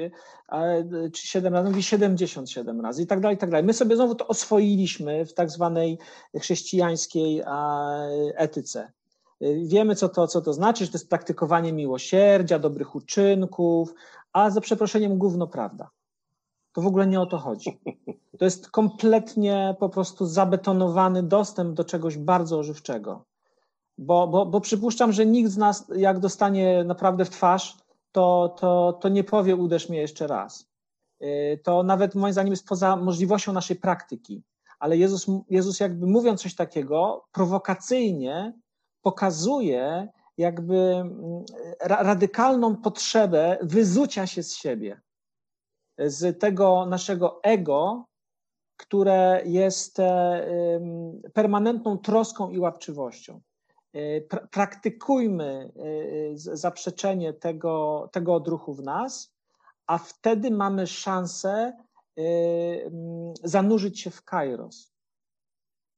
[0.52, 3.66] e, czy 7 razy, mówi 77 razy i tak dalej, i tak dalej.
[3.66, 5.98] My sobie znowu to oswoiliśmy w tak zwanej
[6.40, 7.42] chrześcijańskiej
[8.34, 8.92] etyce.
[9.66, 13.94] Wiemy, co to, co to znaczy, że to jest praktykowanie miłosierdzia, dobrych uczynków,
[14.32, 15.90] a za przeproszeniem gówno prawda.
[16.72, 17.80] To w ogóle nie o to chodzi.
[18.38, 23.24] To jest kompletnie po prostu zabetonowany dostęp do czegoś bardzo ożywczego
[23.98, 27.76] bo, bo, bo przypuszczam, że nikt z nas, jak dostanie naprawdę w twarz,
[28.12, 30.68] to, to, to nie powie uderz mnie jeszcze raz.
[31.22, 34.42] Y, to nawet moim zdaniem jest poza możliwością naszej praktyki.
[34.78, 38.52] Ale Jezus, Jezus jakby mówiąc coś takiego, prowokacyjnie
[39.02, 40.08] pokazuje
[40.38, 41.44] jakby mm,
[41.80, 45.00] radykalną potrzebę wyzucia się z siebie,
[45.98, 48.06] z tego naszego ego,
[48.76, 50.46] które jest e,
[51.34, 53.40] permanentną troską i łapczywością.
[53.96, 54.20] E,
[54.50, 59.34] praktykujmy e, zaprzeczenie tego, tego odruchu w nas,
[59.86, 61.72] a wtedy mamy szansę
[63.44, 64.92] zanurzyć się w kairos.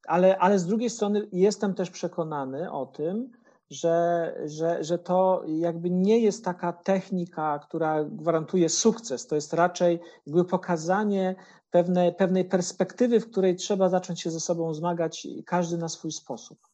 [0.07, 3.31] Ale, ale z drugiej strony jestem też przekonany o tym,
[3.71, 9.27] że, że, że to jakby nie jest taka technika, która gwarantuje sukces.
[9.27, 11.35] To jest raczej jakby pokazanie
[11.71, 16.68] pewne, pewnej perspektywy, w której trzeba zacząć się ze sobą zmagać, każdy na swój sposób.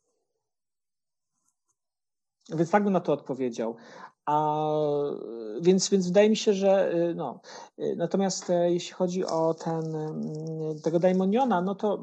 [2.48, 3.76] Więc tak bym na to odpowiedział.
[4.26, 4.66] A,
[5.60, 7.40] więc, więc wydaje mi się, że no.
[7.96, 9.84] Natomiast e, jeśli chodzi o ten,
[10.82, 12.02] tego daimoniona, no to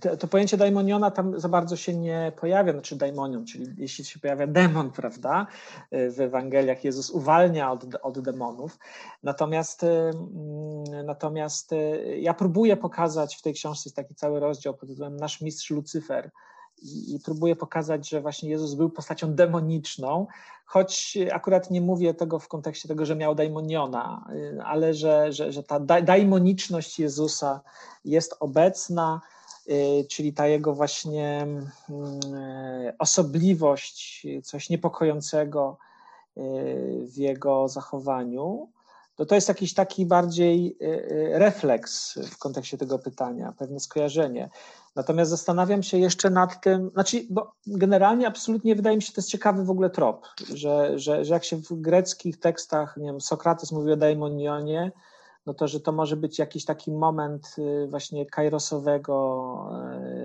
[0.00, 4.20] to, to, pojęcie daimoniona tam za bardzo się nie pojawia, znaczy daimonion, czyli jeśli się
[4.20, 5.46] pojawia demon, prawda,
[5.92, 8.78] w Ewangeliach Jezus uwalnia od, od demonów.
[9.22, 11.76] Natomiast, mm, natomiast e,
[12.18, 16.30] ja próbuję pokazać w tej książce, jest taki cały rozdział pod tytułem Nasz mistrz Lucyfer,
[16.82, 20.26] i, i próbuję pokazać, że właśnie Jezus był postacią demoniczną,
[20.64, 24.28] choć akurat nie mówię tego w kontekście tego, że miał daimoniona,
[24.58, 27.60] e, ale że, że, że ta daimoniczność Jezusa
[28.04, 29.20] jest obecna,
[29.70, 31.46] Y, czyli ta jego właśnie
[31.90, 32.20] mm,
[32.98, 35.78] osobliwość, coś niepokojącego
[36.36, 36.42] y,
[37.06, 38.68] w jego zachowaniu,
[39.16, 44.50] to to jest jakiś taki bardziej y, refleks w kontekście tego pytania, pewne skojarzenie.
[44.96, 49.30] Natomiast zastanawiam się jeszcze nad tym, znaczy, bo generalnie absolutnie wydaje mi się, to jest
[49.30, 53.72] ciekawy w ogóle trop, że, że, że jak się w greckich tekstach, nie wiem, Sokrates
[53.72, 54.92] mówi o daimonionie,
[55.46, 59.68] no to, że to może być jakiś taki moment y, właśnie kairosowego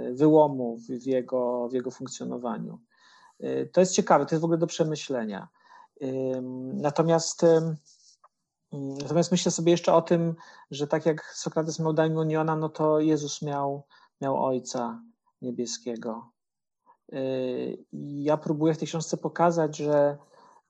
[0.09, 2.79] y, wyłomu w jego, w jego funkcjonowaniu.
[3.43, 5.47] Y, to jest ciekawe, to jest w ogóle do przemyślenia.
[6.73, 7.45] Natomiast,
[8.71, 10.35] natomiast myślę sobie jeszcze o tym,
[10.71, 13.83] że tak jak Sokrates miał daimoniona, no to Jezus miał,
[14.21, 15.01] miał Ojca
[15.41, 16.31] Niebieskiego.
[17.91, 20.17] I ja próbuję w tej książce pokazać, że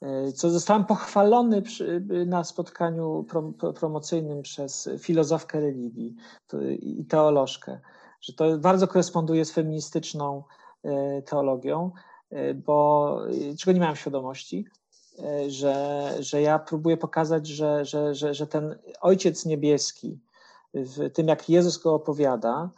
[0.01, 6.15] E, co zostałem pochwalony przy, na spotkaniu prom, promocyjnym przez filozofkę religii
[6.79, 7.79] i teolożkę,
[8.21, 10.43] że to bardzo koresponduje z feministyczną
[11.25, 11.91] teologią,
[12.55, 13.17] bo
[13.59, 14.65] czego nie miałem świadomości,
[15.47, 20.19] że, że ja próbuję pokazać, że, że, że, że ten Ojciec Niebieski,
[20.73, 22.69] w tym jak Jezus go opowiada,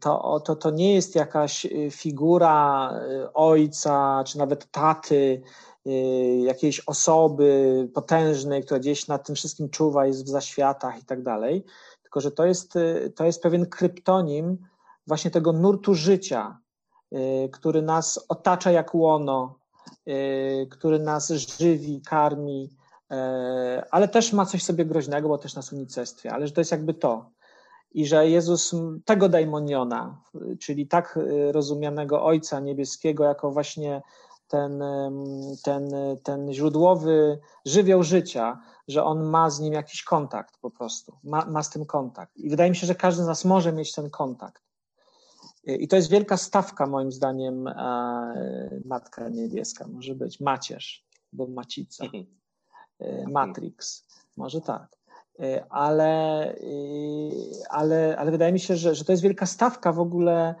[0.00, 2.92] to, to, to nie jest jakaś figura
[3.34, 5.42] ojca, czy nawet taty,
[5.88, 11.22] Y, jakiejś osoby potężnej, która gdzieś nad tym wszystkim czuwa, jest w zaświatach i tak
[11.22, 11.64] dalej,
[12.02, 14.58] tylko że to jest, y, to jest pewien kryptonim
[15.06, 16.58] właśnie tego nurtu życia,
[17.12, 19.58] y, który nas otacza jak łono,
[20.70, 22.70] który nas żywi, karmi,
[23.90, 26.94] ale też ma coś sobie groźnego, bo też nas unicestwia, ale że to jest jakby
[26.94, 27.30] to.
[27.90, 28.74] I że Jezus
[29.04, 30.22] tego daimoniona,
[30.60, 31.18] czyli tak
[31.52, 34.02] rozumianego Ojca Niebieskiego, jako właśnie
[34.48, 34.82] ten,
[35.62, 35.90] ten,
[36.22, 41.62] ten źródłowy żywioł życia, że on ma z nim jakiś kontakt po prostu, ma, ma
[41.62, 42.36] z tym kontakt.
[42.36, 44.62] I wydaje mi się, że każdy z nas może mieć ten kontakt.
[45.64, 47.64] I to jest wielka stawka, moim zdaniem,
[48.84, 52.26] Matka Niebieska, może być Macierz, bo Macica, mhm.
[52.98, 54.06] e, Matrix,
[54.36, 54.97] może tak.
[55.40, 56.60] E, ale, e,
[57.70, 60.54] ale, ale wydaje mi się, że, że to jest wielka stawka w ogóle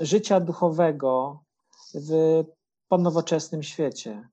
[0.00, 1.42] życia duchowego,
[1.94, 2.44] w
[2.88, 4.28] ponowoczesnym świecie.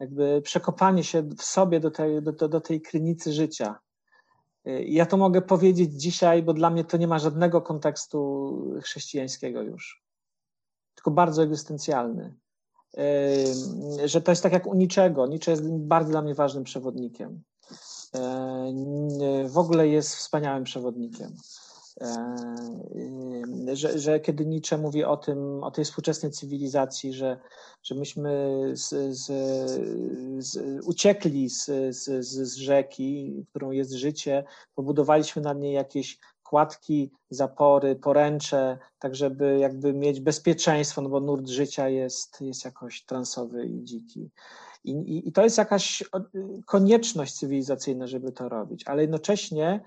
[0.00, 3.78] Jakby przekopanie się w sobie do tej, do, do tej krynicy życia.
[4.84, 10.02] Ja to mogę powiedzieć dzisiaj, bo dla mnie to nie ma żadnego kontekstu chrześcijańskiego już,
[10.94, 12.34] tylko bardzo egzystencjalny.
[14.04, 15.26] Że to jest tak jak u niczego.
[15.26, 17.42] Nietzsche jest bardzo dla mnie ważnym przewodnikiem.
[19.48, 21.32] W ogóle jest wspaniałym przewodnikiem.
[22.00, 27.40] E, że, że kiedy Nietzsche mówi o tym, o tej współczesnej cywilizacji, że,
[27.82, 29.26] że myśmy z, z,
[30.38, 31.66] z, uciekli z,
[31.96, 34.44] z, z rzeki, którą jest życie,
[34.74, 41.48] pobudowaliśmy na niej jakieś kładki, zapory, poręcze, tak żeby jakby mieć bezpieczeństwo, no bo nurt
[41.48, 44.30] życia jest, jest jakoś transowy i dziki.
[44.84, 46.04] I, i, I to jest jakaś
[46.66, 49.80] konieczność cywilizacyjna, żeby to robić, ale jednocześnie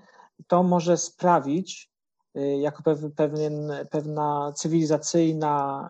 [0.46, 1.92] to może sprawić,
[2.36, 2.82] Y, jako
[3.16, 5.88] pewien, pewna cywilizacyjna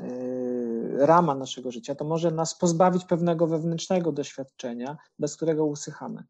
[0.00, 6.22] y, rama naszego życia, to może nas pozbawić pewnego wewnętrznego doświadczenia, bez którego usychamy.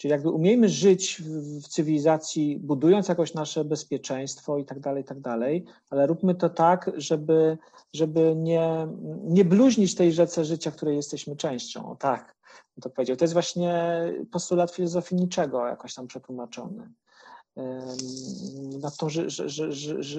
[0.00, 5.20] Czyli jakby umiejmy żyć w, cywilizacji, budując jakoś nasze bezpieczeństwo i tak dalej, i tak
[5.20, 7.58] dalej, ale róbmy to tak, żeby,
[7.92, 8.88] żeby nie,
[9.22, 11.90] nie bluźnić tej rzece życia, której jesteśmy częścią.
[11.90, 12.36] O tak,
[12.80, 13.16] to powiedział.
[13.16, 14.02] To jest właśnie
[14.32, 16.92] postulat filozofii niczego jakoś tam przetłumaczony
[18.80, 19.08] nad tą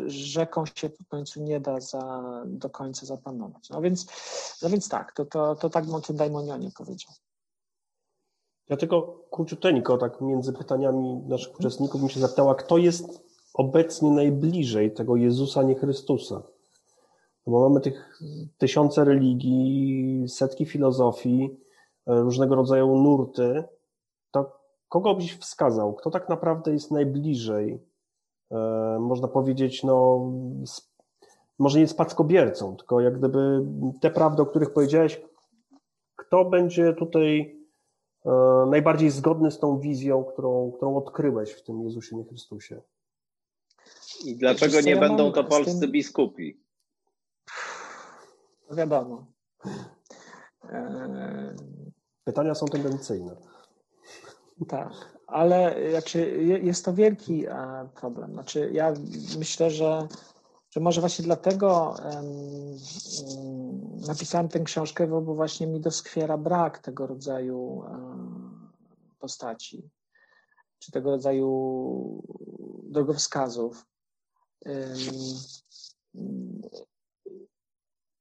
[0.08, 3.70] rzeką się w końcu nie da za, do końca zapanować.
[3.70, 4.06] No więc,
[4.62, 7.14] no więc tak, to, to, to tak tym Daimonionie powiedział.
[8.72, 13.24] Ja tylko króciuteńko, tak między pytaniami naszych uczestników mi się zapytała, kto jest
[13.54, 16.36] obecnie najbliżej tego Jezusa, nie Chrystusa?
[17.48, 18.22] No bo mamy tych
[18.58, 21.60] tysiące religii, setki filozofii,
[22.08, 23.64] różnego rodzaju nurty.
[24.32, 24.52] To
[24.90, 25.94] kogo byś wskazał?
[25.94, 27.80] Kto tak naprawdę jest najbliżej,
[28.52, 28.58] e,
[29.00, 30.30] można powiedzieć, no,
[31.60, 33.66] może nie spadkobiercą, tylko jak gdyby
[34.02, 35.22] te prawdy, o których powiedziałeś,
[36.16, 37.61] kto będzie tutaj e,
[38.70, 42.82] najbardziej zgodny z tą wizją, którą, którą odkryłeś w tym Jezusie, nie Chrystusie?
[44.26, 45.92] I dlaczego nie będą to polscy tym...
[45.92, 46.64] biskupi?
[48.72, 49.26] Wiadomo.
[50.70, 51.56] E,
[52.24, 53.36] Pytania są tendencyjne.
[54.68, 54.94] Tak,
[55.28, 58.34] ale znaczy, jest to wielki e, problem.
[58.34, 58.94] Znaczy, ja
[59.40, 60.08] myślę, że,
[60.72, 61.96] że może właśnie dlatego
[64.08, 67.84] napisałem tę książkę, bo właśnie mi doskwiera brak tego rodzaju
[69.20, 69.90] postaci,
[70.80, 72.24] czy tego rodzaju
[72.84, 73.86] drogowskazów.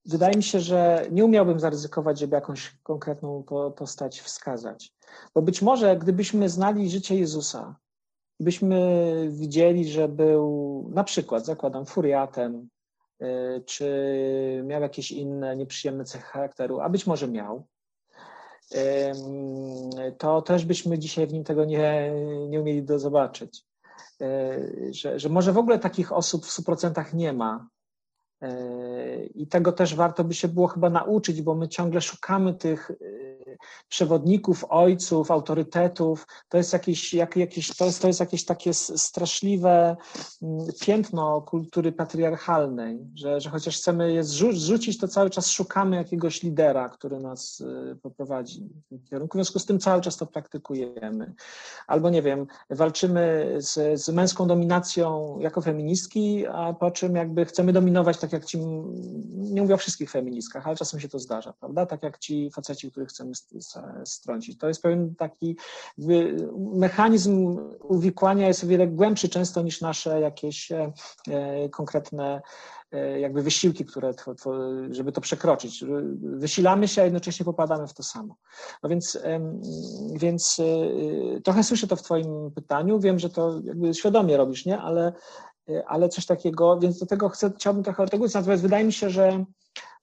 [0.05, 3.44] Wydaje mi się, że nie umiałbym zaryzykować, żeby jakąś konkretną
[3.77, 4.94] postać wskazać.
[5.35, 7.77] Bo być może, gdybyśmy znali życie Jezusa,
[8.40, 12.68] byśmy widzieli, że był na przykład, zakładam, furiatem,
[13.22, 17.66] y, czy miał jakieś inne nieprzyjemne cechy charakteru, a być może miał,
[20.18, 22.12] to też byśmy dzisiaj w nim tego nie,
[22.48, 23.64] nie umieli do zobaczyć.
[24.22, 27.68] Y, że, że może w ogóle takich osób w 100% nie ma,
[29.34, 32.90] i tego też warto by się było chyba nauczyć, bo my ciągle szukamy tych
[33.89, 36.27] przewodników, ojców, autorytetów.
[36.48, 39.97] To jest jakieś, jak, jakieś, to jest, to jest jakieś takie straszliwe
[40.43, 46.43] mm, piętno kultury patriarchalnej, że, że chociaż chcemy je zrzucić, to cały czas szukamy jakiegoś
[46.43, 49.39] lidera, który nas y, poprowadzi w tym kierunku.
[49.39, 51.35] W związku z tym cały czas to praktykujemy.
[51.86, 57.72] Albo nie wiem, walczymy z, z męską dominacją jako feministki, a po czym jakby chcemy
[57.72, 58.59] dominować tak jak ci,
[59.28, 61.86] nie mówię o wszystkich feministkach, ale czasem się to zdarza, prawda?
[61.86, 63.35] Tak jak ci faceci, których chcemy
[64.04, 64.58] strącić.
[64.58, 65.56] To jest pewien taki
[66.56, 70.92] mechanizm uwikłania jest o wiele głębszy często niż nasze jakieś e,
[71.68, 72.42] konkretne
[72.92, 74.12] e, jakby wysiłki, które,
[74.90, 75.84] żeby to przekroczyć.
[76.22, 78.36] Wysilamy się, a jednocześnie popadamy w to samo.
[78.82, 79.18] No więc,
[80.14, 83.00] więc e, trochę słyszę to w Twoim pytaniu.
[83.00, 84.78] Wiem, że to jakby świadomie robisz, nie?
[84.78, 85.12] Ale,
[85.86, 89.10] ale coś takiego, więc do tego chcę, chciałbym trochę od tego natomiast wydaje mi się,
[89.10, 89.44] że,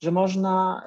[0.02, 0.82] że można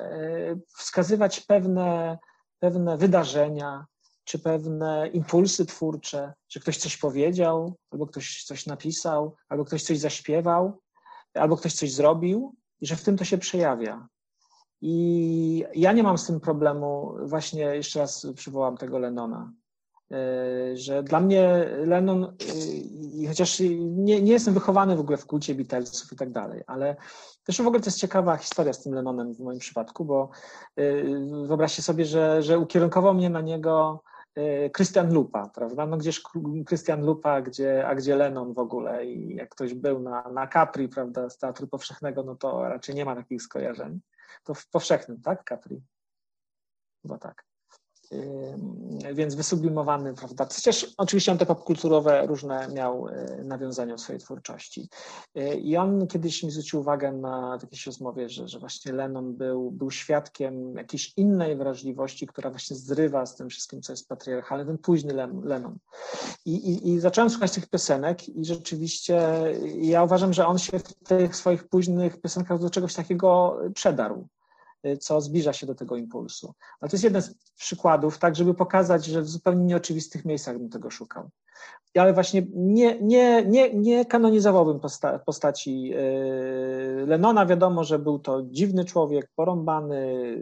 [0.78, 2.18] wskazywać pewne
[2.62, 3.86] pewne wydarzenia,
[4.24, 10.00] czy pewne impulsy twórcze, że ktoś coś powiedział, albo ktoś coś napisał, albo ktoś coś
[10.00, 10.82] zaśpiewał,
[11.34, 14.08] albo ktoś coś zrobił, i że w tym to się przejawia.
[14.82, 19.52] I ja nie mam z tym problemu, właśnie jeszcze raz przywołam tego Lenona,
[20.74, 26.14] że dla mnie Lennon, e, chociaż nie, nie jestem wychowany w ogóle w kulcie Beatlesów
[26.14, 26.96] i tak dalej, ale
[27.46, 30.30] Zresztą w ogóle to jest ciekawa historia z tym Lennonem w moim przypadku, bo
[30.80, 31.06] y,
[31.48, 34.04] wyobraźcie sobie, że, że ukierunkował mnie na niego
[34.76, 35.86] Christian Lupa, prawda?
[35.86, 36.24] No gdzież
[36.68, 40.90] Christian Lupa, gdzie, a gdzie Lennon w ogóle i jak ktoś był na, na Capri,
[40.90, 44.00] prawda, z Teatru Powszechnego, no to raczej nie ma takich skojarzeń.
[44.44, 45.82] To w powszechnym, tak, Capri?
[47.02, 47.51] Chyba tak
[49.14, 50.46] więc wysublimowany, prawda?
[50.46, 54.90] Przecież oczywiście on te popkulturowe różne miał e, nawiązania w swojej twórczości.
[55.36, 59.72] E, I on kiedyś mi zwrócił uwagę na jakiejś rozmowie, że, że właśnie Lennon był,
[59.72, 64.78] był świadkiem jakiejś innej wrażliwości, która właśnie zrywa z tym wszystkim, co jest patriarchalne, ten
[64.78, 65.14] późny
[65.44, 65.78] Lennon.
[66.46, 69.22] I, i, I zacząłem słuchać tych piosenek i rzeczywiście
[69.78, 74.28] ja uważam, że on się w tych swoich późnych piosenkach do czegoś takiego przedarł
[75.00, 76.54] co zbliża się do tego impulsu.
[76.80, 80.70] Ale to jest jeden z przykładów, tak, żeby pokazać, że w zupełnie nieoczywistych miejscach bym
[80.70, 81.30] tego szukał.
[81.98, 87.46] Ale właśnie nie, nie, nie, nie kanonizowałbym posta postaci yy, Lenona.
[87.46, 90.38] Wiadomo, że był to dziwny człowiek, porąbany,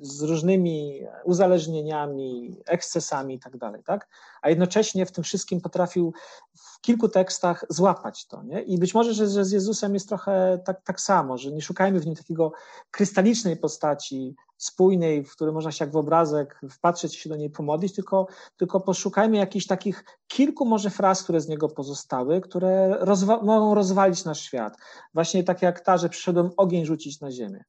[0.00, 3.52] z różnymi uzależnieniami, ekscesami i tak
[3.84, 4.08] tak?
[4.42, 6.12] A jednocześnie w tym wszystkim potrafił
[6.54, 8.62] w kilku tekstach złapać to, nie?
[8.62, 12.00] I być może, że, że z Jezusem jest trochę tak, tak samo, że nie szukajmy
[12.00, 12.52] w nim takiego
[12.90, 14.34] krystalicznej postaci,
[14.64, 18.26] spójnej, w której można się jak w obrazek wpatrzeć się do niej pomodlić, tylko,
[18.56, 24.24] tylko poszukajmy jakichś takich kilku może fraz, które z niego pozostały, które rozwa mogą rozwalić
[24.24, 24.76] nasz świat.
[25.14, 27.64] Właśnie tak jak ta, że przyszedłem ogień rzucić na ziemię.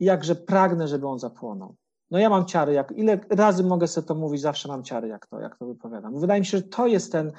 [0.00, 1.74] I jakże pragnę, żeby on zapłonął.
[2.10, 5.26] No ja mam ciary, jak, ile razy mogę sobie to mówić, zawsze mam ciary, jak
[5.26, 6.20] to, jak to wypowiadam.
[6.20, 7.32] Wydaje mi się, że to jest ten,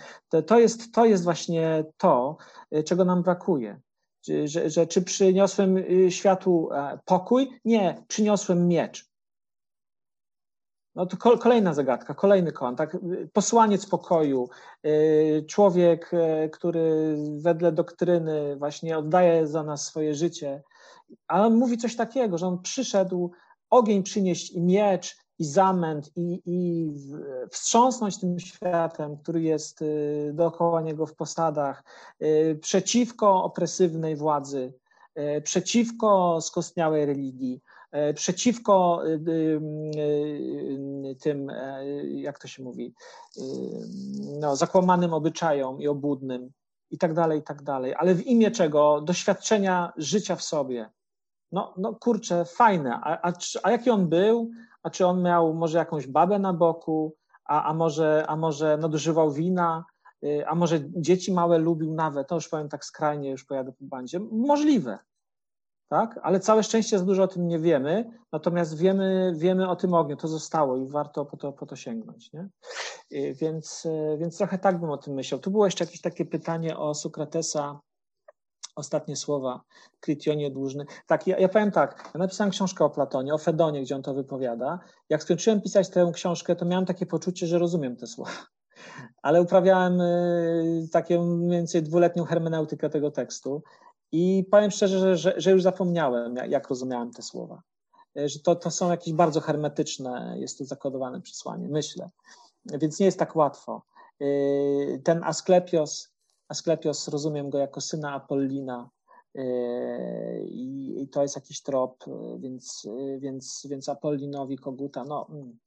[0.48, 2.38] to jest, to jest właśnie to,
[2.76, 3.80] y, czego nam brakuje.
[4.46, 7.60] Że, że, czy przyniosłem y, światu e, pokój?
[7.66, 9.10] Nie, przyniosłem miecz.
[10.96, 12.78] No to kolejna zagadka, kolejny kąt.
[12.78, 12.98] Tak?
[13.34, 14.50] Posłaniec pokoju,
[14.86, 20.64] y, człowiek, y, który wedle doktryny właśnie oddaje za nas swoje życie,
[21.28, 23.32] ale on mówi coś takiego, że on przyszedł
[23.70, 26.92] ogień przynieść i miecz, i zamęt, i, i
[27.50, 31.84] wstrząsnąć tym światem, który jest y, dookoła niego w posadach,
[32.62, 34.74] przeciwko opresywnej władzy,
[35.44, 37.62] przeciwko skostniałej religii,
[38.16, 39.62] przeciwko y, y,
[41.06, 41.52] y, tym,
[42.06, 42.94] jak to się mówi,
[44.40, 46.52] no, zakłamanym obyczajom i obłudnym
[46.92, 47.94] i tak dalej, i tak dalej.
[47.98, 49.02] Ale w imię czego?
[49.02, 50.90] Doświadczenia życia w sobie.
[51.52, 53.00] No, no kurczę, fajne.
[53.04, 53.34] A, a,
[53.64, 54.52] a jaki on był?
[54.86, 57.16] A czy on miał może jakąś babę na boku?
[57.46, 59.86] A, a, może, a może nadużywał wina?
[60.48, 62.28] A może dzieci małe lubił nawet?
[62.28, 64.20] To już powiem tak skrajnie, już pojadę po bandzie.
[64.32, 65.00] Możliwe
[65.90, 66.20] tak?
[66.24, 70.18] Ale całe szczęście za dużo o tym nie wiemy, natomiast wiemy, wiemy o tym ogniu,
[70.18, 72.50] to zostało i warto po to, po to sięgnąć, nie?
[73.34, 73.88] Więc,
[74.18, 75.40] więc trochę tak bym o tym myślał.
[75.40, 77.80] Tu było jeszcze jakieś takie pytanie o Sokratesa,
[78.76, 79.62] ostatnie słowa,
[80.00, 80.86] Krytionie dłużny.
[81.08, 84.14] Tak, ja, ja powiem tak, ja napisałem książkę o Platonie, o Fedonie, gdzie on to
[84.14, 84.80] wypowiada.
[85.10, 88.32] Jak skończyłem pisać tę książkę, to miałem takie poczucie, że rozumiem te słowa.
[89.22, 93.64] Ale uprawiałem y, taką mniej więcej dwuletnią hermeneutykę tego tekstu
[94.12, 97.62] i powiem szczerze, że, że, że już zapomniałem, jak, rozumiałem te słowa.
[98.18, 102.10] E, że to, to są jakieś bardzo hermetyczne, jest to zakodowane przesłanie, myślę.
[102.66, 103.86] Więc nie jest tak łatwo.
[104.22, 104.26] E,
[105.04, 106.15] ten Asklepios,
[106.48, 108.90] Asklepios rozumiem go jako syna Apollina,
[109.36, 109.44] e,
[110.44, 112.06] i, i to jest jakiś trop,
[112.40, 112.88] więc,
[113.20, 115.58] więc, więc Apollinowi Koguta, no, mm.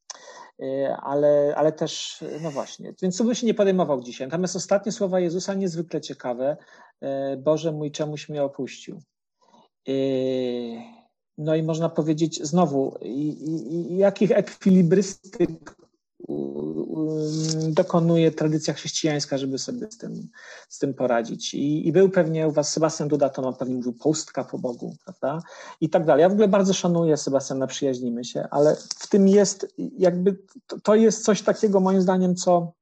[1.02, 4.26] ale, ale też, no właśnie, więc co bym się nie podejmował dzisiaj.
[4.26, 6.56] Natomiast ostatnie słowa Jezusa niezwykle ciekawe,
[7.00, 9.00] E, Boże mój, czemuś mnie opuścił.
[9.88, 9.92] E,
[11.38, 12.98] no i można powiedzieć znowu,
[13.90, 15.76] jakich ekwilibrystyk
[17.68, 20.28] dokonuje tradycja chrześcijańska, żeby sobie z tym,
[20.68, 21.54] z tym poradzić.
[21.54, 24.96] I, I, był pewnie u was Sebastian Duda, to ma pewnie mówił pustka po Bogu,
[25.04, 25.42] prawda?
[25.80, 26.22] I tak dalej.
[26.22, 30.94] Ja w ogóle bardzo szanuję Sebastiana, przyjaźnimy się, ale w tym jest jakby, to, to
[30.94, 32.72] jest coś takiego moim zdaniem, co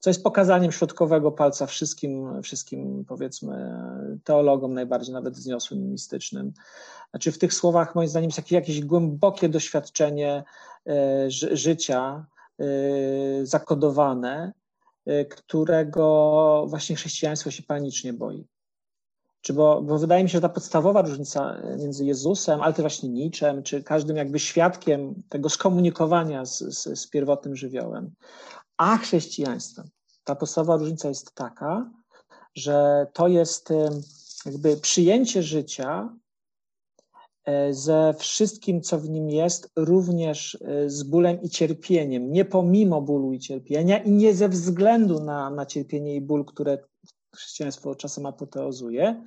[0.00, 3.72] co jest pokazaniem środkowego palca wszystkim, wszystkim powiedzmy
[4.24, 6.52] teologom, najbardziej nawet zniosłym, mistycznym.
[7.10, 10.44] Znaczy w tych słowach moim zdaniem jest jakieś, jakieś głębokie doświadczenie
[10.86, 12.26] e, życia
[13.42, 14.52] zakodowane,
[15.06, 18.46] e, którego właśnie chrześcijaństwo się panicznie boi.
[19.40, 23.08] Czy bo, bo wydaje mi się, że ta podstawowa różnica między Jezusem, ale też właśnie
[23.08, 28.10] Niczem, czy każdym jakby świadkiem tego skomunikowania z, z, z pierwotnym żywiołem,
[28.76, 29.88] a chrześcijaństwem.
[30.24, 31.90] Ta podstawowa różnica jest taka,
[32.54, 33.68] że to jest
[34.46, 36.16] jakby przyjęcie życia
[37.70, 43.32] ze wszystkim, co w nim jest, również e, z bólem i cierpieniem, nie pomimo bólu
[43.32, 46.78] i cierpienia i nie ze względu na, na cierpienie i ból, które
[47.36, 49.24] chrześcijaństwo czasem apoteozuje,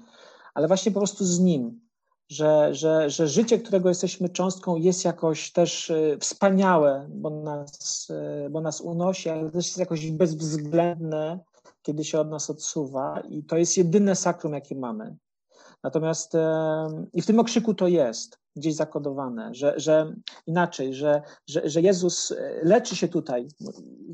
[0.53, 1.87] ale właśnie po prostu z nim,
[2.29, 8.49] że, że, że życie, którego jesteśmy cząstką, jest jakoś też e, wspaniałe, bo nas, e,
[8.49, 11.39] bo nas unosi, ale też jest jakoś bezwzględne,
[11.81, 15.17] kiedy się od nas odsuwa, i to jest jedyne sakrum, jakie mamy.
[15.87, 20.13] Natomiast e, i w tym okrzyku to jest gdzieś zakodowane, że, że
[20.47, 22.33] inaczej, że, że, że Jezus
[22.63, 23.47] leczy się tutaj,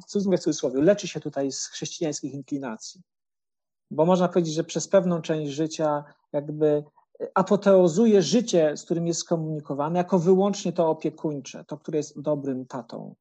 [0.08, 3.02] co mówię w cudzysłowie, leczy się tutaj z chrześcijańskich inklinacji.
[3.92, 6.84] Bo można powiedzieć, że przez pewną część życia jakby
[7.34, 13.16] apoteozuje życie, z którym jest skomunikowany, jako wyłącznie to opiekuńcze, to, które jest dobrym tatą.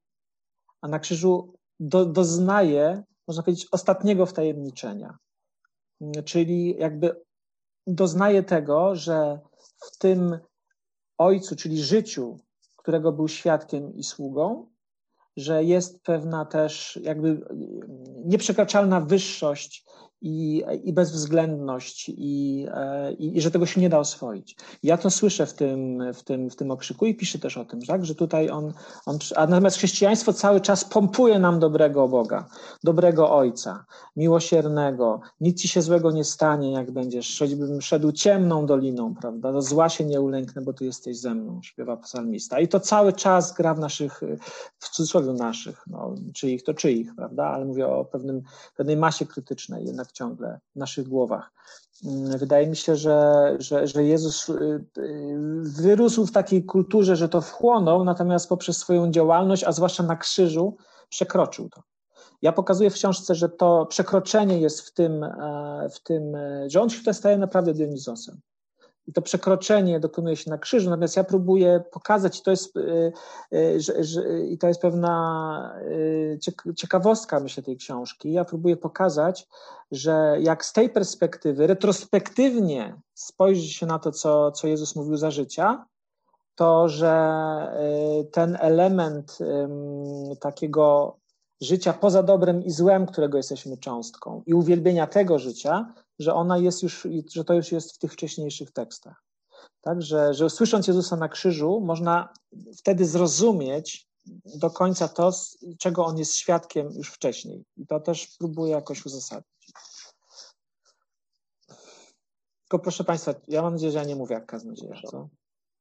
[0.81, 5.17] A na krzyżu do, doznaje, można powiedzieć, ostatniego wtajemniczenia.
[6.25, 7.23] Czyli jakby
[7.87, 9.39] doznaje tego, że
[9.91, 10.37] w tym
[11.17, 12.37] ojcu, czyli życiu,
[12.77, 14.67] którego był świadkiem i sługą,
[15.37, 17.45] że jest pewna też jakby
[18.25, 19.85] nieprzekraczalna wyższość
[20.23, 24.55] i, i bezwzględność i, e, i, i, że tego się nie da oswoić.
[24.83, 27.81] Ja to słyszę w tym, w tym, w tym okrzyku i piszę też o tym,
[27.81, 28.05] tak?
[28.05, 28.73] że tutaj on,
[29.05, 32.45] on, a natomiast chrześcijaństwo cały czas pompuje nam dobrego Boga,
[32.83, 33.85] dobrego Ojca,
[34.15, 39.61] miłosiernego, nic ci się złego nie stanie, jak będziesz, choćbym szedł ciemną doliną, prawda, do
[39.61, 42.59] zła się nie ulęknę, bo tu jesteś ze mną, śpiewa psalmista.
[42.59, 44.21] I to cały czas gra w naszych,
[44.79, 48.41] w cudzysłowie naszych, no, czyich to czyich, prawda, ale mówię o pewnym,
[48.77, 51.51] pewnej masie krytycznej, jednak ciągle w naszych głowach.
[52.05, 54.53] Mm, wydaje mi się, że, że, że Jezus y,
[54.97, 60.15] y, wyrósł w takiej kulturze, że to wchłonął, natomiast poprzez swoją działalność, a zwłaszcza na
[60.15, 60.77] krzyżu,
[61.09, 61.81] przekroczył to.
[62.41, 66.81] Ja pokazuję w książce, że to przekroczenie jest w tym, e, w tym e, że
[66.81, 68.41] on się tutaj staje naprawdę Dionizosem.
[69.07, 70.89] I to przekroczenie dokonuje się na krzyżu.
[70.89, 73.13] Natomiast ja próbuję pokazać, i to jest, y,
[73.53, 76.39] y, że, że, i to jest pewna y,
[76.75, 78.31] ciekawostka, myślę, tej książki.
[78.31, 79.47] Ja próbuję pokazać,
[79.91, 85.31] że jak z tej perspektywy retrospektywnie spojrzy się na to, co, co Jezus mówił za
[85.31, 85.85] życia,
[86.55, 87.13] to, że
[88.31, 89.37] ten element
[90.39, 91.17] takiego
[91.61, 96.83] życia poza dobrem i złem, którego jesteśmy cząstką, i uwielbienia tego życia, że ona jest
[96.83, 99.23] już, że to już jest w tych wcześniejszych tekstach.
[99.81, 102.33] Tak, że, że słysząc Jezusa na krzyżu, można
[102.77, 104.07] wtedy zrozumieć
[104.45, 105.31] do końca to,
[105.79, 107.65] czego on jest świadkiem już wcześniej.
[107.77, 109.73] I to też próbuję jakoś uzasadnić.
[112.61, 115.29] Tylko proszę Państwa, ja mam nadzieję, że ja nie mówię jak kaznodzieja, co?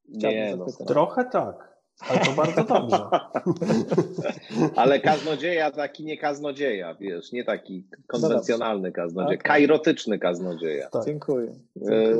[0.04, 1.71] nie, no, trochę tak.
[2.08, 2.98] Ale to bardzo dobrze.
[4.80, 9.48] Ale kaznodzieja taki nie kaznodzieja, wiesz, nie taki konwencjonalny kaznodzieja, okay.
[9.48, 10.88] kajrotyczny kaznodzieja.
[10.90, 11.04] Tak.
[11.04, 11.54] Dziękuję.
[11.90, 12.16] E,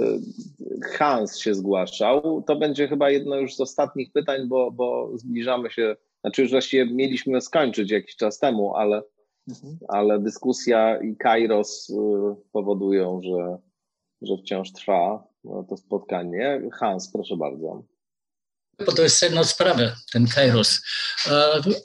[0.92, 2.42] Hans się zgłaszał.
[2.46, 6.94] To będzie chyba jedno już z ostatnich pytań, bo, bo zbliżamy się, znaczy już właściwie
[6.94, 9.02] mieliśmy skończyć jakiś czas temu, ale,
[9.48, 9.78] mhm.
[9.88, 11.94] ale dyskusja i Kairos y,
[12.52, 13.58] powodują, że,
[14.22, 15.32] że wciąż trwa
[15.68, 16.62] to spotkanie.
[16.72, 17.82] Hans, proszę bardzo
[18.86, 20.80] bo to jest sedno sprawy, ten Kairos.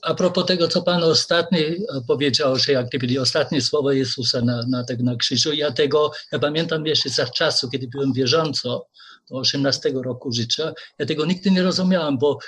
[0.01, 1.59] A propos tego, co Pan ostatni
[2.07, 6.39] powiedział, że jak gdyby ostatnie słowo Jezusa na, na, tego, na krzyżu, ja tego, ja
[6.39, 8.87] pamiętam jeszcze za czasu, kiedy byłem wierząco,
[9.29, 12.39] do 18 roku życia, ja tego nigdy nie rozumiałem, bo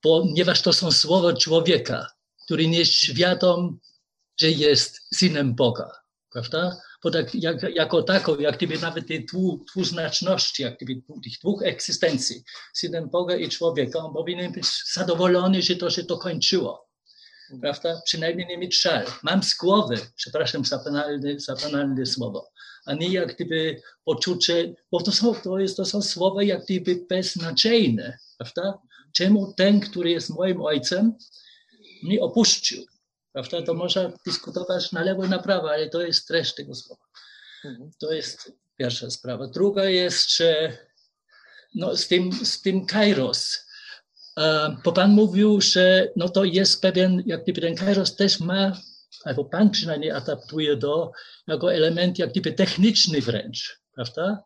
[0.00, 2.06] ponieważ to są słowa człowieka,
[2.44, 3.78] który nie jest świadom,
[4.40, 5.90] że jest synem Boga,
[6.32, 6.76] prawda?
[7.04, 11.62] Bo tak, jak, jako taką, jak gdyby nawet tej dwu, dwuznaczności, jak gdyby tych dwóch
[11.62, 12.44] egzystencji,
[12.74, 16.90] synem Boga i człowieka, on powinien być zadowolony, że to się to kończyło.
[17.60, 18.00] Prawda?
[18.04, 19.06] Przynajmniej nie mieć szal.
[19.22, 22.50] Mam z głowy, przepraszam za banalne, za banalne słowo,
[22.86, 27.06] a nie jak gdyby poczucie, bo to są, to, jest, to są słowa jak gdyby
[27.08, 28.18] beznadziejne.
[28.38, 28.78] Prawda?
[29.12, 31.14] Czemu ten, który jest moim ojcem,
[32.02, 32.86] mnie opuścił?
[33.32, 33.62] Prawda?
[33.62, 37.04] To można dyskutować na lewo i na prawo, ale to jest treść tego słowa.
[37.64, 37.90] Mhm.
[37.98, 39.46] To jest pierwsza sprawa.
[39.46, 40.78] Druga jest, że
[41.74, 43.66] no, z, tym, z tym kairos,
[44.84, 48.76] bo Pan mówił, że no to jest pewien, jak gdyby ten kairos też ma,
[49.24, 51.12] albo Pan przynajmniej adaptuje do,
[51.46, 54.42] jako element jak gdyby techniczny wręcz, prawda?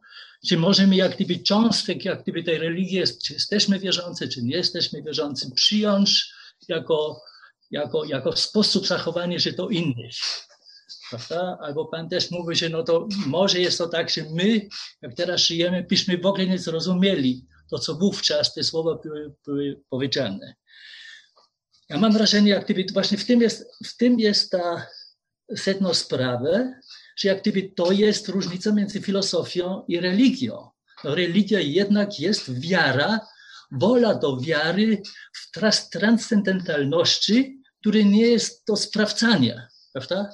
[0.48, 5.02] Czy możemy jak gdyby cząstek, jak gdyby tej religii, czy jesteśmy wierzący, czy nie jesteśmy
[5.02, 6.32] wierzący, przyjąć
[6.68, 7.22] jako
[7.70, 10.14] jako, jako sposób zachowania się do innych.
[11.10, 11.58] Prawda?
[11.60, 14.68] Albo Pan też mówi, że no to może jest to tak, że my,
[15.02, 19.80] jak teraz żyjemy, byśmy w ogóle nie zrozumieli to, co wówczas te słowa były, były
[19.90, 20.54] powiedziane.
[21.88, 24.86] Ja mam wrażenie, jak gdyby właśnie w tym jest, w tym jest ta
[25.56, 26.74] sedno sprawy,
[27.16, 30.70] że jak gdyby to jest różnica między filozofią i religią.
[31.04, 33.20] No, religia jednak jest wiara,
[33.78, 35.02] wola do wiary
[35.32, 35.50] w
[35.90, 40.30] transcendentalności, który nie jest do sprawdzania, prawda?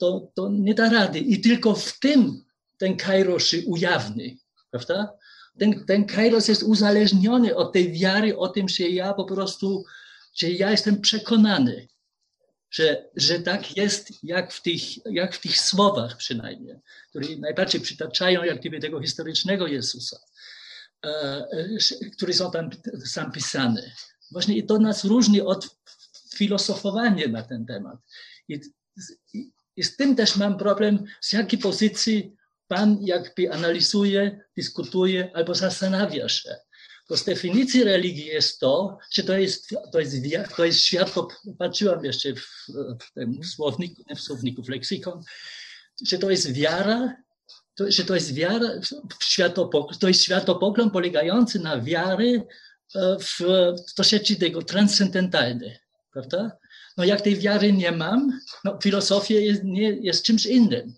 [0.00, 1.18] To, to nie da rady.
[1.18, 2.44] I tylko w tym
[2.78, 4.38] ten kairos się ujawni,
[4.70, 5.12] prawda?
[5.58, 9.84] Ten, ten kairos jest uzależniony od tej wiary, o tym, że ja po prostu,
[10.34, 11.88] że ja jestem przekonany,
[12.70, 16.76] że, że tak jest, jak w, tych, jak w tych słowach przynajmniej,
[17.10, 20.39] które najbardziej przytaczają jak gdyby tego historycznego Jezusa, e, e,
[22.16, 22.70] które są tam,
[23.14, 23.92] tam pisane.
[24.30, 25.76] Właśnie i to nas różni od
[26.34, 27.98] filozofowanie na ten temat.
[28.48, 28.60] I,
[29.34, 32.36] i, I, z tym też mam problem, z jakiej pozycji
[32.70, 36.56] Pan jakby analizuje, dyskutuje albo zastanawia się.
[37.08, 40.16] Bo z definicji religii jest to, że to jest, to jest,
[40.56, 40.90] to jest
[41.58, 42.66] patrzyłam jeszcze w,
[43.00, 45.22] w tym słowniku, w słowniku, w leksykon,
[46.08, 47.16] że to jest wiara,
[47.74, 48.68] to, że to jest wiara,
[49.22, 52.46] światopogląd, to jest światopogląd polegający na wiary
[52.94, 53.40] e, w,
[53.98, 55.80] w się tego transcendentalne
[56.12, 56.58] prawda?
[56.96, 60.94] No jak tej wiary nie mam, no filozofia jest, nie, jest czymś innym.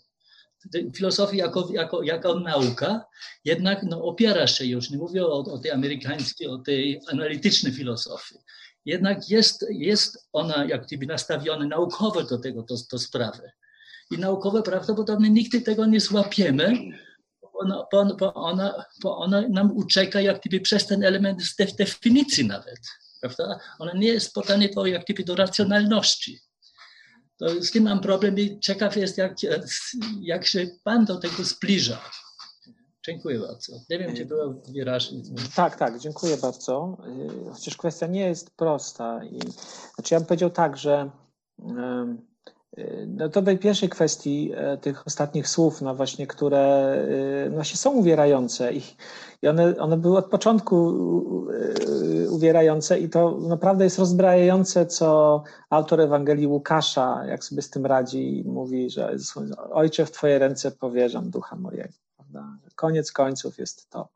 [0.97, 3.05] Filozofia jako, jako, jako nauka
[3.45, 8.39] jednak no, opiera się już, nie mówię o, o tej amerykańskiej, o tej analitycznej filozofii.
[8.85, 13.53] Jednak jest, jest ona jak gdyby nastawiona naukowo do tego, do sprawy.
[14.13, 16.75] I naukowo prawdopodobnie nigdy tego nie złapiemy,
[17.43, 17.87] bo ona,
[18.19, 22.81] bo ona, bo ona nam ucieka jak gdyby przez ten element z definicji nawet
[23.23, 23.59] prawda?
[23.79, 26.41] Ona nie jest pytanie to jak gdyby do racjonalności.
[27.39, 29.37] To z tym mam problem i ciekaw jest, jak,
[30.21, 32.01] jak się Pan do tego zbliża.
[33.07, 33.73] Dziękuję bardzo.
[33.91, 35.23] Nie wiem, czy było wyraźnie.
[35.57, 36.97] Tak, tak, dziękuję bardzo.
[37.53, 39.25] Chociaż kwestia nie jest prosta.
[39.25, 39.39] I,
[39.95, 41.11] znaczy ja bym powiedział tak, że
[43.07, 46.97] no to tej pierwszej kwestii tych ostatnich słów, no właśnie, które
[47.49, 48.83] no właśnie są uwierające i,
[49.43, 50.77] i one, one były od początku
[52.31, 58.43] uwierające i to naprawdę jest rozbrajające, co autor Ewangelii Łukasza, jak sobie z tym radzi,
[58.47, 59.17] mówi, że
[59.71, 61.95] Ojcze w Twoje ręce powierzam ducha mojego.
[62.75, 64.09] Koniec końców jest to.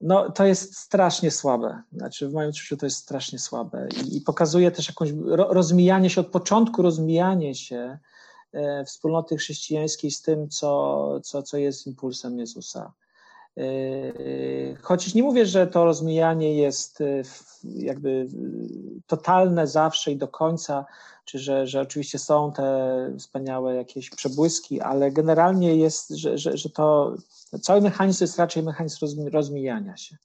[0.00, 1.82] No, to jest strasznie słabe.
[1.92, 6.20] Znaczy, w moim odczuciu to jest strasznie słabe i, i pokazuje też jakąś rozmijanie się,
[6.20, 7.98] od początku rozmijanie się
[8.52, 12.92] e, wspólnoty chrześcijańskiej z tym, co, co, co jest impulsem Jezusa.
[13.56, 13.62] E,
[14.82, 17.22] chociaż nie mówię, że to rozmijanie jest e,
[17.64, 18.26] jakby
[19.06, 20.84] totalne zawsze i do końca,
[21.30, 26.70] czy że, że oczywiście są te wspaniałe jakieś przebłyski, ale generalnie jest, że, że, że
[26.70, 27.16] to
[27.62, 30.16] cały mechanizm jest raczej mechanizm rozmijania się.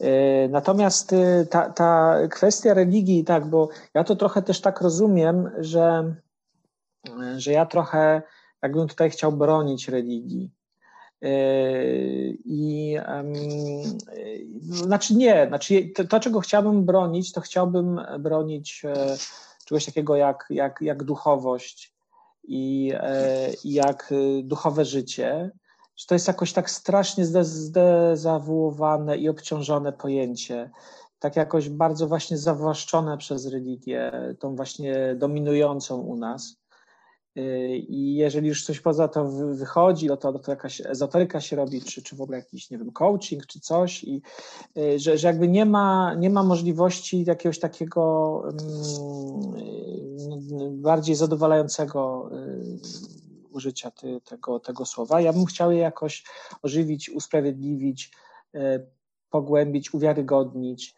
[0.00, 5.50] E, natomiast e, ta, ta kwestia religii, tak, bo ja to trochę też tak rozumiem,
[5.58, 6.14] że,
[7.36, 8.22] że ja trochę
[8.62, 10.50] jakbym tutaj chciał bronić religii.
[11.22, 11.28] E,
[12.44, 13.34] I um,
[14.70, 18.82] znaczy nie, znaczy to, to, czego chciałbym bronić, to chciałbym bronić
[19.66, 21.94] czegoś takiego jak, jak, jak duchowość
[22.48, 22.92] i,
[23.64, 25.50] i jak duchowe życie
[25.96, 30.70] że to jest jakoś tak strasznie zdezawuowane i obciążone pojęcie,
[31.18, 36.56] tak jakoś bardzo właśnie zawłaszczone przez religię, tą właśnie dominującą u nas.
[37.88, 42.02] I jeżeli już coś poza to wychodzi, no to, to jakaś ezoteryka się robi, czy,
[42.02, 44.22] czy w ogóle jakiś, nie wiem, coaching, czy coś, i
[44.96, 48.52] że, że jakby nie ma, nie ma możliwości jakiegoś takiego um,
[50.82, 52.30] bardziej zadowalającego
[53.50, 55.20] użycia ty, tego, tego słowa.
[55.20, 56.24] Ja bym chciał je jakoś
[56.62, 58.12] ożywić, usprawiedliwić,
[59.30, 60.94] pogłębić, uwiarygodnić.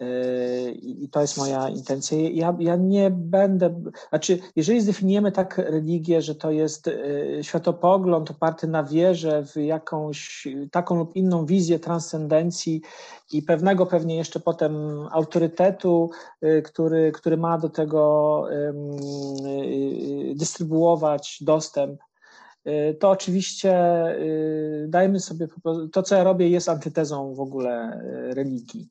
[0.00, 2.18] E, I to jest moja intencja.
[2.18, 6.92] Ja, ja nie będę, znaczy, jeżeli zdefiniujemy tak religię, że to jest e,
[7.44, 12.82] światopogląd oparty na wierze w jakąś taką lub inną wizję transcendencji
[13.32, 16.10] i pewnego pewnie jeszcze potem autorytetu,
[16.64, 18.44] który, który ma do tego
[20.34, 22.00] dystrybuować dostęp,
[23.00, 23.74] to oczywiście
[24.88, 25.48] dajmy sobie,
[25.92, 28.02] to co ja robię jest antytezą w ogóle
[28.34, 28.88] religii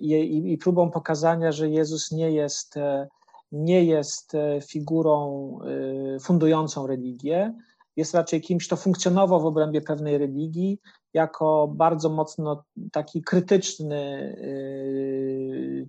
[0.00, 3.08] i, i, i próbą pokazania, że Jezus nie jest, e,
[3.52, 5.58] nie jest e, figurą
[6.16, 7.54] e, fundującą religię,
[7.96, 10.78] jest raczej kimś, kto funkcjonował w obrębie pewnej religii
[11.14, 14.36] jako bardzo mocno taki krytyczny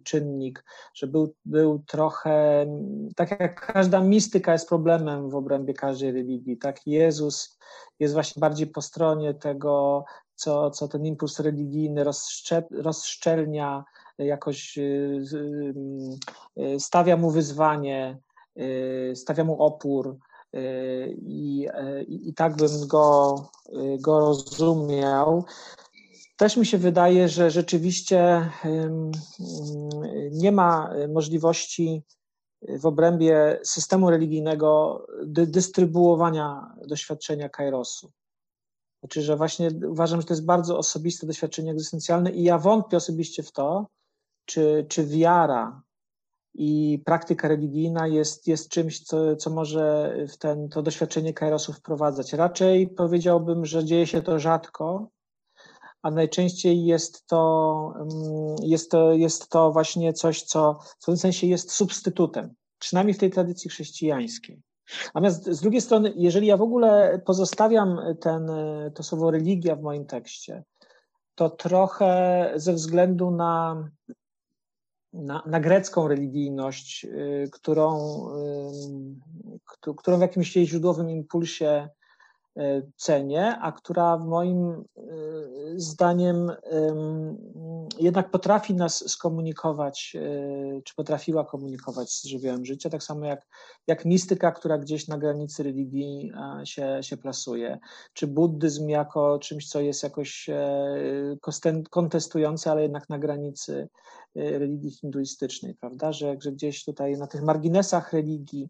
[0.03, 2.65] czynnik, że był, był trochę,
[3.15, 7.57] tak jak każda mistyka jest problemem w obrębie każdej religii, tak Jezus
[7.99, 10.05] jest właśnie bardziej po stronie tego
[10.37, 12.03] co, co ten impuls religijny
[12.71, 13.85] rozszczelnia,
[14.17, 15.23] jakoś y,
[16.57, 18.17] y, stawia mu wyzwanie,
[18.57, 20.17] y, stawia mu opór.
[21.17, 21.67] I,
[22.07, 23.35] i, i tak bym go,
[23.99, 25.45] go rozumiał.
[26.37, 28.51] Też mi się wydaje, że rzeczywiście
[30.31, 32.03] nie ma możliwości
[32.61, 38.11] w obrębie systemu religijnego dystrybuowania doświadczenia kairosu.
[38.99, 43.43] Znaczy, że właśnie uważam, że to jest bardzo osobiste doświadczenie egzystencjalne i ja wątpię osobiście
[43.43, 43.87] w to,
[44.45, 45.81] czy, czy wiara
[46.53, 52.33] i praktyka religijna jest, jest czymś, co, co może w ten, to doświadczenie kairosu wprowadzać.
[52.33, 55.09] Raczej powiedziałbym, że dzieje się to rzadko,
[56.01, 61.47] a najczęściej jest to, mm, jest to, jest to właśnie coś, co w pewnym sensie
[61.47, 64.61] jest substytutem, przynajmniej w tej tradycji chrześcijańskiej.
[65.05, 68.51] Natomiast z drugiej strony, jeżeli ja w ogóle pozostawiam ten,
[68.95, 70.63] to słowo religia w moim tekście,
[71.35, 73.83] to trochę ze względu na,
[75.13, 77.99] na, na grecką religijność, y, którą,
[79.87, 81.89] y, którą w jakimś jej źródłowym impulsie
[82.57, 85.01] E, cenię, a która moim e,
[85.75, 86.51] zdaniem
[87.99, 93.47] jednak potrafi nas skomunikować, e, czy potrafiła komunikować z żywiołem życia, tak samo jak,
[93.87, 96.31] jak mistyka, która gdzieś na granicy religii
[96.63, 97.79] się, się plasuje,
[98.13, 100.49] czy buddyzm jako czymś, co jest jakoś
[101.89, 103.89] kontestujące, ale jednak na granicy
[104.35, 108.69] religii hinduistycznej, prawda, że, że gdzieś tutaj na tych marginesach religii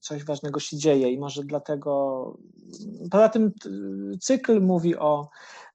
[0.00, 2.38] coś ważnego się dzieje i może dlatego.
[3.10, 3.52] Poza tym
[4.20, 5.28] cykl mówi o,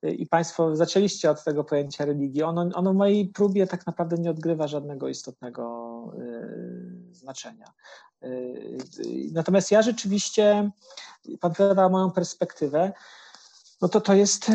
[0.03, 2.43] i Państwo zaczęliście od tego pojęcia religii.
[2.43, 5.63] Ono, ono w mojej próbie tak naprawdę nie odgrywa żadnego istotnego
[6.13, 6.47] e,
[7.11, 7.73] znaczenia.
[9.31, 10.71] Natomiast ja rzeczywiście,
[11.39, 12.93] Pan pyta moją perspektywę.
[13.81, 14.51] No to to jest,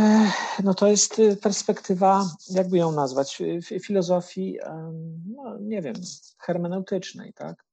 [0.64, 3.42] no to jest perspektywa, jakby ją nazwać,
[3.82, 4.58] filozofii,
[5.36, 5.94] no nie wiem,
[6.38, 7.64] hermeneutycznej, tak?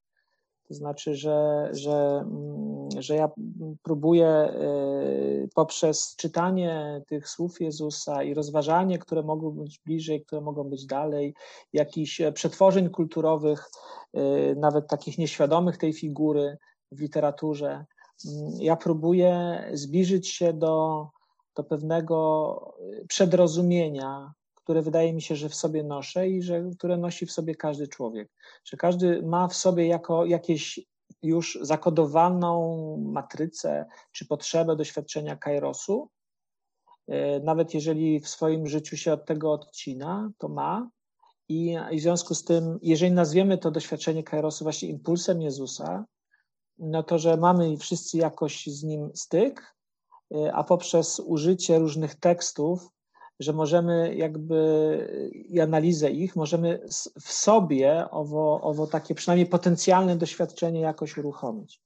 [0.70, 3.30] To znaczy, że, że, mm, że ja
[3.84, 4.52] próbuję e,
[5.56, 11.34] poprzez czytanie tych słów Jezusa i rozważanie, które mogą być bliżej, które mogą być dalej,
[11.74, 13.70] jakichś przetworzeń kulturowych,
[14.56, 16.58] nawet takich nieświadomych tej figury
[16.92, 17.86] w literaturze,
[18.26, 21.08] mm, ja próbuję zbliżyć się do,
[21.56, 24.34] do pewnego y, przedrozumienia,
[24.70, 27.88] które wydaje mi się, że w sobie noszę i że, które nosi w sobie każdy
[27.88, 28.32] człowiek.
[28.66, 30.80] Że każdy ma w sobie jako jakieś
[31.22, 36.10] już zakodowaną matrycę czy potrzebę doświadczenia kairosu.
[37.10, 40.90] Y, nawet jeżeli w swoim życiu się od tego odcina, to ma.
[41.48, 46.06] I, w związku z tym, jeżeli nazwiemy to doświadczenie kairosu właśnie impulsem Jezusa,
[46.80, 49.76] no to, że mamy wszyscy jakoś z nim styk,
[50.36, 52.90] Y, a poprzez użycie różnych tekstów,
[53.40, 56.80] że możemy jakby i analizę ich, możemy
[57.22, 61.82] w sobie owo, owo takie przynajmniej potencjalne doświadczenie jakoś uruchomić.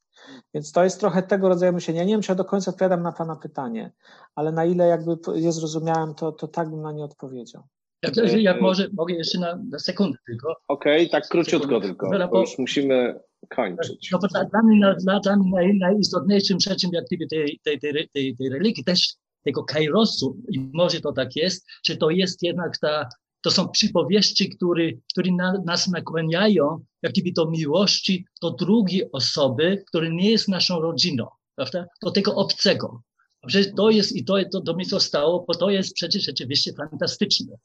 [0.53, 1.99] Więc to jest trochę tego rodzaju myślenia.
[1.99, 3.91] Ja nie wiem, czy ja do końca odpowiadam na Pana pytanie,
[4.35, 7.63] ale na ile jakby je zrozumiałem, to, to tak bym na nie odpowiedział.
[8.03, 10.55] Jak, jak może, mogę jeszcze na, na sekundę tylko.
[10.67, 13.19] Okej, okay, tak króciutko tylko, bo już musimy
[13.49, 14.09] kończyć.
[14.11, 18.35] No bo dla mnie, dla, dla mnie naj, najistotniejszym rzeczem jak tej, tej, tej, tej,
[18.37, 23.09] tej religii, też tego kairosu, i może to tak jest, że to jest jednak ta,
[23.41, 29.83] to są przypowieści, które, które na, nas nakłaniają jak gdyby do miłości do drugiej osoby,
[29.87, 31.85] która nie jest naszą rodziną, prawda?
[32.03, 33.01] Do tego obcego.
[33.47, 37.57] Przecież to jest, i to, to, to mi zostało, bo to jest przecież rzeczywiście fantastyczne.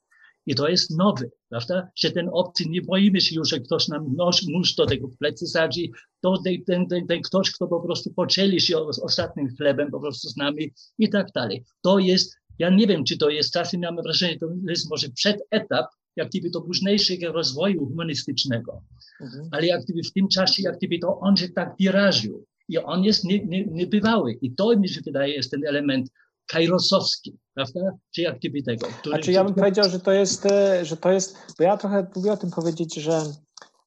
[0.49, 1.91] I to jest nowy, prawda?
[1.97, 5.47] Że ten obcy, nie boimy się już, że ktoś nam nóż, nóż do tego plecy
[5.47, 10.29] sadzi, to ten, ten, ten, ktoś, kto po prostu poczęli się ostatnim chlebem po prostu
[10.29, 11.65] z nami i tak dalej.
[11.83, 15.87] To jest, ja nie wiem, czy to jest, czasem mamy wrażenie, to jest może przedetap,
[16.17, 18.83] jak gdyby to późniejszego rozwoju humanistycznego.
[19.21, 19.49] Mhm.
[19.51, 22.45] Ale jak gdyby w tym czasie, jak gdyby to on się tak wyraził.
[22.69, 24.39] I on jest nie, nie, niebywały.
[24.43, 26.11] I to mi się wydaje jest ten element
[26.49, 27.81] kairosowski, prawda?
[28.15, 28.87] Czy jak gdyby tego.
[28.87, 31.77] Który, A czy ja bym powiedział, że to jest, e, że to jest, bo ja
[31.77, 33.23] trochę lubię o tym powiedzieć, że,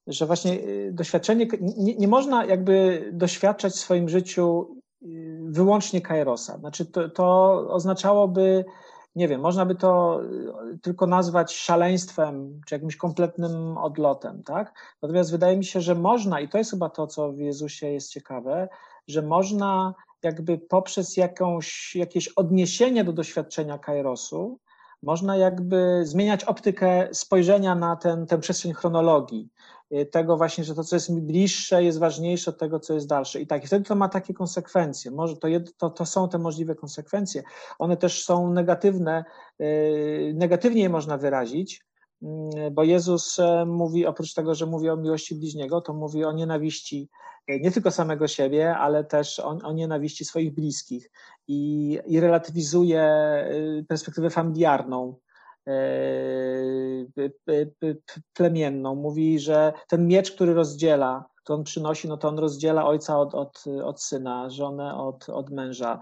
[0.07, 1.47] że właśnie e, doświadczenie,
[1.77, 5.05] nie, nie można jakby doświadczać w swoim życiu e,
[5.43, 6.57] wyłącznie kairosa.
[6.57, 8.65] Znaczy to, to oznaczałoby,
[9.15, 10.21] nie wiem, można by to
[10.81, 14.73] tylko nazwać szaleństwem, czy jakimś kompletnym odlotem, tak?
[15.01, 18.11] Natomiast wydaje mi się, że można, i to jest chyba to, co w Jezusie jest
[18.11, 18.69] ciekawe,
[19.07, 19.93] że można
[20.23, 24.59] jakby poprzez jakąś, jakieś odniesienie do doświadczenia kairosu,
[25.03, 29.49] można jakby zmieniać optykę spojrzenia na ten, tę przestrzeń chronologii.
[29.91, 33.41] Y, tego właśnie, że to, co jest bliższe, jest ważniejsze od tego, co jest dalsze.
[33.41, 35.11] I tak, i wtedy to ma takie konsekwencje.
[35.11, 37.43] Może to, to, to są te możliwe konsekwencje.
[37.79, 39.23] One też są negatywne,
[39.59, 41.85] yy, negatywnie je można wyrazić,
[42.71, 47.09] bo Jezus e, mówi, oprócz tego, że mówi o miłości bliźniego, to mówi o nienawiści
[47.47, 51.11] e, nie tylko samego siebie, ale też o, o nienawiści swoich bliskich
[51.47, 53.53] i, i relatywizuje e,
[53.87, 55.15] perspektywę familiarną,
[58.33, 58.95] plemienną.
[58.95, 63.35] Mówi, że ten miecz, który rozdziela, to on przynosi, no to on rozdziela ojca od,
[63.35, 65.99] od, od syna, żonę od, od męża,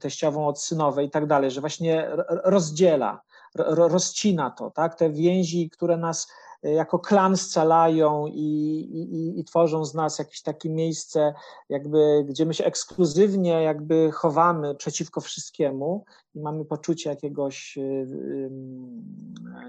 [0.00, 2.08] teściową od synowej i tak dalej, że właśnie
[2.44, 3.20] rozdziela
[3.66, 4.94] rozcina to, tak?
[4.94, 6.32] Te więzi, które nas
[6.62, 8.40] e, jako klan scalają i,
[8.92, 11.34] i, i, tworzą z nas jakieś takie miejsce,
[11.68, 16.04] jakby, gdzie my się ekskluzywnie jakby chowamy przeciwko wszystkiemu
[16.34, 18.06] i mamy poczucie jakiegoś, e,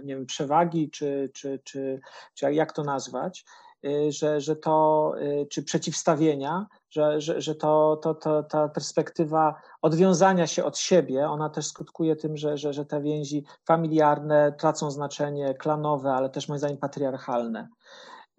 [0.04, 2.00] nie wiem, przewagi, czy, czy, czy,
[2.34, 3.46] czy jak to nazwać.
[3.86, 9.56] Y, że, że to, y, czy przeciwstawienia, że, że, że to, to, to, ta perspektywa
[9.82, 14.92] odwiązania się od siebie, ona też skutkuje tym, że, że, że te więzi familiarne tracą
[14.92, 17.68] znaczenie klanowe, ale też moim zdaniem patriarchalne.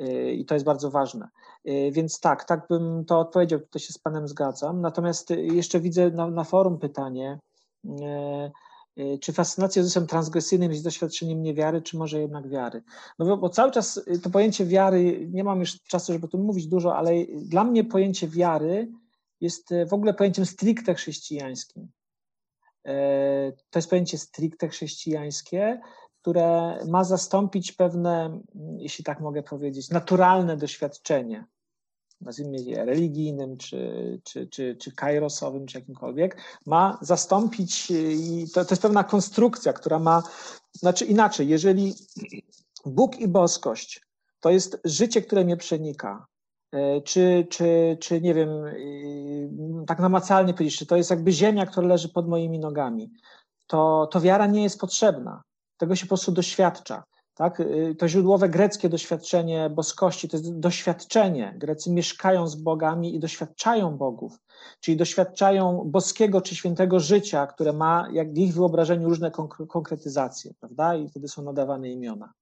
[0.00, 1.28] Y, I to jest bardzo ważne.
[1.92, 4.80] Więc tak, tak bym to odpowiedział, tutaj się z Panem zgadzam.
[4.80, 7.38] Natomiast jeszcze widzę na, na forum pytanie,
[7.84, 8.50] Y,
[9.20, 12.82] czy fascynacja Jezusem transgresyjnym jest doświadczeniem niewiary, czy może jednak wiary?
[13.18, 16.40] No bo, cały czas y, to pojęcie wiary, nie mam już czasu, żeby o tym
[16.40, 18.88] mówić dużo, ale dla mnie pojęcie wiary
[19.40, 21.88] jest y, w ogóle pojęciem stricte chrześcijańskim.
[23.70, 25.80] To jest pojęcie stricte chrześcijańskie,
[26.20, 28.40] które ma zastąpić pewne,
[28.78, 31.44] jeśli tak mogę powiedzieć, naturalne doświadczenie
[32.20, 36.36] nazwijmy je religijnym, czy, czy, czy, czy kairosowym, czy jakimkolwiek,
[36.66, 40.22] ma zastąpić, i to, to jest pewna konstrukcja, która ma,
[40.72, 41.94] znaczy inaczej, jeżeli
[42.86, 44.00] Bóg i boskość
[44.40, 46.26] to jest życie, które mnie przenika,
[46.72, 48.48] e, czy, czy, czy nie wiem,
[49.86, 53.10] tak namacalnie powiedzieć, że to jest jakby ziemia, która leży pod moimi nogami,
[53.66, 55.42] to, to wiara nie jest potrzebna.
[55.76, 57.02] Tego się po prostu doświadcza.
[57.40, 57.60] Tak?
[57.60, 61.54] Y, to źródłowe greckie doświadczenie boskości to jest doświadczenie.
[61.58, 64.38] Grecy mieszkają z bogami i doświadczają bogów,
[64.80, 69.30] czyli doświadczają boskiego czy świętego życia, które ma, jak w ich wyobrażeniu, różne
[69.68, 70.94] konkretyzacje, prawda?
[70.94, 72.32] I wtedy są nadawane imiona.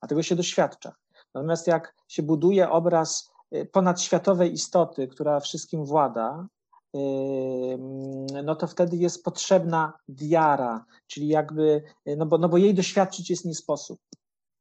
[0.00, 0.92] A tego się doświadcza.
[1.34, 6.46] Natomiast jak się buduje obraz y, ponadświatowej istoty, która wszystkim włada,
[6.96, 6.98] y,
[8.44, 11.82] no to wtedy jest potrzebna wiara, czyli jakby,
[12.16, 14.00] no bo, no bo jej doświadczyć jest nie sposób.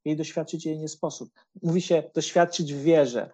[0.05, 1.29] Jej doświadczyć jej nie sposób.
[1.63, 3.31] Mówi się doświadczyć w wierze.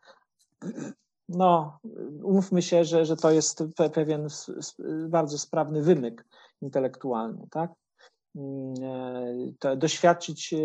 [1.30, 1.80] No,
[2.24, 3.64] umówmy się, że, że to jest
[3.94, 4.28] pewien
[5.10, 6.26] bardzo sprawny wymyk
[6.62, 7.72] intelektualny, tak?
[8.36, 10.58] Mm, e, to doświadczyć, e,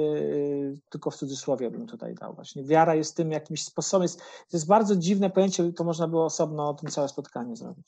[0.90, 2.64] tylko w cudzysłowie bym tutaj dał właśnie.
[2.64, 6.68] Wiara jest tym jakimś sposobem, jest, to jest bardzo dziwne pojęcie, to można było osobno
[6.68, 7.86] o tym całe spotkanie zrobić.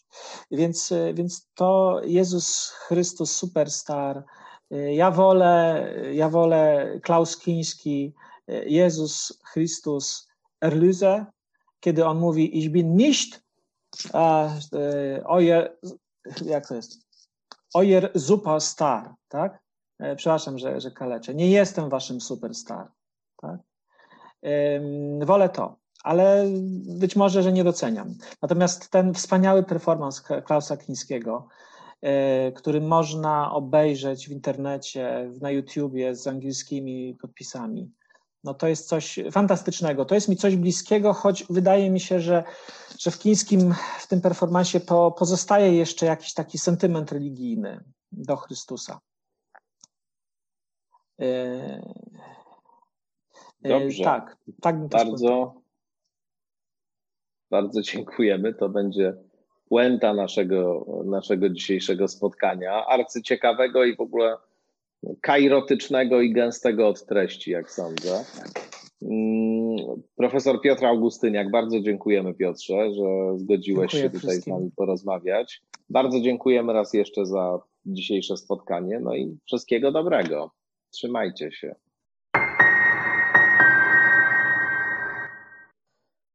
[0.50, 4.24] Więc, e, więc to Jezus Chrystus Superstar,
[4.70, 8.14] ja wolę, ja wolę Klaus Kiński,
[8.66, 10.28] Jezus Chrystus
[10.60, 11.24] Erlöser,
[11.80, 13.42] kiedy on mówi ich bin nicht
[15.28, 15.78] euer,
[16.44, 17.06] jak to jest?
[17.74, 19.58] Euer Superstar, tak?
[19.98, 21.34] E, przepraszam, że, że kaleczę.
[21.34, 22.88] Nie jestem waszym superstar,
[23.36, 23.60] tak?
[25.20, 26.44] Wolę to, ale
[27.00, 28.14] być może, że nie doceniam.
[28.42, 31.75] Natomiast ten wspaniały performance Klausa Kińskiego, E,
[32.54, 37.90] który można obejrzeć w internecie, na YouTubie z angielskimi podpisami.
[38.44, 40.04] No to jest coś fantastycznego.
[40.04, 42.44] To jest mi coś bliskiego, choć wydaje mi się, że,
[42.98, 49.00] że w chińskim, w tym performansie po, pozostaje jeszcze jakiś taki sentyment religijny do Chrystusa.
[51.20, 51.24] E,
[53.64, 54.04] e, Dobrze.
[54.04, 55.54] Tak, tak bardzo,
[57.50, 58.54] bardzo dziękujemy.
[58.54, 59.14] To będzie
[59.68, 64.36] puenta naszego, naszego dzisiejszego spotkania, arcyciekawego i w ogóle
[65.20, 68.24] kairotycznego i gęstego od treści, jak sądzę.
[69.02, 75.62] Mm, profesor Piotr Augustyniak, bardzo dziękujemy Piotrze, że zgodziłeś Dziękuję się tutaj z nami porozmawiać.
[75.90, 80.50] Bardzo dziękujemy raz jeszcze za dzisiejsze spotkanie, no i wszystkiego dobrego.
[80.90, 81.74] Trzymajcie się.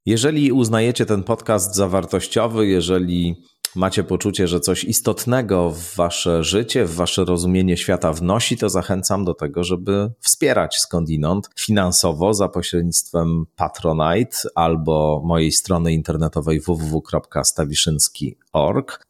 [0.05, 3.35] Jeżeli uznajecie ten podcast za wartościowy, jeżeli
[3.75, 9.25] macie poczucie, że coś istotnego w wasze życie, w wasze rozumienie świata wnosi, to zachęcam
[9.25, 18.50] do tego, żeby wspierać skądinąd finansowo za pośrednictwem Patronite albo mojej strony internetowej www.stawiszynski.org.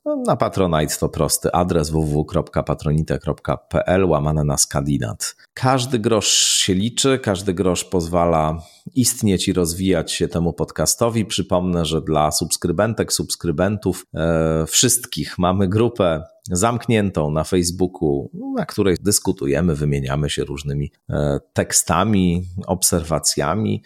[0.06, 5.36] No, na Patronite to prosty adres www.patronite.pl łamane na skandinat.
[5.54, 8.64] Każdy grosz się liczy, każdy grosz pozwala
[8.96, 11.26] istnieć i rozwijać się temu podcastowi.
[11.26, 19.76] Przypomnę, że dla subskrybentek, subskrybentów, e, wszystkich mamy grupę zamkniętą na Facebooku, na której dyskutujemy,
[19.76, 23.84] wymieniamy się różnymi e, tekstami, obserwacjami.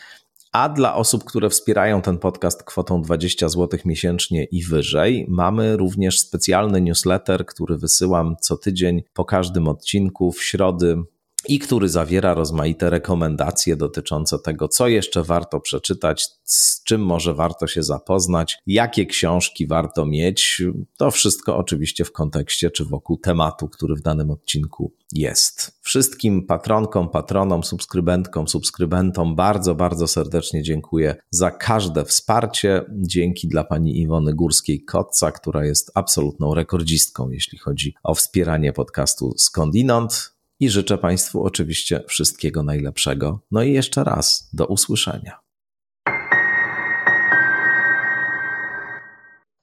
[0.55, 6.19] A dla osób, które wspierają ten podcast kwotą 20 zł miesięcznie i wyżej, mamy również
[6.19, 11.03] specjalny newsletter, który wysyłam co tydzień po każdym odcinku w środy
[11.47, 17.67] i który zawiera rozmaite rekomendacje dotyczące tego, co jeszcze warto przeczytać, z czym może warto
[17.67, 20.61] się zapoznać, jakie książki warto mieć.
[20.97, 25.79] To wszystko oczywiście w kontekście czy wokół tematu, który w danym odcinku jest.
[25.81, 32.85] Wszystkim patronkom, patronom, subskrybentkom, subskrybentom bardzo, bardzo serdecznie dziękuję za każde wsparcie.
[32.91, 40.34] Dzięki dla pani Iwony Górskiej-Kotca, która jest absolutną rekordzistką, jeśli chodzi o wspieranie podcastu Skądinąd
[40.59, 43.45] i życzę Państwu oczywiście wszystkiego najlepszego.
[43.51, 45.44] No i jeszcze raz do usłyszenia.